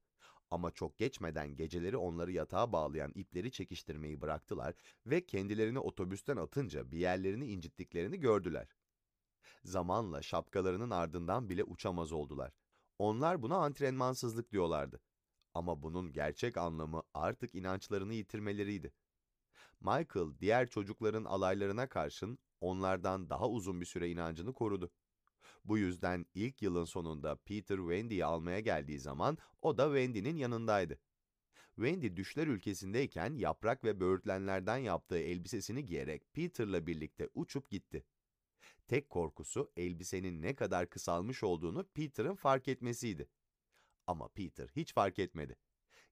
Ama 0.51 0.71
çok 0.71 0.97
geçmeden 0.97 1.55
geceleri 1.55 1.97
onları 1.97 2.31
yatağa 2.31 2.71
bağlayan 2.71 3.11
ipleri 3.15 3.51
çekiştirmeyi 3.51 4.21
bıraktılar 4.21 4.75
ve 5.05 5.25
kendilerini 5.25 5.79
otobüsten 5.79 6.37
atınca 6.37 6.91
bir 6.91 6.97
yerlerini 6.97 7.47
incittiklerini 7.47 8.19
gördüler. 8.19 8.67
Zamanla 9.63 10.21
şapkalarının 10.21 10.89
ardından 10.89 11.49
bile 11.49 11.63
uçamaz 11.63 12.11
oldular. 12.11 12.53
Onlar 12.99 13.41
buna 13.41 13.55
antrenmansızlık 13.55 14.51
diyorlardı. 14.51 14.99
Ama 15.53 15.81
bunun 15.81 16.11
gerçek 16.11 16.57
anlamı 16.57 17.03
artık 17.13 17.55
inançlarını 17.55 18.13
yitirmeleriydi. 18.13 18.93
Michael 19.79 20.39
diğer 20.39 20.69
çocukların 20.69 21.23
alaylarına 21.23 21.89
karşın 21.89 22.39
onlardan 22.61 23.29
daha 23.29 23.49
uzun 23.49 23.81
bir 23.81 23.85
süre 23.85 24.09
inancını 24.09 24.53
korudu. 24.53 24.91
Bu 25.65 25.77
yüzden 25.77 26.25
ilk 26.33 26.61
yılın 26.61 26.85
sonunda 26.85 27.35
Peter 27.35 27.77
Wendy'yi 27.77 28.25
almaya 28.25 28.59
geldiği 28.59 28.99
zaman 28.99 29.37
o 29.61 29.77
da 29.77 29.85
Wendy'nin 29.85 30.37
yanındaydı. 30.37 30.99
Wendy 31.75 32.15
düşler 32.15 32.47
ülkesindeyken 32.47 33.35
yaprak 33.35 33.83
ve 33.83 33.99
böğürtlenlerden 33.99 34.77
yaptığı 34.77 35.17
elbisesini 35.17 35.85
giyerek 35.85 36.33
Peter'la 36.33 36.87
birlikte 36.87 37.29
uçup 37.33 37.69
gitti. 37.69 38.05
Tek 38.87 39.09
korkusu 39.09 39.71
elbisenin 39.77 40.41
ne 40.41 40.55
kadar 40.55 40.89
kısalmış 40.89 41.43
olduğunu 41.43 41.87
Peter'ın 41.93 42.35
fark 42.35 42.67
etmesiydi. 42.67 43.27
Ama 44.07 44.27
Peter 44.27 44.69
hiç 44.75 44.93
fark 44.93 45.19
etmedi. 45.19 45.55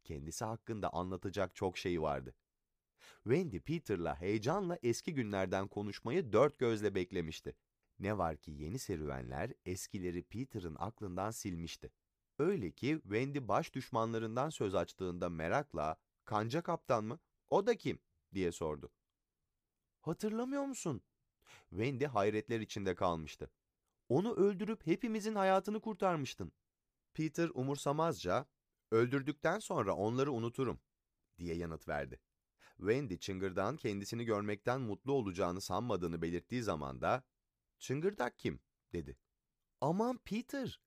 Kendisi 0.04 0.46
hakkında 0.46 0.89
anlatacak 0.94 1.56
çok 1.56 1.78
şey 1.78 2.02
vardı. 2.02 2.36
Wendy 3.24 3.60
Peter'la 3.60 4.22
heyecanla 4.22 4.80
eski 4.84 5.14
günlerden 5.14 5.68
konuşmayı 5.68 6.34
dört 6.34 6.60
gözle 6.60 6.96
beklemişti. 6.96 7.56
Ne 8.00 8.18
var 8.18 8.38
ki 8.38 8.52
yeni 8.52 8.80
serüvenler 8.80 9.54
eskileri 9.66 10.24
Peter'ın 10.24 10.76
aklından 10.80 11.32
silmişti. 11.32 11.92
Öyle 12.39 12.72
ki 12.72 13.00
Wendy 13.04 13.48
baş 13.48 13.74
düşmanlarından 13.74 14.50
söz 14.50 14.76
açtığında 14.76 15.30
merakla 15.30 15.98
"Kanca 16.26 16.62
kaptan 16.62 17.04
mı? 17.04 17.20
O 17.50 17.68
da 17.68 17.78
kim?" 17.78 18.00
diye 18.34 18.52
sordu. 18.52 18.92
"Hatırlamıyor 20.02 20.64
musun?" 20.66 21.02
Wendy 21.70 22.06
hayretler 22.06 22.60
içinde 22.60 22.96
kalmıştı. 22.96 23.52
"Onu 24.10 24.36
öldürüp 24.36 24.88
hepimizin 24.88 25.36
hayatını 25.36 25.82
kurtarmıştın." 25.82 26.52
Peter 27.14 27.49
umursamazca 27.53 28.45
"Öldürdükten 28.91 29.59
sonra 29.59 29.95
onları 29.95 30.32
unuturum." 30.32 30.82
diye 31.38 31.55
yanıt 31.55 31.88
verdi. 31.88 32.20
Wendy 32.78 33.18
çıngırdağın 33.18 33.78
kendisini 33.78 34.26
görmekten 34.26 34.82
mutlu 34.82 35.14
olacağını 35.14 35.62
sanmadığını 35.62 36.22
belirttiği 36.22 36.64
zaman 36.64 37.01
da 37.01 37.24
Çıngırdak 37.80 38.39
kim? 38.39 38.59
dedi. 38.93 39.18
Aman 39.82 40.18
Peter! 40.18 40.82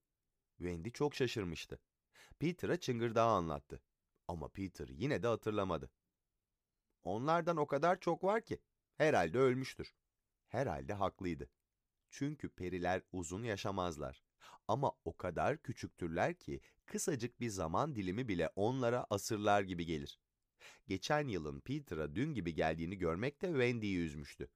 Wendy 0.59 0.91
çok 0.91 1.15
şaşırmıştı. 1.15 1.81
Peter'a 2.39 2.81
çıngırdağı 2.81 3.31
anlattı. 3.31 3.83
Ama 4.29 4.49
Peter 4.49 4.89
yine 4.89 5.23
de 5.23 5.27
hatırlamadı. 5.27 5.91
Onlardan 7.03 7.57
o 7.57 7.67
kadar 7.67 8.01
çok 8.01 8.25
var 8.25 8.45
ki. 8.45 8.61
Herhalde 8.97 9.39
ölmüştür. 9.39 9.95
Herhalde 10.47 10.93
haklıydı. 10.93 11.51
Çünkü 12.11 12.49
periler 12.49 13.03
uzun 13.13 13.43
yaşamazlar. 13.43 14.25
Ama 14.69 14.93
o 15.05 15.17
kadar 15.17 15.63
küçüktürler 15.63 16.35
ki 16.35 16.61
kısacık 16.87 17.41
bir 17.41 17.49
zaman 17.49 17.95
dilimi 17.95 18.29
bile 18.29 18.51
onlara 18.57 19.07
asırlar 19.11 19.63
gibi 19.63 19.87
gelir. 19.87 20.21
Geçen 20.87 21.29
yılın 21.29 21.61
Peter'a 21.61 22.15
dün 22.15 22.35
gibi 22.35 22.55
geldiğini 22.55 22.99
görmek 22.99 23.43
de 23.43 23.47
Wendy'yi 23.47 23.99
üzmüştü. 23.99 24.51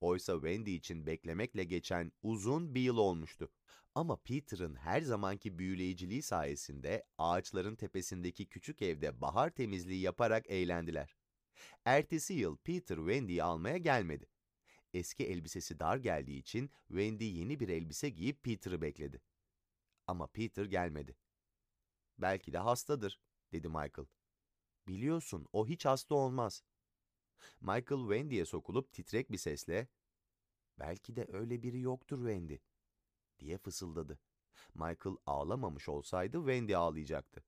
Oysa 0.00 0.34
Wendy 0.34 0.74
için 0.74 1.06
beklemekle 1.06 1.64
geçen 1.64 2.12
uzun 2.22 2.74
bir 2.74 2.80
yıl 2.80 2.96
olmuştu. 2.96 3.50
Ama 3.94 4.16
Peter'ın 4.16 4.74
her 4.74 5.00
zamanki 5.00 5.58
büyüleyiciliği 5.58 6.22
sayesinde 6.22 7.04
ağaçların 7.18 7.76
tepesindeki 7.76 8.48
küçük 8.48 8.82
evde 8.82 9.20
bahar 9.20 9.50
temizliği 9.50 10.00
yaparak 10.00 10.50
eğlendiler. 10.50 11.16
Ertesi 11.84 12.34
yıl 12.34 12.56
Peter 12.56 12.96
Wendy'yi 12.96 13.42
almaya 13.42 13.76
gelmedi. 13.76 14.26
Eski 14.94 15.24
elbisesi 15.26 15.78
dar 15.78 15.96
geldiği 15.96 16.38
için 16.38 16.70
Wendy 16.88 17.24
yeni 17.24 17.60
bir 17.60 17.68
elbise 17.68 18.08
giyip 18.08 18.42
Peter'ı 18.42 18.82
bekledi. 18.82 19.22
Ama 20.06 20.26
Peter 20.26 20.64
gelmedi. 20.64 21.16
Belki 22.18 22.52
de 22.52 22.58
hastadır, 22.58 23.20
dedi 23.52 23.68
Michael. 23.68 24.06
Biliyorsun 24.88 25.46
o 25.52 25.66
hiç 25.66 25.84
hasta 25.84 26.14
olmaz. 26.14 26.62
Michael 27.60 28.00
Wendy'ye 28.00 28.44
sokulup 28.44 28.92
titrek 28.92 29.32
bir 29.32 29.38
sesle 29.38 29.88
''Belki 30.78 31.16
de 31.16 31.26
öyle 31.32 31.62
biri 31.62 31.80
yoktur 31.80 32.18
Wendy'' 32.18 32.60
diye 33.38 33.58
fısıldadı. 33.58 34.18
Michael 34.74 35.16
ağlamamış 35.26 35.88
olsaydı 35.88 36.36
Wendy 36.38 36.76
ağlayacaktı. 36.76 37.44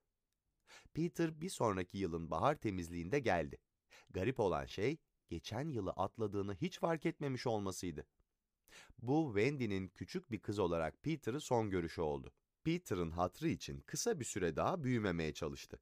Peter 0.95 1.41
bir 1.41 1.49
sonraki 1.49 1.99
yılın 1.99 2.31
bahar 2.31 2.55
temizliğinde 2.55 3.19
geldi. 3.19 3.59
Garip 4.11 4.41
olan 4.41 4.67
şey 4.67 4.99
geçen 5.33 5.71
yılı 5.71 5.91
atladığını 5.91 6.55
hiç 6.55 6.79
fark 6.79 7.07
etmemiş 7.07 7.47
olmasıydı. 7.47 8.07
Bu 9.03 9.33
Wendy'nin 9.35 9.89
küçük 9.89 10.31
bir 10.31 10.39
kız 10.39 10.59
olarak 10.59 11.03
Peter'ı 11.03 11.41
son 11.41 11.71
görüşü 11.71 12.01
oldu. 12.01 12.33
Peter'ın 12.65 13.11
hatrı 13.11 13.49
için 13.49 13.81
kısa 13.81 14.21
bir 14.21 14.25
süre 14.25 14.57
daha 14.57 14.85
büyümemeye 14.85 15.35
çalıştı. 15.35 15.81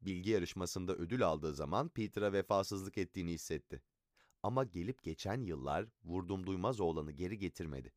Bilgi 0.00 0.30
yarışmasında 0.30 0.96
ödül 0.96 1.22
aldığı 1.26 1.54
zaman 1.54 1.88
Peter'a 1.88 2.32
vefasızlık 2.32 2.98
ettiğini 2.98 3.32
hissetti. 3.32 3.82
Ama 4.42 4.64
gelip 4.64 5.02
geçen 5.02 5.42
yıllar 5.42 5.86
vurdum 6.04 6.46
duymaz 6.46 6.80
oğlanı 6.80 7.12
geri 7.12 7.38
getirmedi. 7.38 7.92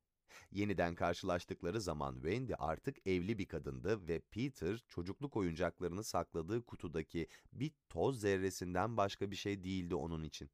Yeniden 0.51 0.95
karşılaştıkları 0.95 1.81
zaman 1.81 2.13
Wendy 2.13 2.53
artık 2.57 3.07
evli 3.07 3.37
bir 3.37 3.45
kadındı 3.45 4.07
ve 4.07 4.19
Peter 4.19 4.83
çocukluk 4.87 5.37
oyuncaklarını 5.37 6.03
sakladığı 6.03 6.65
kutudaki 6.65 7.27
bir 7.53 7.71
toz 7.89 8.19
zerresinden 8.19 8.97
başka 8.97 9.31
bir 9.31 9.35
şey 9.35 9.63
değildi 9.63 9.95
onun 9.95 10.23
için. 10.23 10.49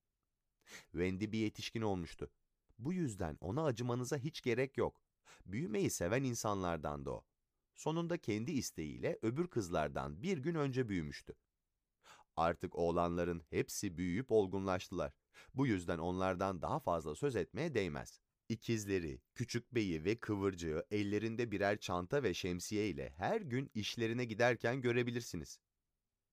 Wendy 0.92 1.32
bir 1.32 1.40
yetişkin 1.40 1.82
olmuştu. 1.82 2.30
Bu 2.80 2.94
yüzden 2.94 3.38
ona 3.42 3.64
acımanıza 3.64 4.18
hiç 4.18 4.42
gerek 4.42 4.78
yok. 4.78 5.02
Büyümeyi 5.46 5.90
seven 5.90 6.24
insanlardandı 6.24 7.10
o. 7.10 7.26
Sonunda 7.76 8.18
kendi 8.18 8.52
isteğiyle 8.52 9.20
öbür 9.22 9.48
kızlardan 9.48 10.22
bir 10.22 10.38
gün 10.38 10.56
önce 10.56 10.90
büyümüştü. 10.90 11.36
Artık 12.36 12.76
oğlanların 12.76 13.44
hepsi 13.50 13.98
büyüyüp 13.98 14.32
olgunlaştılar. 14.32 15.14
Bu 15.54 15.68
yüzden 15.68 15.98
onlardan 15.98 16.62
daha 16.62 16.80
fazla 16.80 17.16
söz 17.16 17.36
etmeye 17.36 17.74
değmez. 17.74 18.20
İkizleri, 18.50 19.22
Küçük 19.36 19.76
Bey'i 19.76 20.06
ve 20.06 20.20
Kıvırcığı 20.20 20.86
ellerinde 20.92 21.52
birer 21.52 21.80
çanta 21.80 22.24
ve 22.24 22.34
şemsiye 22.34 22.90
ile 22.90 23.14
her 23.18 23.42
gün 23.42 23.72
işlerine 23.74 24.26
giderken 24.26 24.82
görebilirsiniz. 24.82 25.60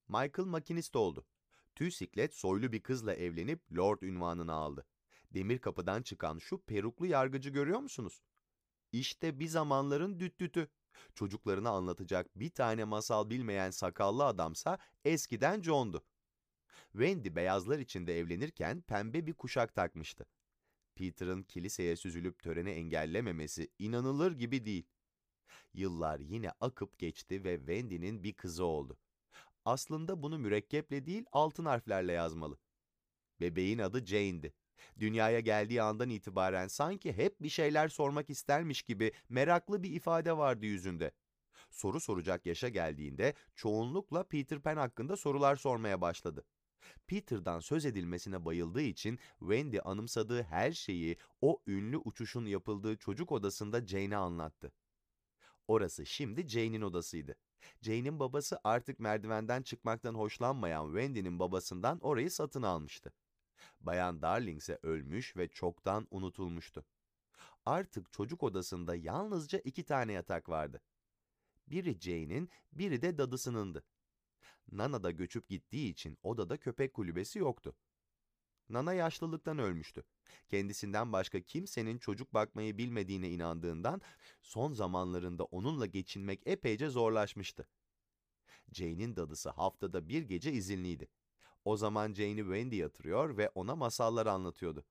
Michael 0.08 0.46
makinist 0.46 0.96
oldu. 0.96 1.26
Tüysiklet 1.74 2.34
soylu 2.34 2.72
bir 2.72 2.82
kızla 2.82 3.14
evlenip 3.14 3.60
Lord 3.76 4.02
ünvanını 4.02 4.52
aldı. 4.52 4.86
Demir 5.34 5.58
kapıdan 5.58 6.02
çıkan 6.02 6.38
şu 6.38 6.62
peruklu 6.62 7.06
yargıcı 7.06 7.50
görüyor 7.50 7.80
musunuz? 7.80 8.22
İşte 8.92 9.40
bir 9.40 9.46
zamanların 9.48 10.20
düttütü. 10.20 10.68
Çocuklarına 11.14 11.70
anlatacak 11.70 12.26
bir 12.36 12.50
tane 12.50 12.84
masal 12.84 13.30
bilmeyen 13.30 13.70
sakallı 13.70 14.24
adamsa 14.24 14.78
eskiden 15.04 15.62
John'du. 15.62 16.04
Wendy 16.92 17.34
beyazlar 17.34 17.78
içinde 17.78 18.18
evlenirken 18.18 18.80
pembe 18.80 19.26
bir 19.26 19.34
kuşak 19.34 19.74
takmıştı. 19.74 20.26
Peter'ın 20.94 21.42
kiliseye 21.42 21.96
süzülüp 21.96 22.42
töreni 22.42 22.70
engellememesi 22.70 23.68
inanılır 23.78 24.32
gibi 24.32 24.64
değil. 24.64 24.86
Yıllar 25.74 26.20
yine 26.20 26.50
akıp 26.60 26.98
geçti 26.98 27.44
ve 27.44 27.56
Wendy'nin 27.56 28.24
bir 28.24 28.32
kızı 28.32 28.64
oldu. 28.64 28.98
Aslında 29.64 30.22
bunu 30.22 30.38
mürekkeple 30.38 31.06
değil 31.06 31.24
altın 31.32 31.64
harflerle 31.64 32.12
yazmalı. 32.12 32.58
Bebeğin 33.40 33.78
adı 33.78 34.06
Jane'di. 34.06 34.54
Dünyaya 34.98 35.40
geldiği 35.40 35.82
andan 35.82 36.10
itibaren 36.10 36.68
sanki 36.68 37.12
hep 37.12 37.42
bir 37.42 37.48
şeyler 37.48 37.88
sormak 37.88 38.30
istermiş 38.30 38.82
gibi 38.82 39.12
meraklı 39.28 39.82
bir 39.82 39.90
ifade 39.90 40.36
vardı 40.36 40.66
yüzünde. 40.66 41.12
Soru 41.70 42.00
soracak 42.00 42.46
yaşa 42.46 42.68
geldiğinde 42.68 43.34
çoğunlukla 43.54 44.28
Peter 44.28 44.60
Pan 44.60 44.76
hakkında 44.76 45.16
sorular 45.16 45.56
sormaya 45.56 46.00
başladı. 46.00 46.44
Peter'dan 47.06 47.60
söz 47.60 47.86
edilmesine 47.86 48.44
bayıldığı 48.44 48.82
için 48.82 49.18
Wendy 49.38 49.78
anımsadığı 49.84 50.42
her 50.42 50.72
şeyi 50.72 51.16
o 51.40 51.62
ünlü 51.66 51.96
uçuşun 51.96 52.46
yapıldığı 52.46 52.96
çocuk 52.96 53.32
odasında 53.32 53.86
Jane'e 53.86 54.16
anlattı. 54.16 54.72
Orası 55.68 56.06
şimdi 56.06 56.48
Jane'in 56.48 56.82
odasıydı. 56.82 57.36
Jane'in 57.80 58.20
babası 58.20 58.60
artık 58.64 59.00
merdivenden 59.00 59.62
çıkmaktan 59.62 60.14
hoşlanmayan 60.14 60.86
Wendy'nin 60.86 61.38
babasından 61.38 61.98
orayı 62.00 62.30
satın 62.30 62.62
almıştı. 62.62 63.12
Bayan 63.80 64.22
Darling 64.22 64.60
ise 64.60 64.78
ölmüş 64.82 65.36
ve 65.36 65.48
çoktan 65.48 66.06
unutulmuştu. 66.10 66.84
Artık 67.66 68.12
çocuk 68.12 68.42
odasında 68.42 68.96
yalnızca 68.96 69.58
iki 69.58 69.84
tane 69.84 70.12
yatak 70.12 70.48
vardı. 70.48 70.82
Biri 71.66 72.00
Jane'in, 72.00 72.50
biri 72.72 73.02
de 73.02 73.18
dadısınındı. 73.18 73.84
Nana 74.72 75.02
da 75.02 75.10
göçüp 75.10 75.48
gittiği 75.48 75.90
için 75.90 76.18
odada 76.22 76.56
köpek 76.56 76.94
kulübesi 76.94 77.38
yoktu. 77.38 77.76
Nana 78.68 78.92
yaşlılıktan 78.92 79.58
ölmüştü. 79.58 80.04
Kendisinden 80.48 81.12
başka 81.12 81.40
kimsenin 81.40 81.98
çocuk 81.98 82.34
bakmayı 82.34 82.78
bilmediğine 82.78 83.30
inandığından 83.30 84.00
son 84.42 84.72
zamanlarında 84.72 85.44
onunla 85.44 85.86
geçinmek 85.86 86.42
epeyce 86.46 86.88
zorlaşmıştı. 86.88 87.68
Jane'in 88.72 89.16
dadısı 89.16 89.50
haftada 89.50 90.08
bir 90.08 90.22
gece 90.22 90.52
izinliydi. 90.52 91.08
O 91.64 91.76
zaman 91.76 92.14
Jane'i 92.14 92.42
Wendy 92.42 92.76
yatırıyor 92.76 93.36
ve 93.36 93.48
ona 93.54 93.76
masallar 93.76 94.26
anlatıyordu. 94.26 94.84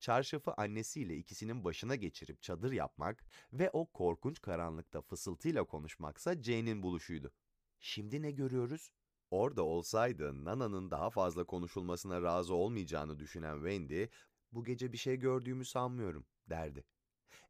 Çarşafı 0.00 0.52
annesiyle 0.56 1.16
ikisinin 1.16 1.64
başına 1.64 1.94
geçirip 1.94 2.42
çadır 2.42 2.72
yapmak 2.72 3.24
ve 3.52 3.70
o 3.72 3.86
korkunç 3.86 4.40
karanlıkta 4.40 5.00
fısıltıyla 5.00 5.64
konuşmaksa 5.64 6.42
Jane'in 6.42 6.82
buluşuydu. 6.82 7.32
Şimdi 7.80 8.22
ne 8.22 8.30
görüyoruz? 8.30 8.92
Orada 9.30 9.62
olsaydı 9.62 10.44
Nana'nın 10.44 10.90
daha 10.90 11.10
fazla 11.10 11.44
konuşulmasına 11.44 12.22
razı 12.22 12.54
olmayacağını 12.54 13.18
düşünen 13.18 13.54
Wendy, 13.54 14.06
bu 14.52 14.64
gece 14.64 14.92
bir 14.92 14.98
şey 14.98 15.16
gördüğümü 15.16 15.64
sanmıyorum 15.64 16.26
derdi. 16.50 16.84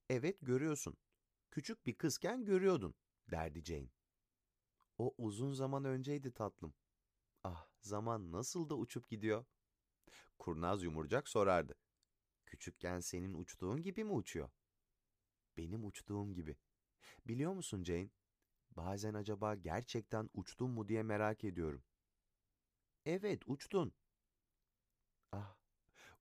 Evet 0.09 0.39
görüyorsun. 0.43 0.97
Küçük 1.51 1.87
bir 1.87 1.95
kızken 1.95 2.45
görüyordun 2.45 2.95
derdi 3.31 3.65
Jane. 3.65 3.89
O 4.99 5.15
uzun 5.19 5.53
zaman 5.53 5.85
önceydi 5.85 6.33
tatlım. 6.33 6.75
Ah 7.45 7.69
zaman 7.81 8.33
nasıl 8.33 8.71
da 8.71 8.77
uçup 8.77 9.09
gidiyor. 9.09 9.45
Kurnaz 10.39 10.83
yumurcak 10.83 11.29
sorardı. 11.29 11.75
Küçükken 12.47 13.01
senin 13.01 13.35
uçtuğun 13.35 13.83
gibi 13.83 14.05
mi 14.05 14.13
uçuyor? 14.13 14.51
Benim 15.57 15.87
uçtuğum 15.87 16.35
gibi. 16.35 16.57
Biliyor 17.27 17.53
musun 17.53 17.85
Jane? 17.85 18.11
Bazen 18.71 19.15
acaba 19.15 19.55
gerçekten 19.55 20.31
uçtum 20.35 20.71
mu 20.71 20.89
diye 20.89 21.03
merak 21.03 21.45
ediyorum. 21.45 21.85
Evet, 23.07 23.43
uçtun. 23.47 23.93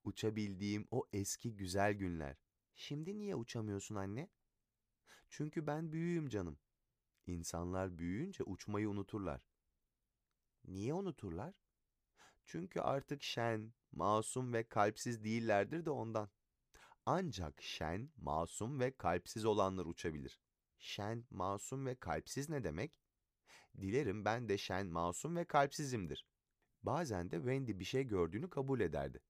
Uçabildiğim 0.03 0.87
o 0.91 1.07
eski 1.13 1.55
güzel 1.55 1.93
günler. 1.93 2.37
Şimdi 2.75 3.19
niye 3.19 3.35
uçamıyorsun 3.35 3.95
anne? 3.95 4.29
Çünkü 5.29 5.67
ben 5.67 5.91
büyüğüm 5.91 6.29
canım. 6.29 6.59
İnsanlar 7.25 7.97
büyüyünce 7.97 8.43
uçmayı 8.43 8.89
unuturlar. 8.89 9.41
Niye 10.67 10.93
unuturlar? 10.93 11.53
Çünkü 12.45 12.79
artık 12.79 13.23
şen, 13.23 13.73
masum 13.91 14.53
ve 14.53 14.63
kalpsiz 14.63 15.23
değillerdir 15.23 15.85
de 15.85 15.89
ondan. 15.89 16.29
Ancak 17.05 17.61
şen, 17.61 18.09
masum 18.17 18.79
ve 18.79 18.97
kalpsiz 18.97 19.45
olanlar 19.45 19.85
uçabilir. 19.85 20.39
Şen, 20.77 21.25
masum 21.29 21.85
ve 21.85 21.95
kalpsiz 21.95 22.49
ne 22.49 22.63
demek? 22.63 22.91
Dilerim 23.81 24.25
ben 24.25 24.49
de 24.49 24.57
şen, 24.57 24.87
masum 24.87 25.35
ve 25.35 25.45
kalpsizimdir. 25.45 26.25
Bazen 26.83 27.31
de 27.31 27.35
Wendy 27.35 27.79
bir 27.79 27.85
şey 27.85 28.03
gördüğünü 28.03 28.49
kabul 28.49 28.79
ederdi. 28.79 29.21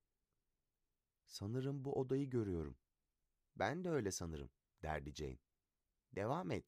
Sanırım 1.30 1.84
bu 1.84 2.00
odayı 2.00 2.30
görüyorum. 2.30 2.76
Ben 3.56 3.84
de 3.84 3.90
öyle 3.90 4.10
sanırım, 4.10 4.50
derdi 4.82 5.14
Jane. 5.14 5.38
Devam 6.12 6.50
et. 6.50 6.64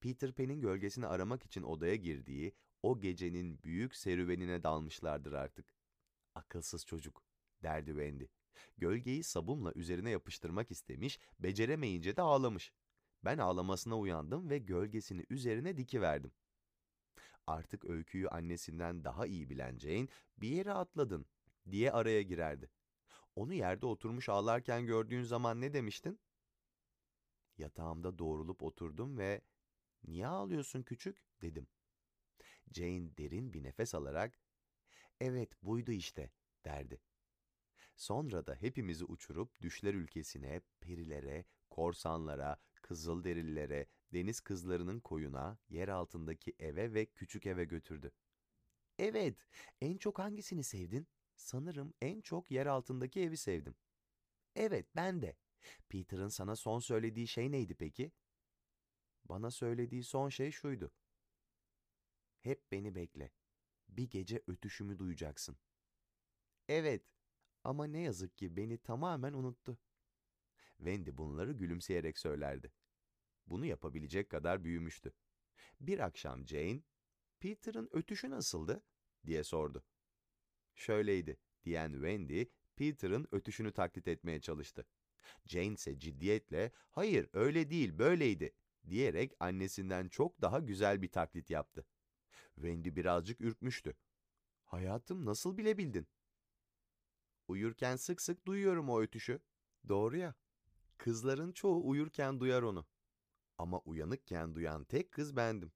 Peter 0.00 0.32
Pan'in 0.32 0.60
gölgesini 0.60 1.06
aramak 1.06 1.44
için 1.44 1.62
odaya 1.62 1.96
girdiği 1.96 2.54
o 2.82 3.00
gecenin 3.00 3.62
büyük 3.62 3.96
serüvenine 3.96 4.62
dalmışlardır 4.62 5.32
artık. 5.32 5.74
Akılsız 6.34 6.86
çocuk, 6.86 7.24
derdi 7.62 7.90
Wendy. 7.90 8.24
Gölgeyi 8.78 9.24
sabunla 9.24 9.72
üzerine 9.72 10.10
yapıştırmak 10.10 10.70
istemiş, 10.70 11.20
beceremeyince 11.38 12.16
de 12.16 12.22
ağlamış. 12.22 12.72
Ben 13.24 13.38
ağlamasına 13.38 13.98
uyandım 13.98 14.50
ve 14.50 14.58
gölgesini 14.58 15.26
üzerine 15.30 15.76
dikiverdim. 15.76 16.32
Artık 17.46 17.84
öyküyü 17.84 18.28
annesinden 18.28 19.04
daha 19.04 19.26
iyi 19.26 19.50
bilen 19.50 19.78
Jane, 19.78 20.08
bir 20.38 20.48
yere 20.48 20.72
atladın 20.72 21.26
diye 21.70 21.92
araya 21.92 22.22
girerdi. 22.22 22.70
Onu 23.40 23.54
yerde 23.54 23.86
oturmuş 23.86 24.28
ağlarken 24.28 24.86
gördüğün 24.86 25.22
zaman 25.22 25.60
ne 25.60 25.72
demiştin? 25.74 26.20
Yatağımda 27.58 28.18
doğrulup 28.18 28.62
oturdum 28.62 29.18
ve 29.18 29.40
''Niye 30.04 30.26
ağlıyorsun 30.26 30.82
küçük?'' 30.82 31.24
dedim. 31.42 31.68
Jane 32.72 33.16
derin 33.18 33.52
bir 33.52 33.62
nefes 33.62 33.94
alarak 33.94 34.38
''Evet 35.20 35.62
buydu 35.62 35.92
işte'' 35.92 36.32
derdi. 36.64 37.00
Sonra 37.96 38.46
da 38.46 38.54
hepimizi 38.54 39.04
uçurup 39.04 39.60
düşler 39.60 39.94
ülkesine, 39.94 40.60
perilere, 40.80 41.44
korsanlara, 41.70 42.58
kızılderililere, 42.82 43.86
deniz 44.12 44.40
kızlarının 44.40 45.00
koyuna, 45.00 45.58
yer 45.68 45.88
altındaki 45.88 46.54
eve 46.58 46.94
ve 46.94 47.06
küçük 47.06 47.46
eve 47.46 47.64
götürdü. 47.64 48.12
Evet, 48.98 49.46
en 49.80 49.98
çok 49.98 50.18
hangisini 50.18 50.64
sevdin? 50.64 51.08
Sanırım 51.40 51.94
en 52.00 52.20
çok 52.20 52.50
yer 52.50 52.66
altındaki 52.66 53.20
evi 53.20 53.36
sevdim. 53.36 53.74
Evet, 54.56 54.86
ben 54.96 55.22
de. 55.22 55.36
Peter'ın 55.88 56.28
sana 56.28 56.56
son 56.56 56.78
söylediği 56.78 57.28
şey 57.28 57.52
neydi 57.52 57.74
peki? 57.74 58.12
Bana 59.24 59.50
söylediği 59.50 60.04
son 60.04 60.28
şey 60.28 60.50
şuydu. 60.50 60.92
Hep 62.40 62.72
beni 62.72 62.94
bekle. 62.94 63.30
Bir 63.88 64.10
gece 64.10 64.42
ötüşümü 64.46 64.98
duyacaksın. 64.98 65.58
Evet, 66.68 67.04
ama 67.64 67.86
ne 67.86 68.00
yazık 68.00 68.38
ki 68.38 68.56
beni 68.56 68.78
tamamen 68.78 69.32
unuttu. 69.32 69.78
Wendy 70.76 71.16
bunları 71.16 71.52
gülümseyerek 71.52 72.18
söylerdi. 72.18 72.72
Bunu 73.46 73.66
yapabilecek 73.66 74.30
kadar 74.30 74.64
büyümüştü. 74.64 75.12
Bir 75.80 75.98
akşam 75.98 76.46
Jane, 76.46 76.82
Peter'ın 77.40 77.88
ötüşü 77.92 78.30
nasıldı? 78.30 78.82
diye 79.26 79.44
sordu. 79.44 79.84
Şöyleydi 80.80 81.36
diyen 81.64 81.92
Wendy, 81.92 82.44
Peter'ın 82.76 83.28
ötüşünü 83.32 83.72
taklit 83.72 84.08
etmeye 84.08 84.40
çalıştı. 84.40 84.86
Jane 85.46 85.72
ise 85.72 85.98
ciddiyetle 85.98 86.72
hayır 86.90 87.28
öyle 87.32 87.70
değil 87.70 87.98
böyleydi 87.98 88.52
diyerek 88.88 89.32
annesinden 89.40 90.08
çok 90.08 90.40
daha 90.40 90.60
güzel 90.60 91.02
bir 91.02 91.08
taklit 91.12 91.50
yaptı. 91.50 91.86
Wendy 92.54 92.96
birazcık 92.96 93.40
ürkmüştü. 93.40 93.96
Hayatım 94.64 95.24
nasıl 95.24 95.58
bilebildin? 95.58 96.08
Uyurken 97.48 97.96
sık 97.96 98.22
sık 98.22 98.46
duyuyorum 98.46 98.88
o 98.90 99.00
ötüşü. 99.00 99.40
Doğru 99.88 100.16
ya. 100.16 100.34
Kızların 100.98 101.52
çoğu 101.52 101.88
uyurken 101.88 102.40
duyar 102.40 102.62
onu. 102.62 102.86
Ama 103.58 103.78
uyanıkken 103.78 104.54
duyan 104.54 104.84
tek 104.84 105.12
kız 105.12 105.36
bendim. 105.36 105.72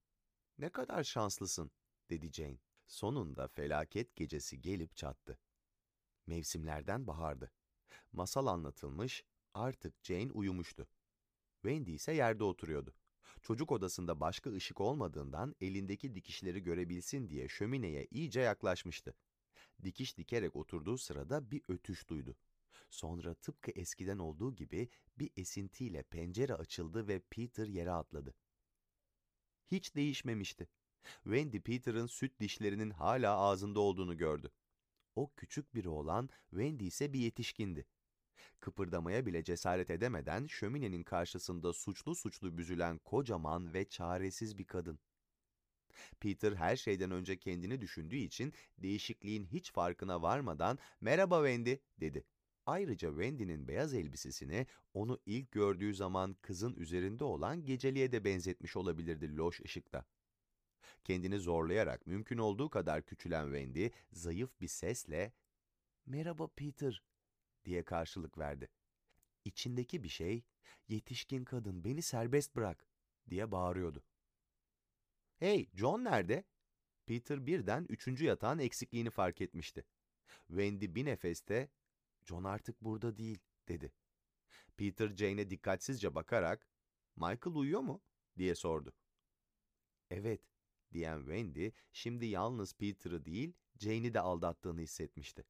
Ne 0.58 0.68
kadar 0.68 1.04
şanslısın, 1.04 1.70
dedi 2.10 2.32
Jane. 2.32 2.63
Sonunda 2.86 3.48
felaket 3.48 4.16
gecesi 4.16 4.62
gelip 4.62 4.96
çattı. 4.96 5.38
Mevsimlerden 6.26 7.06
bahardı. 7.06 7.50
Masal 8.12 8.46
anlatılmış, 8.46 9.24
artık 9.54 10.04
Jane 10.04 10.32
uyumuştu. 10.32 10.88
Wendy 11.62 11.94
ise 11.94 12.12
yerde 12.12 12.44
oturuyordu. 12.44 12.94
Çocuk 13.42 13.72
odasında 13.72 14.20
başka 14.20 14.52
ışık 14.52 14.80
olmadığından 14.80 15.54
elindeki 15.60 16.14
dikişleri 16.14 16.62
görebilsin 16.62 17.28
diye 17.28 17.48
şömineye 17.48 18.06
iyice 18.10 18.40
yaklaşmıştı. 18.40 19.14
Dikiş 19.82 20.18
dikerek 20.18 20.56
oturduğu 20.56 20.98
sırada 20.98 21.50
bir 21.50 21.62
ötüş 21.68 22.08
duydu. 22.08 22.36
Sonra 22.90 23.34
tıpkı 23.34 23.70
eskiden 23.70 24.18
olduğu 24.18 24.54
gibi 24.54 24.88
bir 25.18 25.30
esintiyle 25.36 26.02
pencere 26.02 26.54
açıldı 26.54 27.08
ve 27.08 27.20
Peter 27.20 27.66
yere 27.66 27.90
atladı. 27.90 28.34
Hiç 29.66 29.96
değişmemişti. 29.96 30.68
Wendy 31.24 31.60
Peter'ın 31.60 32.06
süt 32.06 32.40
dişlerinin 32.40 32.90
hala 32.90 33.36
ağzında 33.36 33.80
olduğunu 33.80 34.16
gördü. 34.16 34.50
O 35.16 35.30
küçük 35.36 35.74
biri 35.74 35.88
olan 35.88 36.28
Wendy 36.50 36.86
ise 36.86 37.12
bir 37.12 37.18
yetişkindi. 37.20 37.86
Kıpırdamaya 38.60 39.26
bile 39.26 39.44
cesaret 39.44 39.90
edemeden 39.90 40.46
şöminenin 40.46 41.02
karşısında 41.02 41.72
suçlu 41.72 42.14
suçlu 42.14 42.58
büzülen 42.58 42.98
kocaman 42.98 43.74
ve 43.74 43.88
çaresiz 43.88 44.58
bir 44.58 44.64
kadın. 44.64 44.98
Peter 46.20 46.52
her 46.52 46.76
şeyden 46.76 47.10
önce 47.10 47.38
kendini 47.38 47.80
düşündüğü 47.80 48.16
için 48.16 48.52
değişikliğin 48.78 49.44
hiç 49.44 49.72
farkına 49.72 50.22
varmadan 50.22 50.78
"Merhaba 51.00 51.46
Wendy." 51.48 51.76
dedi. 52.00 52.24
Ayrıca 52.66 53.08
Wendy'nin 53.08 53.68
beyaz 53.68 53.94
elbisesini 53.94 54.66
onu 54.94 55.20
ilk 55.26 55.52
gördüğü 55.52 55.94
zaman 55.94 56.36
kızın 56.42 56.74
üzerinde 56.74 57.24
olan 57.24 57.64
geceliğe 57.64 58.12
de 58.12 58.24
benzetmiş 58.24 58.76
olabilirdi 58.76 59.36
loş 59.36 59.60
ışıkta. 59.60 60.04
Kendini 61.04 61.38
zorlayarak 61.38 62.06
mümkün 62.06 62.38
olduğu 62.38 62.70
kadar 62.70 63.02
küçülen 63.02 63.44
Wendy 63.44 63.88
zayıf 64.12 64.60
bir 64.60 64.68
sesle 64.68 65.32
"Merhaba 66.06 66.48
Peter." 66.48 67.02
diye 67.64 67.84
karşılık 67.84 68.38
verdi. 68.38 68.68
İçindeki 69.44 70.02
bir 70.02 70.08
şey, 70.08 70.44
"Yetişkin 70.88 71.44
kadın 71.44 71.84
beni 71.84 72.02
serbest 72.02 72.56
bırak." 72.56 72.86
diye 73.30 73.52
bağırıyordu. 73.52 74.04
"Hey, 75.36 75.70
John 75.74 76.04
nerede?" 76.04 76.44
Peter 77.06 77.46
birden 77.46 77.86
üçüncü 77.88 78.24
yatağın 78.24 78.58
eksikliğini 78.58 79.10
fark 79.10 79.40
etmişti. 79.40 79.84
Wendy 80.48 80.94
bir 80.94 81.04
nefeste, 81.04 81.68
"John 82.24 82.44
artık 82.44 82.80
burada 82.80 83.16
değil." 83.16 83.38
dedi. 83.68 83.92
Peter 84.76 85.08
Jane'e 85.08 85.50
dikkatsizce 85.50 86.14
bakarak, 86.14 86.68
"Michael 87.16 87.56
uyuyor 87.56 87.80
mu?" 87.80 88.02
diye 88.38 88.54
sordu. 88.54 88.92
"Evet." 90.10 90.53
Diyen 90.94 91.18
Wendy, 91.18 91.70
şimdi 91.92 92.26
yalnız 92.26 92.74
Peter'ı 92.74 93.24
değil, 93.24 93.52
Jane'i 93.78 94.14
de 94.14 94.20
aldattığını 94.20 94.80
hissetmişti. 94.80 95.44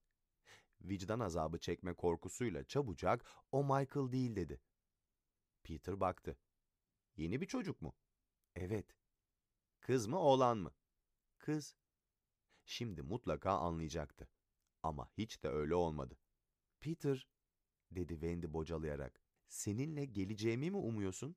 Vicdan 0.80 1.20
azabı 1.20 1.58
çekme 1.58 1.94
korkusuyla 1.94 2.64
çabucak, 2.64 3.24
"O 3.52 3.64
Michael 3.64 4.12
değil." 4.12 4.36
dedi. 4.36 4.60
Peter 5.62 6.00
baktı. 6.00 6.38
"Yeni 7.16 7.40
bir 7.40 7.46
çocuk 7.46 7.82
mu?" 7.82 7.94
"Evet." 8.54 8.96
"Kız 9.80 10.06
mı, 10.06 10.18
oğlan 10.18 10.58
mı?" 10.58 10.74
"Kız." 11.38 11.76
Şimdi 12.64 13.02
mutlaka 13.02 13.50
anlayacaktı. 13.50 14.28
Ama 14.82 15.08
hiç 15.18 15.42
de 15.42 15.48
öyle 15.48 15.74
olmadı. 15.74 16.18
"Peter," 16.80 17.28
dedi 17.90 18.12
Wendy 18.12 18.52
bocalayarak, 18.52 19.20
"seninle 19.48 20.04
geleceğimi 20.04 20.70
mi 20.70 20.76
umuyorsun?" 20.76 21.36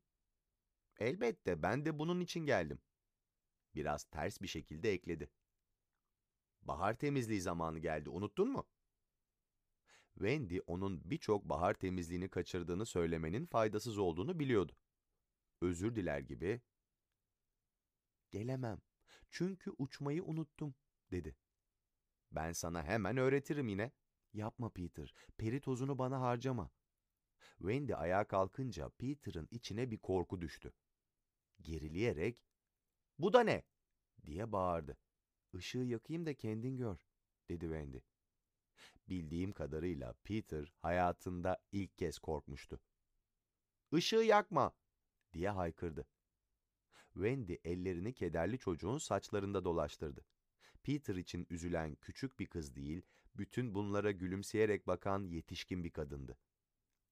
"Elbette, 1.00 1.62
ben 1.64 1.86
de 1.86 2.00
bunun 2.00 2.20
için 2.20 2.46
geldim." 2.46 2.80
Biraz 3.78 4.04
ters 4.04 4.42
bir 4.42 4.48
şekilde 4.48 4.92
ekledi. 4.92 5.30
"Bahar 6.62 6.94
temizliği 6.94 7.42
zamanı 7.42 7.80
geldi, 7.80 8.10
unuttun 8.10 8.52
mu?" 8.52 8.68
Wendy 10.14 10.60
onun 10.68 11.10
birçok 11.10 11.50
bahar 11.50 11.74
temizliğini 11.74 12.30
kaçırdığını 12.30 12.86
söylemenin 12.86 13.46
faydasız 13.46 13.98
olduğunu 13.98 14.40
biliyordu. 14.40 14.76
Özür 15.62 15.96
diler 15.96 16.20
gibi, 16.20 16.62
"Gelemem, 18.32 18.82
çünkü 19.30 19.72
uçmayı 19.78 20.24
unuttum." 20.24 20.76
dedi. 21.12 21.36
"Ben 22.32 22.52
sana 22.52 22.84
hemen 22.84 23.18
öğretirim 23.18 23.68
yine." 23.68 23.92
"Yapma 24.34 24.70
Peter, 24.70 25.14
peri 25.38 25.62
tozunu 25.62 25.98
bana 25.98 26.22
harcama." 26.22 26.72
Wendy 27.58 27.96
ayağa 27.96 28.28
kalkınca 28.28 28.90
Peter'ın 28.90 29.48
içine 29.52 29.92
bir 29.92 29.98
korku 29.98 30.42
düştü. 30.42 30.74
Gerileyerek, 31.62 32.48
"Bu 33.20 33.34
da 33.34 33.42
ne?" 33.44 33.64
diye 34.26 34.52
bağırdı. 34.52 34.98
"Işığı 35.54 35.78
yakayım 35.78 36.26
da 36.26 36.34
kendin 36.34 36.78
gör." 36.78 36.98
dedi 37.50 37.66
Wendy. 37.66 37.98
Bildiğim 39.10 39.52
kadarıyla 39.52 40.14
Peter 40.24 40.74
hayatında 40.82 41.58
ilk 41.72 41.98
kez 41.98 42.20
korkmuştu. 42.20 42.80
"Işığı 43.92 44.16
yakma!" 44.16 44.76
diye 45.34 45.50
haykırdı. 45.50 46.08
Wendy 47.14 47.56
ellerini 47.64 48.14
kederli 48.14 48.60
çocuğun 48.60 48.98
saçlarında 48.98 49.64
dolaştırdı. 49.66 50.26
Peter 50.84 51.16
için 51.16 51.48
üzülen 51.50 51.96
küçük 51.96 52.40
bir 52.40 52.46
kız 52.46 52.76
değil, 52.76 53.02
bütün 53.36 53.76
bunlara 53.76 54.12
gülümseyerek 54.12 54.88
bakan 54.88 55.28
yetişkin 55.28 55.84
bir 55.84 55.90
kadındı. 55.90 56.38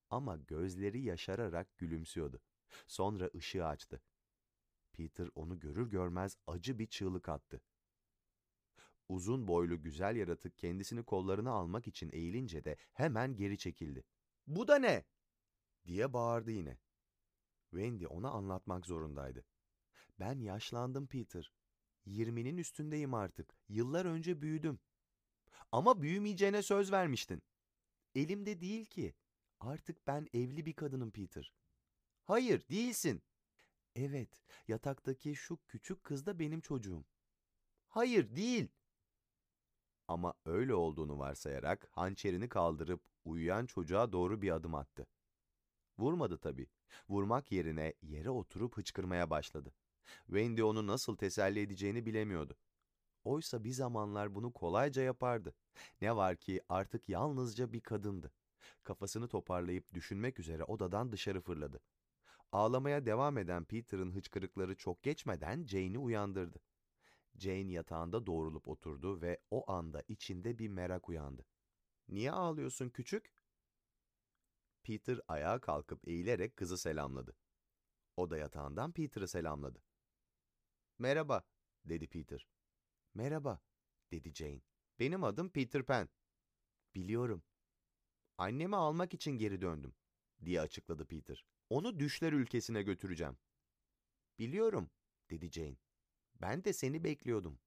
Ama 0.09 0.37
gözleri 0.37 1.01
yaşararak 1.01 1.77
gülümsüyordu. 1.77 2.41
Sonra 2.87 3.29
ışığı 3.35 3.65
açtı. 3.65 4.01
Peter 4.95 5.29
onu 5.35 5.59
görür 5.59 5.89
görmez 5.89 6.37
acı 6.47 6.79
bir 6.79 6.87
çığlık 6.87 7.29
attı. 7.29 7.61
Uzun 9.09 9.47
boylu 9.47 9.81
güzel 9.81 10.15
yaratık 10.15 10.57
kendisini 10.57 11.03
kollarına 11.03 11.51
almak 11.51 11.87
için 11.87 12.09
eğilince 12.13 12.63
de 12.63 12.77
hemen 12.93 13.35
geri 13.35 13.57
çekildi. 13.57 14.03
"Bu 14.47 14.67
da 14.67 14.75
ne?" 14.75 15.05
diye 15.85 16.13
bağırdı 16.13 16.51
yine. 16.51 16.77
Wendy 17.69 18.07
ona 18.07 18.29
anlatmak 18.29 18.85
zorundaydı. 18.85 19.45
"Ben 20.19 20.39
yaşlandım 20.39 21.07
Peter. 21.07 21.51
Yirminin 22.05 22.57
üstündeyim 22.57 23.13
artık. 23.13 23.57
Yıllar 23.69 24.05
önce 24.05 24.41
büyüdüm. 24.41 24.79
Ama 25.71 26.01
büyümeyeceğine 26.01 26.61
söz 26.61 26.91
vermiştin. 26.91 27.41
Elimde 28.15 28.61
değil 28.61 28.85
ki. 28.85 29.15
Artık 29.59 30.07
ben 30.07 30.27
evli 30.33 30.65
bir 30.65 30.73
kadınım 30.73 31.11
Peter. 31.11 31.53
Hayır, 32.23 32.69
değilsin. 32.69 33.21
Evet, 33.95 34.43
yataktaki 34.67 35.35
şu 35.35 35.57
küçük 35.67 36.03
kız 36.03 36.25
da 36.25 36.39
benim 36.39 36.61
çocuğum. 36.61 37.05
Hayır, 37.87 38.35
değil. 38.35 38.67
Ama 40.07 40.33
öyle 40.45 40.73
olduğunu 40.73 41.19
varsayarak 41.19 41.87
hançerini 41.91 42.49
kaldırıp 42.49 43.01
uyuyan 43.25 43.65
çocuğa 43.65 44.11
doğru 44.11 44.41
bir 44.41 44.51
adım 44.51 44.75
attı. 44.75 45.07
Vurmadı 45.97 46.37
tabii. 46.37 46.67
Vurmak 47.09 47.51
yerine 47.51 47.93
yere 48.01 48.29
oturup 48.29 48.77
hıçkırmaya 48.77 49.29
başladı. 49.29 49.73
Wendy 50.25 50.63
onu 50.63 50.87
nasıl 50.87 51.17
teselli 51.17 51.59
edeceğini 51.59 52.05
bilemiyordu. 52.05 52.57
Oysa 53.23 53.63
bir 53.63 53.71
zamanlar 53.71 54.35
bunu 54.35 54.53
kolayca 54.53 55.01
yapardı. 55.01 55.55
Ne 56.01 56.15
var 56.15 56.37
ki 56.37 56.61
artık 56.69 57.09
yalnızca 57.09 57.73
bir 57.73 57.81
kadındı. 57.81 58.31
Kafasını 58.83 59.27
toparlayıp 59.27 59.93
düşünmek 59.93 60.39
üzere 60.39 60.63
odadan 60.63 61.11
dışarı 61.11 61.41
fırladı. 61.41 61.81
Ağlamaya 62.51 63.05
devam 63.05 63.37
eden 63.37 63.65
Peter'ın 63.65 64.11
hıçkırıkları 64.11 64.75
çok 64.75 65.03
geçmeden 65.03 65.65
Jane'i 65.65 65.99
uyandırdı. 65.99 66.61
Jane 67.35 67.71
yatağında 67.71 68.25
doğrulup 68.25 68.67
oturdu 68.67 69.21
ve 69.21 69.41
o 69.51 69.71
anda 69.71 70.03
içinde 70.07 70.59
bir 70.59 70.67
merak 70.67 71.09
uyandı. 71.09 71.45
"Niye 72.07 72.31
ağlıyorsun 72.31 72.89
küçük?" 72.89 73.33
Peter 74.83 75.19
ayağa 75.27 75.61
kalkıp 75.61 76.07
eğilerek 76.07 76.57
kızı 76.57 76.77
selamladı. 76.77 77.35
O 78.17 78.29
da 78.29 78.37
yatağından 78.37 78.91
Peter'ı 78.91 79.27
selamladı. 79.27 79.83
"Merhaba," 80.99 81.43
dedi 81.85 82.07
Peter. 82.07 82.47
"Merhaba," 83.13 83.61
dedi 84.11 84.33
Jane. 84.33 84.61
"Benim 84.99 85.23
adım 85.23 85.49
Peter 85.49 85.83
Pan." 85.83 86.09
"Biliyorum." 86.95 87.43
"Annemi 88.37 88.75
almak 88.75 89.13
için 89.13 89.31
geri 89.31 89.61
döndüm," 89.61 89.95
diye 90.45 90.61
açıkladı 90.61 91.05
Peter. 91.05 91.45
"Onu 91.69 91.99
düşler 91.99 92.33
ülkesine 92.33 92.83
götüreceğim." 92.83 93.37
"Biliyorum," 94.39 94.89
dedi 95.29 95.51
Jane. 95.51 95.77
"Ben 96.41 96.63
de 96.63 96.73
seni 96.73 97.03
bekliyordum." 97.03 97.59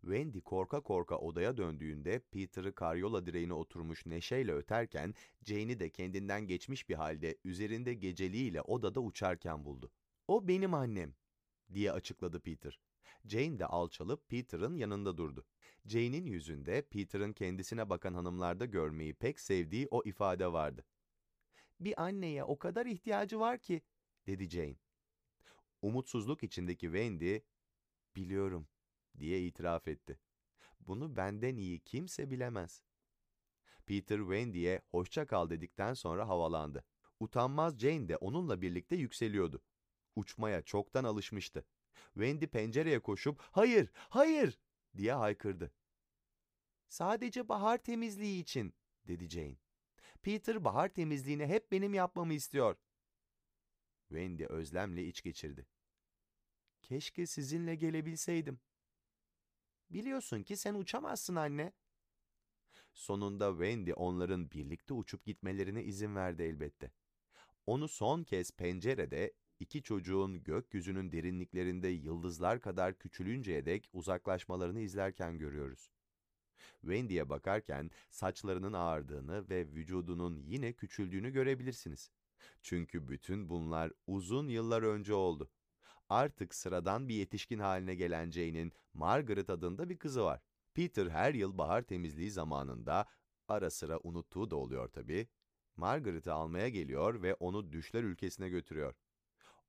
Wendy 0.00 0.40
korka 0.40 0.80
korka 0.80 1.16
odaya 1.18 1.56
döndüğünde 1.56 2.18
Peter'ı 2.18 2.74
karyola 2.74 3.26
direğine 3.26 3.52
oturmuş 3.52 4.06
neşeyle 4.06 4.52
öterken 4.52 5.14
Jane'i 5.42 5.80
de 5.80 5.90
kendinden 5.90 6.46
geçmiş 6.46 6.88
bir 6.88 6.94
halde 6.94 7.38
üzerinde 7.44 7.94
geceliğiyle 7.94 8.62
odada 8.62 9.00
uçarken 9.00 9.64
buldu. 9.64 9.92
O 10.28 10.48
benim 10.48 10.74
annem 10.74 11.14
diye 11.74 11.92
açıkladı 11.92 12.40
Peter. 12.40 12.80
Jane 13.24 13.58
de 13.58 13.66
alçalıp 13.66 14.28
Peter'ın 14.28 14.76
yanında 14.76 15.16
durdu. 15.16 15.46
Jane'in 15.86 16.26
yüzünde 16.26 16.82
Peter'ın 16.82 17.32
kendisine 17.32 17.90
bakan 17.90 18.14
hanımlarda 18.14 18.64
görmeyi 18.64 19.14
pek 19.14 19.40
sevdiği 19.40 19.88
o 19.90 20.02
ifade 20.04 20.52
vardı. 20.52 20.84
Bir 21.84 22.02
anneye 22.02 22.44
o 22.44 22.58
kadar 22.58 22.86
ihtiyacı 22.86 23.40
var 23.40 23.58
ki, 23.58 23.82
dedi 24.26 24.50
Jane. 24.50 24.76
Umutsuzluk 25.82 26.42
içindeki 26.42 26.86
Wendy, 26.86 27.38
biliyorum, 28.16 28.68
diye 29.18 29.46
itiraf 29.46 29.88
etti. 29.88 30.18
Bunu 30.80 31.16
benden 31.16 31.56
iyi 31.56 31.80
kimse 31.80 32.30
bilemez. 32.30 32.82
Peter 33.86 34.18
Wendy'ye 34.18 34.82
hoşça 34.90 35.26
kal 35.26 35.50
dedikten 35.50 35.94
sonra 35.94 36.28
havalandı. 36.28 36.84
Utanmaz 37.20 37.78
Jane 37.78 38.08
de 38.08 38.16
onunla 38.16 38.62
birlikte 38.62 38.96
yükseliyordu. 38.96 39.62
Uçmaya 40.16 40.62
çoktan 40.62 41.04
alışmıştı. 41.04 41.64
Wendy 42.14 42.46
pencereye 42.46 43.00
koşup 43.00 43.40
"Hayır, 43.40 43.90
hayır!" 43.94 44.58
diye 44.96 45.12
haykırdı. 45.12 45.72
"Sadece 46.88 47.48
bahar 47.48 47.78
temizliği 47.78 48.42
için." 48.42 48.74
dedi 49.06 49.28
Jane. 49.28 49.63
"Peter 50.24 50.64
bahar 50.64 50.88
temizliğini 50.88 51.46
hep 51.46 51.72
benim 51.72 51.94
yapmamı 51.94 52.34
istiyor." 52.34 52.76
Wendy 54.08 54.44
özlemle 54.44 55.04
iç 55.04 55.22
geçirdi. 55.22 55.66
"Keşke 56.82 57.26
sizinle 57.26 57.74
gelebilseydim." 57.74 58.60
"Biliyorsun 59.90 60.42
ki 60.42 60.56
sen 60.56 60.74
uçamazsın 60.74 61.34
anne." 61.34 61.72
Sonunda 62.92 63.50
Wendy 63.50 63.92
onların 63.96 64.50
birlikte 64.50 64.94
uçup 64.94 65.24
gitmelerine 65.24 65.84
izin 65.84 66.16
verdi 66.16 66.42
elbette. 66.42 66.92
Onu 67.66 67.88
son 67.88 68.24
kez 68.24 68.50
pencerede 68.50 69.32
iki 69.60 69.82
çocuğun 69.82 70.44
gökyüzünün 70.44 71.12
derinliklerinde 71.12 71.88
yıldızlar 71.88 72.60
kadar 72.60 72.98
küçülünceye 72.98 73.66
dek 73.66 73.88
uzaklaşmalarını 73.92 74.80
izlerken 74.80 75.38
görüyoruz. 75.38 75.90
Wendy'ye 76.80 77.28
bakarken 77.28 77.90
saçlarının 78.10 78.72
ağardığını 78.72 79.48
ve 79.50 79.66
vücudunun 79.66 80.42
yine 80.46 80.72
küçüldüğünü 80.72 81.30
görebilirsiniz. 81.30 82.10
Çünkü 82.62 83.08
bütün 83.08 83.48
bunlar 83.48 83.92
uzun 84.06 84.48
yıllar 84.48 84.82
önce 84.82 85.14
oldu. 85.14 85.50
Artık 86.08 86.54
sıradan 86.54 87.08
bir 87.08 87.14
yetişkin 87.14 87.58
haline 87.58 87.94
gelen 87.94 88.30
Jane'in 88.30 88.72
Margaret 88.94 89.50
adında 89.50 89.88
bir 89.88 89.98
kızı 89.98 90.24
var. 90.24 90.40
Peter 90.74 91.06
her 91.06 91.34
yıl 91.34 91.58
bahar 91.58 91.82
temizliği 91.82 92.30
zamanında, 92.30 93.06
ara 93.48 93.70
sıra 93.70 94.00
unuttuğu 94.02 94.50
da 94.50 94.56
oluyor 94.56 94.88
tabii, 94.88 95.28
Margaret'ı 95.76 96.32
almaya 96.32 96.68
geliyor 96.68 97.22
ve 97.22 97.34
onu 97.34 97.72
düşler 97.72 98.02
ülkesine 98.02 98.48
götürüyor. 98.48 98.94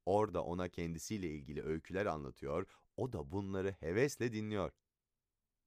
Orada 0.06 0.44
ona 0.44 0.70
kendisiyle 0.70 1.30
ilgili 1.30 1.64
öyküler 1.64 2.06
anlatıyor, 2.06 2.68
o 2.98 3.14
da 3.14 3.32
bunları 3.32 3.76
hevesle 3.80 4.32
dinliyor. 4.34 4.72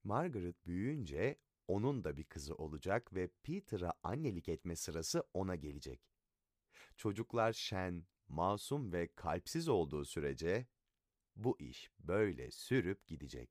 Margaret 0.04 0.66
büyüyünce 0.66 1.38
onun 1.68 2.04
da 2.04 2.16
bir 2.16 2.24
kızı 2.24 2.54
olacak 2.54 3.14
ve 3.14 3.28
Peter'a 3.42 3.92
annelik 4.02 4.48
etme 4.48 4.76
sırası 4.76 5.24
ona 5.34 5.54
gelecek. 5.54 6.00
Çocuklar 6.96 7.52
şen, 7.52 8.06
masum 8.28 8.92
ve 8.92 9.14
kalpsiz 9.14 9.68
olduğu 9.68 10.04
sürece 10.04 10.66
bu 11.36 11.56
iş 11.60 11.90
böyle 12.00 12.50
sürüp 12.50 13.06
gidecek. 13.06 13.50